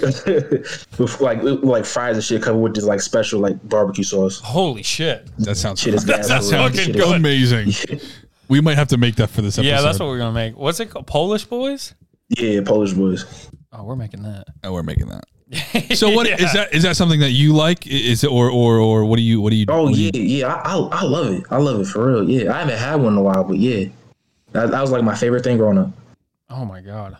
with 0.97 1.19
like 1.19 1.39
like 1.43 1.83
fries 1.85 2.15
and 2.15 2.23
shit 2.23 2.41
covered 2.41 2.59
with 2.59 2.73
this 2.75 2.85
like 2.85 3.01
special 3.01 3.41
like 3.41 3.57
barbecue 3.67 4.01
sauce. 4.03 4.39
holy 4.39 4.81
shit 4.81 5.27
That 5.39 5.55
sounds 5.55 5.81
Shit 5.81 5.93
is 5.93 6.05
that 6.05 6.23
for 6.25 6.31
real. 6.35 6.41
sounds 6.41 6.79
Shit 6.79 6.95
good. 6.95 7.15
amazing. 7.17 7.73
We 8.47 8.61
might 8.61 8.75
have 8.77 8.87
to 8.87 8.97
make 8.97 9.17
that 9.17 9.29
for 9.29 9.41
this 9.41 9.57
episode. 9.57 9.69
yeah 9.69 9.81
that's 9.81 9.99
what 9.99 10.07
we're 10.07 10.19
gonna 10.19 10.31
make 10.31 10.55
what's 10.55 10.79
it 10.79 10.89
called 10.89 11.05
Polish 11.05 11.43
boys 11.43 11.95
Yeah, 12.29 12.61
Polish 12.61 12.93
boys. 12.93 13.49
oh 13.73 13.83
we're 13.83 13.97
making 13.97 14.23
that 14.23 14.45
Oh, 14.63 14.71
we're 14.71 14.83
making 14.83 15.07
that. 15.09 15.25
So 15.95 16.11
what 16.11 16.27
is 16.27 16.39
Yeah. 16.39 16.53
that? 16.53 16.73
Is 16.75 16.83
that 16.83 16.95
something 16.95 17.19
that 17.21 17.31
you 17.31 17.53
like? 17.53 17.87
Is 17.87 18.23
it 18.23 18.27
or 18.31 18.49
or 18.51 18.77
or 18.77 19.05
what 19.05 19.15
do 19.17 19.23
you 19.23 19.41
what 19.41 19.49
do 19.49 19.55
you? 19.55 19.65
Oh 19.69 19.87
yeah, 19.87 20.11
you- 20.13 20.21
yeah. 20.21 20.47
I, 20.47 20.75
I 20.77 21.01
I 21.01 21.03
love 21.03 21.27
it. 21.33 21.43
I 21.49 21.57
love 21.57 21.79
it 21.81 21.85
for 21.87 22.05
real. 22.07 22.29
Yeah, 22.29 22.53
I 22.55 22.59
haven't 22.59 22.77
had 22.77 22.95
one 22.95 23.13
in 23.13 23.19
a 23.19 23.21
while, 23.23 23.43
but 23.43 23.57
yeah, 23.57 23.87
that, 24.51 24.69
that 24.71 24.81
was 24.81 24.91
like 24.91 25.03
my 25.03 25.15
favorite 25.15 25.43
thing 25.43 25.57
growing 25.57 25.77
up. 25.79 25.91
oh 26.51 26.65
my 26.65 26.81
god 26.81 27.17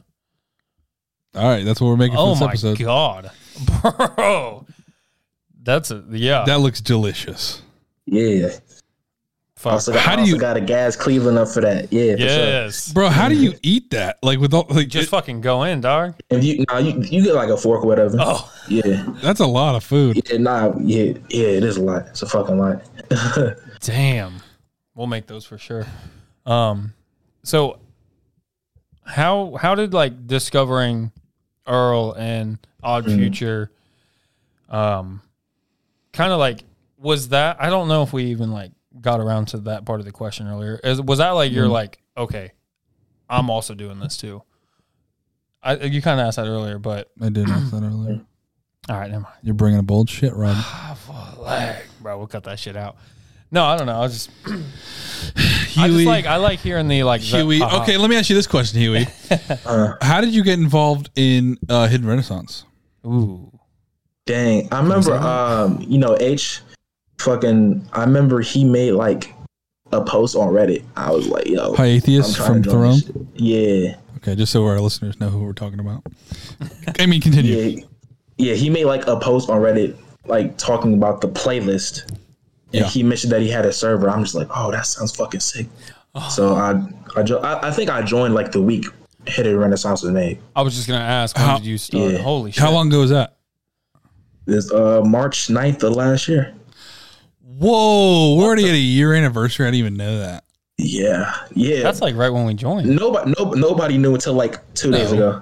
All 1.35 1.43
right, 1.49 1.63
that's 1.65 1.81
what 1.81 1.87
we're 1.87 1.97
making 1.97 2.17
for 2.17 2.21
Oh 2.21 2.29
this 2.31 2.41
my 2.41 2.47
episode. 2.49 2.77
god, 2.79 3.31
bro! 4.15 4.65
That's 5.63 5.91
a 5.91 6.03
yeah. 6.11 6.43
That 6.45 6.59
looks 6.59 6.81
delicious. 6.81 7.61
Yeah, 8.05 8.49
Fuck. 9.59 9.73
Also 9.73 9.91
got, 9.91 10.01
How 10.01 10.15
do 10.15 10.21
also 10.21 10.31
you- 10.35 10.39
got 10.39 10.53
to 10.53 10.61
gas 10.61 10.95
Cleveland 10.95 11.37
up 11.37 11.49
for 11.49 11.59
that. 11.59 11.91
Yeah, 11.91 12.13
for 12.13 12.19
sure. 12.19 12.27
yes. 12.27 12.93
bro. 12.93 13.09
How 13.09 13.27
do 13.27 13.35
you 13.35 13.55
eat 13.61 13.89
that? 13.91 14.17
Like 14.23 14.39
with 14.39 14.53
all 14.53 14.65
like 14.69 14.87
Just 14.87 15.07
it- 15.07 15.11
fucking 15.11 15.41
go 15.41 15.63
in, 15.63 15.81
dog. 15.81 16.15
If 16.29 16.45
you, 16.45 16.63
nah, 16.69 16.77
you 16.77 17.01
you 17.01 17.21
get 17.25 17.35
like 17.35 17.49
a 17.49 17.57
fork 17.57 17.83
or 17.83 17.87
whatever. 17.87 18.15
Oh, 18.21 18.49
Yeah, 18.69 19.05
that's 19.21 19.41
a 19.41 19.45
lot 19.45 19.75
of 19.75 19.83
food. 19.83 20.21
yeah, 20.31 20.37
nah, 20.37 20.71
yeah, 20.79 21.11
yeah. 21.29 21.47
It 21.47 21.63
is 21.65 21.75
a 21.75 21.81
lot. 21.81 22.07
It's 22.07 22.21
a 22.21 22.25
fucking 22.27 22.57
lot. 22.57 22.83
damn. 23.81 24.35
We'll 24.95 25.07
make 25.07 25.27
those 25.27 25.43
for 25.43 25.57
sure. 25.57 25.85
Um, 26.45 26.93
so 27.43 27.79
how 29.05 29.55
how 29.59 29.75
did 29.75 29.93
like 29.93 30.25
discovering 30.25 31.11
Earl 31.67 32.13
and 32.13 32.59
Odd 32.81 33.05
Mm-hmm. 33.05 33.17
Future, 33.17 33.71
um, 34.69 35.21
kind 36.13 36.31
of 36.31 36.39
like 36.39 36.63
was 36.97 37.27
that? 37.29 37.57
I 37.61 37.69
don't 37.69 37.87
know 37.89 38.03
if 38.03 38.13
we 38.13 38.25
even 38.25 38.51
like 38.51 38.71
got 39.01 39.19
around 39.19 39.47
to 39.49 39.57
that 39.61 39.85
part 39.85 39.99
of 39.99 40.05
the 40.05 40.11
question 40.11 40.47
earlier. 40.47 40.79
Is, 40.83 41.01
was 41.01 41.19
that 41.19 41.31
like 41.31 41.51
you're 41.51 41.65
Mm-hmm. 41.65 41.73
like 41.73 42.01
okay, 42.17 42.51
I'm 43.29 43.49
also 43.49 43.73
doing 43.75 43.99
this 43.99 44.17
too. 44.17 44.43
I 45.61 45.75
you 45.75 46.01
kind 46.01 46.19
of 46.19 46.25
asked 46.27 46.37
that 46.37 46.47
earlier, 46.47 46.79
but 46.79 47.09
I 47.21 47.29
did 47.29 47.49
ask 47.49 47.71
that 47.71 47.83
earlier. 47.83 48.21
all 48.89 48.97
right, 48.97 49.09
never 49.11 49.23
mind. 49.23 49.35
You're 49.43 49.55
bringing 49.55 49.79
a 49.87 49.93
old 49.93 50.09
shit, 50.09 50.33
Rob. 50.33 50.57
leg, 51.39 51.83
bro. 52.01 52.17
We'll 52.17 52.27
cut 52.27 52.43
that 52.45 52.59
shit 52.59 52.75
out. 52.75 52.97
No, 53.51 53.65
I 53.65 53.77
don't 53.77 53.87
know. 53.87 53.95
I 53.97 54.01
was 54.01 54.27
just, 54.27 54.29
I 55.77 55.87
Huey, 55.87 55.89
just 56.03 56.05
like 56.07 56.25
I 56.25 56.35
like 56.37 56.59
hearing 56.59 56.87
the 56.87 57.03
like. 57.03 57.21
the- 57.21 57.27
Huey. 57.43 57.61
uh-huh. 57.61 57.81
Okay, 57.81 57.97
let 57.97 58.09
me 58.09 58.15
ask 58.15 58.29
you 58.29 58.35
this 58.35 58.47
question, 58.47 58.79
Huey. 58.79 59.07
Uh, 59.65 59.93
How 60.01 60.21
did 60.21 60.33
you 60.33 60.43
get 60.43 60.59
involved 60.59 61.09
in 61.15 61.57
uh, 61.67 61.87
Hidden 61.87 62.07
Renaissance? 62.07 62.65
Ooh. 63.05 63.51
dang, 64.25 64.67
I 64.71 64.81
remember. 64.81 65.13
Um, 65.15 65.83
you 65.87 65.97
know, 65.97 66.15
H, 66.19 66.61
fucking. 67.19 67.87
I 67.93 68.01
remember 68.01 68.41
he 68.41 68.63
made 68.63 68.91
like 68.93 69.33
a 69.91 70.01
post 70.03 70.35
on 70.35 70.49
Reddit. 70.53 70.83
I 70.95 71.11
was 71.11 71.27
like, 71.27 71.47
yo, 71.47 71.73
Hi, 71.75 71.85
Atheist 71.87 72.37
from 72.37 72.63
Throne. 72.63 72.99
Yeah, 73.35 73.95
Okay, 74.17 74.35
just 74.35 74.51
so 74.51 74.65
our 74.65 74.79
listeners 74.79 75.19
know 75.19 75.29
who 75.29 75.39
we're 75.43 75.53
talking 75.53 75.79
about. 75.79 76.03
I 76.99 77.05
mean, 77.05 77.21
continue. 77.21 77.55
yeah, 77.55 77.83
yeah. 78.37 78.53
He 78.53 78.69
made 78.69 78.85
like 78.85 79.07
a 79.07 79.17
post 79.19 79.49
on 79.49 79.61
Reddit, 79.61 79.97
like 80.25 80.57
talking 80.57 80.93
about 80.93 81.21
the 81.21 81.29
playlist. 81.29 82.07
And 82.71 82.81
Yeah. 82.81 82.87
he 82.87 83.01
mentioned 83.01 83.31
that 83.33 83.41
he 83.41 83.49
had 83.49 83.65
a 83.65 83.73
server. 83.73 84.09
I'm 84.09 84.23
just 84.23 84.35
like, 84.35 84.47
oh, 84.55 84.71
that 84.71 84.85
sounds 84.85 85.15
fucking 85.15 85.39
sick. 85.39 85.67
So 86.29 86.53
I, 86.55 86.83
I, 87.15 87.23
jo- 87.23 87.39
I, 87.39 87.69
I 87.69 87.71
think 87.71 87.89
I 87.89 88.01
joined 88.01 88.33
like 88.33 88.51
the 88.51 88.61
week 88.61 88.85
Hidden 89.25 89.57
Renaissance 89.57 90.03
was 90.03 90.11
made. 90.11 90.37
I 90.55 90.61
was 90.63 90.75
just 90.75 90.87
gonna 90.87 90.99
ask, 91.03 91.35
when 91.37 91.45
How- 91.47 91.57
did 91.57 91.65
you 91.67 91.77
start? 91.77 92.11
Yeah. 92.13 92.17
Holy 92.19 92.51
shit! 92.51 92.61
How 92.61 92.71
long 92.71 92.87
ago 92.89 92.99
was 92.99 93.09
that? 93.11 93.37
This 94.45 94.71
uh 94.71 95.01
March 95.05 95.47
9th 95.47 95.83
of 95.83 95.93
last 95.95 96.27
year. 96.27 96.53
Whoa, 97.59 98.35
we're 98.35 98.45
already 98.45 98.65
at 98.69 98.73
a 98.73 98.77
year 98.77 99.13
anniversary. 99.13 99.65
I 99.67 99.71
didn't 99.71 99.79
even 99.79 99.97
know 99.97 100.19
that. 100.19 100.45
Yeah, 100.77 101.35
yeah. 101.53 101.83
That's 101.83 102.01
like 102.01 102.15
right 102.15 102.29
when 102.29 102.45
we 102.45 102.53
joined. 102.53 102.87
nobody, 102.87 103.33
no, 103.37 103.51
nobody 103.51 103.97
knew 103.97 104.13
until 104.13 104.33
like 104.33 104.61
two 104.75 104.91
days 104.91 105.11
oh. 105.11 105.15
ago. 105.15 105.41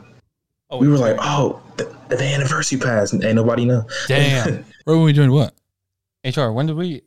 Oh, 0.70 0.78
We 0.80 0.88
were 0.90 0.98
like, 0.98 1.16
oh, 1.20 1.62
the, 1.78 1.96
the 2.10 2.24
anniversary 2.24 2.80
passed, 2.80 3.14
and 3.14 3.24
ain't 3.24 3.36
nobody 3.36 3.66
know. 3.66 3.84
damn. 4.08 4.66
Right 4.88 4.94
when 4.96 5.04
we 5.04 5.12
joined 5.14 5.34
what? 5.34 5.54
HR, 6.24 6.52
when 6.52 6.66
did 6.66 6.78
we? 6.78 7.02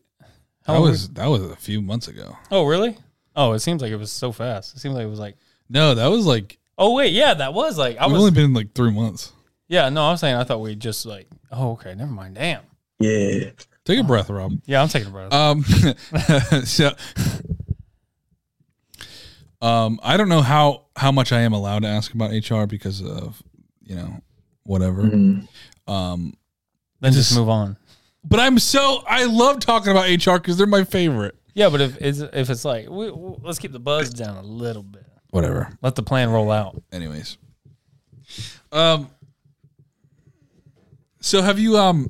How 0.67 0.75
That 0.75 0.81
long 0.81 0.91
was 0.91 1.09
that 1.11 1.27
was 1.27 1.43
a 1.43 1.57
few 1.57 1.81
months 1.81 2.09
ago. 2.09 2.37
oh, 2.51 2.67
really? 2.67 2.97
Oh, 3.35 3.53
it 3.53 3.61
seems 3.61 3.81
like 3.81 3.91
it 3.91 3.97
was 3.97 4.13
so 4.13 4.33
fast. 4.33 4.77
It 4.77 4.81
seems 4.81 4.95
like 4.95 5.05
it 5.05 5.11
was 5.11 5.19
like. 5.19 5.37
No, 5.71 5.95
that 5.95 6.07
was 6.09 6.27
like 6.27 6.59
Oh 6.77 6.95
wait, 6.95 7.13
yeah, 7.13 7.35
that 7.35 7.53
was 7.53 7.77
like 7.79 7.99
I 7.99 8.07
we've 8.07 8.13
was. 8.15 8.21
only 8.23 8.31
been 8.33 8.53
like 8.55 8.75
three 8.75 8.91
months. 8.91 9.33
yeah, 9.69 9.89
no, 9.89 10.07
I 10.07 10.11
was 10.13 10.21
saying 10.21 10.37
I 10.37 10.45
thought 10.45 10.61
we 10.61 10.75
just 10.77 11.05
like. 11.05 11.27
Oh, 11.51 11.73
okay, 11.73 11.95
never 11.95 12.11
mind. 12.13 12.37
Damn. 12.37 12.63
Yeah, 12.99 13.51
Take 13.91 13.99
a 14.01 14.05
breath, 14.05 14.31
Rob. 14.31 14.53
Yeah, 14.67 14.83
I'm 14.83 14.89
taking 14.89 15.09
a 15.09 15.11
breath. 15.11 15.33
Um, 15.33 15.65
so, 16.65 16.93
um, 19.61 19.99
I 20.03 20.17
don't 20.17 20.29
know 20.29 20.43
how 20.43 20.87
how 20.97 21.11
much 21.13 21.33
I 21.33 21.41
am 21.41 21.53
allowed 21.53 21.83
to 21.83 21.89
ask 21.89 22.15
about 22.15 22.31
HR 22.31 22.67
because 22.67 23.03
of 23.03 23.43
you 23.83 23.97
know 23.97 24.21
whatever. 24.63 25.03
Mhm. 25.03 25.49
Um, 25.89 26.35
then 27.01 27.13
just 27.13 27.31
just- 27.31 27.39
move 27.39 27.49
on. 27.49 27.77
but 28.25 28.39
I'm 28.39 28.59
so 28.61 29.03
I 29.09 29.25
love 29.25 29.59
talking 29.61 29.91
about 29.91 30.09
HR 30.09 30.37
because 30.39 30.57
they're 30.57 30.67
my 30.69 30.85
favorite. 30.85 31.35
Yeah, 31.55 31.69
but 31.69 31.81
if 31.81 31.97
it's 32.01 32.21
if 32.21 32.49
it's 32.49 32.65
like 32.65 32.89
we, 32.89 33.11
we- 33.11 33.37
let's 33.43 33.59
keep 33.59 33.73
the 33.73 33.81
buzz 33.81 34.11
down 34.11 34.37
a 34.37 34.43
little 34.43 34.85
bit. 34.85 35.05
Whatever. 35.31 35.77
Let 35.83 35.97
the 35.97 36.03
plan 36.05 36.31
roll 36.31 36.51
out. 36.53 36.81
Anyways, 36.93 37.39
um, 38.71 39.11
so 41.21 41.43
have 41.43 41.59
you 41.59 41.77
um. 41.77 42.09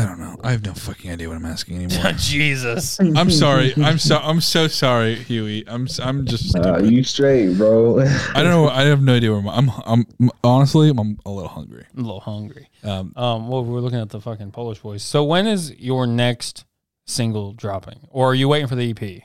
I 0.00 0.04
don't 0.06 0.18
know. 0.18 0.34
I 0.42 0.52
have 0.52 0.64
no 0.64 0.72
fucking 0.72 1.10
idea 1.10 1.28
what 1.28 1.36
I'm 1.36 1.44
asking 1.44 1.76
anymore. 1.84 2.12
Jesus. 2.12 2.98
I'm 3.00 3.30
sorry. 3.30 3.74
I'm 3.76 3.98
so 3.98 4.16
I'm 4.16 4.40
so 4.40 4.66
sorry, 4.66 5.16
Huey. 5.16 5.62
I'm 5.68 5.84
s- 5.84 6.00
I'm 6.00 6.24
just 6.24 6.56
uh, 6.56 6.62
stupid. 6.78 6.90
you 6.90 7.02
straight, 7.04 7.58
bro. 7.58 8.00
I 8.34 8.42
don't 8.42 8.50
know. 8.50 8.68
I 8.68 8.84
have 8.84 9.02
no 9.02 9.14
idea 9.14 9.30
where 9.32 9.40
I'm. 9.40 9.68
I'm. 9.68 10.06
I'm 10.18 10.30
honestly, 10.42 10.88
I'm 10.88 11.18
a 11.26 11.30
little 11.30 11.48
hungry. 11.50 11.84
I'm 11.94 12.02
a 12.04 12.06
little 12.06 12.20
hungry. 12.20 12.70
Um, 12.82 13.12
Um, 13.14 13.48
well, 13.48 13.62
we're 13.62 13.80
looking 13.80 14.00
at 14.00 14.08
the 14.08 14.20
fucking 14.22 14.52
Polish 14.52 14.78
boys. 14.78 15.02
So 15.02 15.22
when 15.22 15.46
is 15.46 15.72
your 15.78 16.06
next 16.06 16.64
single 17.06 17.52
dropping, 17.52 18.08
or 18.08 18.30
are 18.30 18.34
you 18.34 18.48
waiting 18.48 18.68
for 18.68 18.76
the 18.76 18.90
EP? 18.90 19.22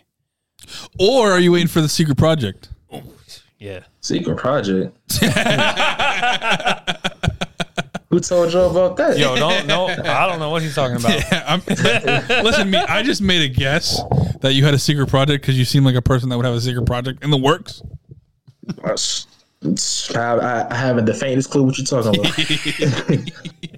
or 0.99 1.31
are 1.31 1.39
you 1.39 1.51
waiting 1.53 1.67
for 1.69 1.79
the 1.79 1.87
secret 1.89 2.17
project? 2.17 2.67
Yeah. 3.59 3.81
Secret 4.01 4.37
project. 4.37 4.97
Who 8.15 8.21
told 8.21 8.53
you 8.53 8.59
about 8.61 8.95
that? 8.95 9.17
Yo, 9.17 9.35
don't 9.35 9.67
no. 9.67 9.87
I 9.87 10.25
don't 10.25 10.39
know 10.39 10.49
what 10.49 10.61
he's 10.61 10.73
talking 10.73 10.95
about. 10.95 11.21
I'm, 11.33 11.61
listen, 12.45 12.69
me. 12.69 12.77
I 12.77 13.03
just 13.03 13.21
made 13.21 13.41
a 13.41 13.53
guess 13.53 14.01
that 14.39 14.53
you 14.53 14.63
had 14.63 14.73
a 14.73 14.79
secret 14.79 15.09
project 15.09 15.41
because 15.41 15.59
you 15.59 15.65
seem 15.65 15.83
like 15.83 15.95
a 15.95 16.01
person 16.01 16.29
that 16.29 16.37
would 16.37 16.45
have 16.45 16.55
a 16.55 16.61
secret 16.61 16.85
project 16.85 17.25
in 17.25 17.29
the 17.29 17.35
works. 17.37 17.81
It's- 18.69 19.27
it's- 19.61 20.15
I, 20.15 20.35
I- 20.37 20.67
I 20.73 20.75
haven't 20.75 21.03
the 21.05 21.13
faintest 21.13 21.49
clue 21.51 21.63
what 21.63 21.77
you're 21.77 21.85
talking 21.85 22.17
about. 22.21 23.27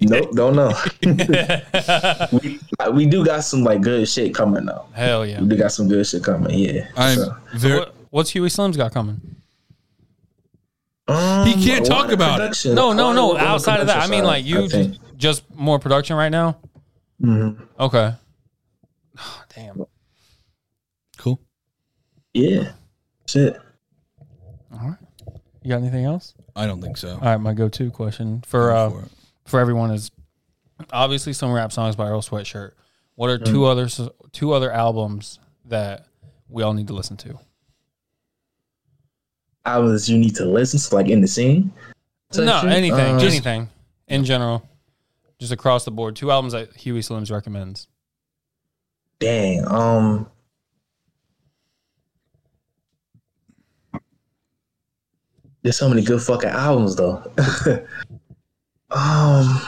nope, 0.02 0.30
don't 0.36 0.54
know. 0.54 0.72
we, 2.40 2.60
we 2.92 3.06
do 3.06 3.24
got 3.24 3.40
some 3.42 3.64
like 3.64 3.80
good 3.80 4.08
shit 4.08 4.32
coming 4.36 4.66
though. 4.66 4.84
Hell 4.92 5.26
yeah. 5.26 5.40
We 5.40 5.48
do 5.48 5.56
got 5.56 5.72
some 5.72 5.88
good 5.88 6.06
shit 6.06 6.22
coming. 6.22 6.56
Yeah. 6.56 6.86
I'm 6.96 7.16
So, 7.18 7.36
very. 7.54 7.78
What, 7.80 7.94
what's 8.10 8.30
Huey 8.30 8.50
Slim's 8.50 8.76
got 8.76 8.92
coming? 8.94 9.20
Um, 11.08 11.46
He 11.46 11.64
can't 11.64 11.84
talk 11.86 12.04
lot 12.04 12.06
of 12.06 12.12
about 12.12 12.40
it. 12.40 12.64
No, 12.74 12.92
no, 12.92 13.12
no. 13.12 13.30
on 13.32 13.38
the 13.38 13.44
Outside 13.44 13.80
of 13.80 13.86
that, 13.86 13.98
I 13.98 14.06
mean, 14.08 14.24
like 14.24 14.44
you 14.44 14.64
I 14.64 14.66
just, 14.68 15.00
just 15.16 15.54
more 15.54 15.78
production 15.78 16.16
right 16.16 16.28
now. 16.28 16.58
Mhm. 17.22 17.66
Okay. 17.80 18.14
Damn. 19.54 19.84
Cool. 21.16 21.40
Yeah. 22.34 22.72
Shit. 23.26 23.60
All 24.72 24.78
right. 24.88 24.98
You 25.62 25.70
got 25.70 25.78
anything 25.78 26.04
else? 26.04 26.34
I 26.54 26.66
don't 26.66 26.80
think 26.80 26.96
so. 26.96 27.12
All 27.14 27.18
right. 27.20 27.36
My 27.36 27.52
go-to 27.54 27.90
question 27.90 28.42
for 28.46 28.70
uh, 28.70 28.90
For 28.90 29.04
for 29.46 29.60
everyone 29.60 29.90
is 29.90 30.10
obviously 30.92 31.32
some 31.32 31.52
rap 31.52 31.72
songs 31.72 31.96
by 31.96 32.06
Earl 32.08 32.22
Sweatshirt. 32.22 32.72
What 33.16 33.30
are 33.30 33.38
two 33.38 33.64
other 33.64 33.88
two 34.32 34.52
other 34.52 34.70
albums 34.70 35.40
that 35.64 36.06
we 36.48 36.62
all 36.62 36.74
need 36.74 36.86
to 36.88 36.94
listen 36.94 37.16
to? 37.18 37.38
Albums 39.68 40.08
you 40.08 40.16
need 40.18 40.34
to 40.36 40.44
listen 40.44 40.80
to, 40.80 40.94
like 40.94 41.08
in 41.08 41.20
the 41.20 41.28
scene. 41.28 41.72
No, 42.36 42.60
anything, 42.66 42.92
Uh, 43.16 43.18
anything 43.20 43.68
in 44.08 44.24
general, 44.24 44.62
just 45.38 45.52
across 45.52 45.84
the 45.84 45.90
board. 45.90 46.16
Two 46.16 46.30
albums 46.30 46.52
that 46.54 46.74
Huey 46.76 47.00
Slims 47.00 47.30
recommends. 47.30 47.86
Dang. 49.20 49.66
Um. 49.66 50.26
There's 55.62 55.76
so 55.76 55.88
many 55.88 56.02
good 56.02 56.22
fucking 56.22 56.50
albums 56.50 56.96
though. 56.96 57.22
um. 58.90 59.60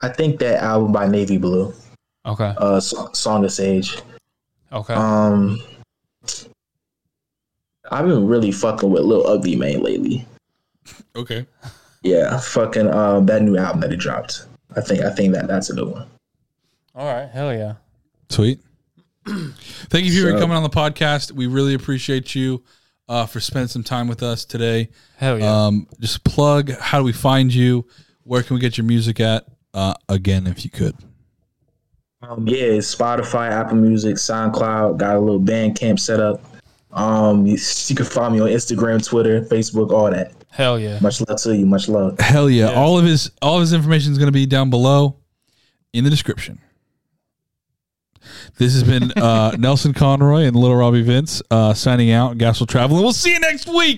I 0.00 0.08
think 0.08 0.38
that 0.38 0.62
album 0.62 0.92
by 0.92 1.08
Navy 1.08 1.38
Blue, 1.38 1.74
Okay, 2.24 2.54
uh, 2.56 2.78
Song 2.78 3.44
of 3.44 3.52
Sage. 3.52 3.98
okay. 4.72 4.94
Um. 4.94 5.60
I've 7.90 8.06
been 8.06 8.26
really 8.26 8.52
fucking 8.52 8.90
with 8.90 9.02
Lil 9.04 9.26
Ugly 9.26 9.56
Mane 9.56 9.82
lately. 9.82 10.26
Okay. 11.16 11.46
Yeah, 12.02 12.38
fucking 12.38 12.88
um 12.92 13.26
that 13.26 13.42
new 13.42 13.56
album 13.56 13.80
that 13.80 13.90
he 13.90 13.96
dropped. 13.96 14.46
I 14.76 14.80
think 14.80 15.00
I 15.02 15.10
think 15.10 15.32
that 15.34 15.48
that's 15.48 15.70
a 15.70 15.74
good 15.74 15.88
one. 15.88 16.06
all 16.94 17.06
right, 17.06 17.28
hell 17.28 17.52
yeah. 17.52 17.74
Sweet. 18.30 18.60
Thank 19.26 20.06
you 20.06 20.12
for 20.22 20.30
So- 20.32 20.38
coming 20.38 20.56
on 20.56 20.62
the 20.62 20.68
podcast. 20.70 21.32
We 21.32 21.46
really 21.46 21.74
appreciate 21.74 22.34
you 22.34 22.62
uh, 23.08 23.26
for 23.26 23.40
spending 23.40 23.68
some 23.68 23.82
time 23.82 24.06
with 24.08 24.22
us 24.22 24.44
today. 24.44 24.90
Hell 25.16 25.38
yeah. 25.38 25.66
Um, 25.66 25.86
just 26.00 26.24
plug. 26.24 26.70
How 26.72 26.98
do 26.98 27.04
we 27.04 27.12
find 27.12 27.52
you? 27.52 27.86
Where 28.24 28.42
can 28.42 28.54
we 28.54 28.60
get 28.60 28.76
your 28.78 28.84
music 28.84 29.20
at? 29.20 29.46
Uh, 29.74 29.94
again, 30.08 30.46
if 30.46 30.64
you 30.64 30.70
could. 30.70 30.94
Um, 32.22 32.46
yeah, 32.48 32.64
it's 32.64 32.94
Spotify, 32.94 33.50
Apple 33.50 33.76
Music, 33.76 34.16
SoundCloud. 34.16 34.98
Got 34.98 35.16
a 35.16 35.20
little 35.20 35.40
Bandcamp 35.40 35.98
set 36.00 36.20
up. 36.20 36.40
Um, 36.98 37.46
you, 37.46 37.56
you 37.86 37.94
can 37.96 38.04
find 38.04 38.34
me 38.34 38.40
on 38.40 38.48
Instagram, 38.48 39.04
Twitter, 39.06 39.42
Facebook, 39.42 39.92
all 39.92 40.10
that. 40.10 40.32
hell 40.50 40.78
yeah. 40.78 40.98
Much 41.00 41.20
love 41.20 41.40
to 41.42 41.56
you. 41.56 41.64
Much 41.66 41.88
love. 41.88 42.18
Hell 42.18 42.50
yeah! 42.50 42.70
Yeah. 42.70 42.76
All 42.80 42.98
of 42.98 43.04
his 43.04 43.30
all 43.40 43.56
of 43.56 43.60
his 43.60 43.72
information 43.72 44.12
is 44.12 44.18
going 44.18 44.26
to 44.28 44.32
be 44.32 44.46
down 44.46 44.70
below. 44.70 45.16
in 45.92 46.04
the 46.04 46.10
description. 46.10 46.58
This 48.58 48.74
has 48.74 48.82
been 48.82 49.12
uh, 49.12 49.52
Nelson 49.58 49.94
Conroy 49.94 50.42
and 50.42 50.56
Little 50.56 50.76
Robbie 50.76 51.02
Vince 51.02 51.40
uh, 51.50 51.72
signing 51.74 52.10
out. 52.10 52.36
Gas 52.38 52.58
will 52.60 52.66
travel, 52.66 52.96
and 52.96 53.04
we'll 53.04 53.12
see 53.12 53.32
you 53.32 53.40
next 53.40 53.68
week. 53.68 53.76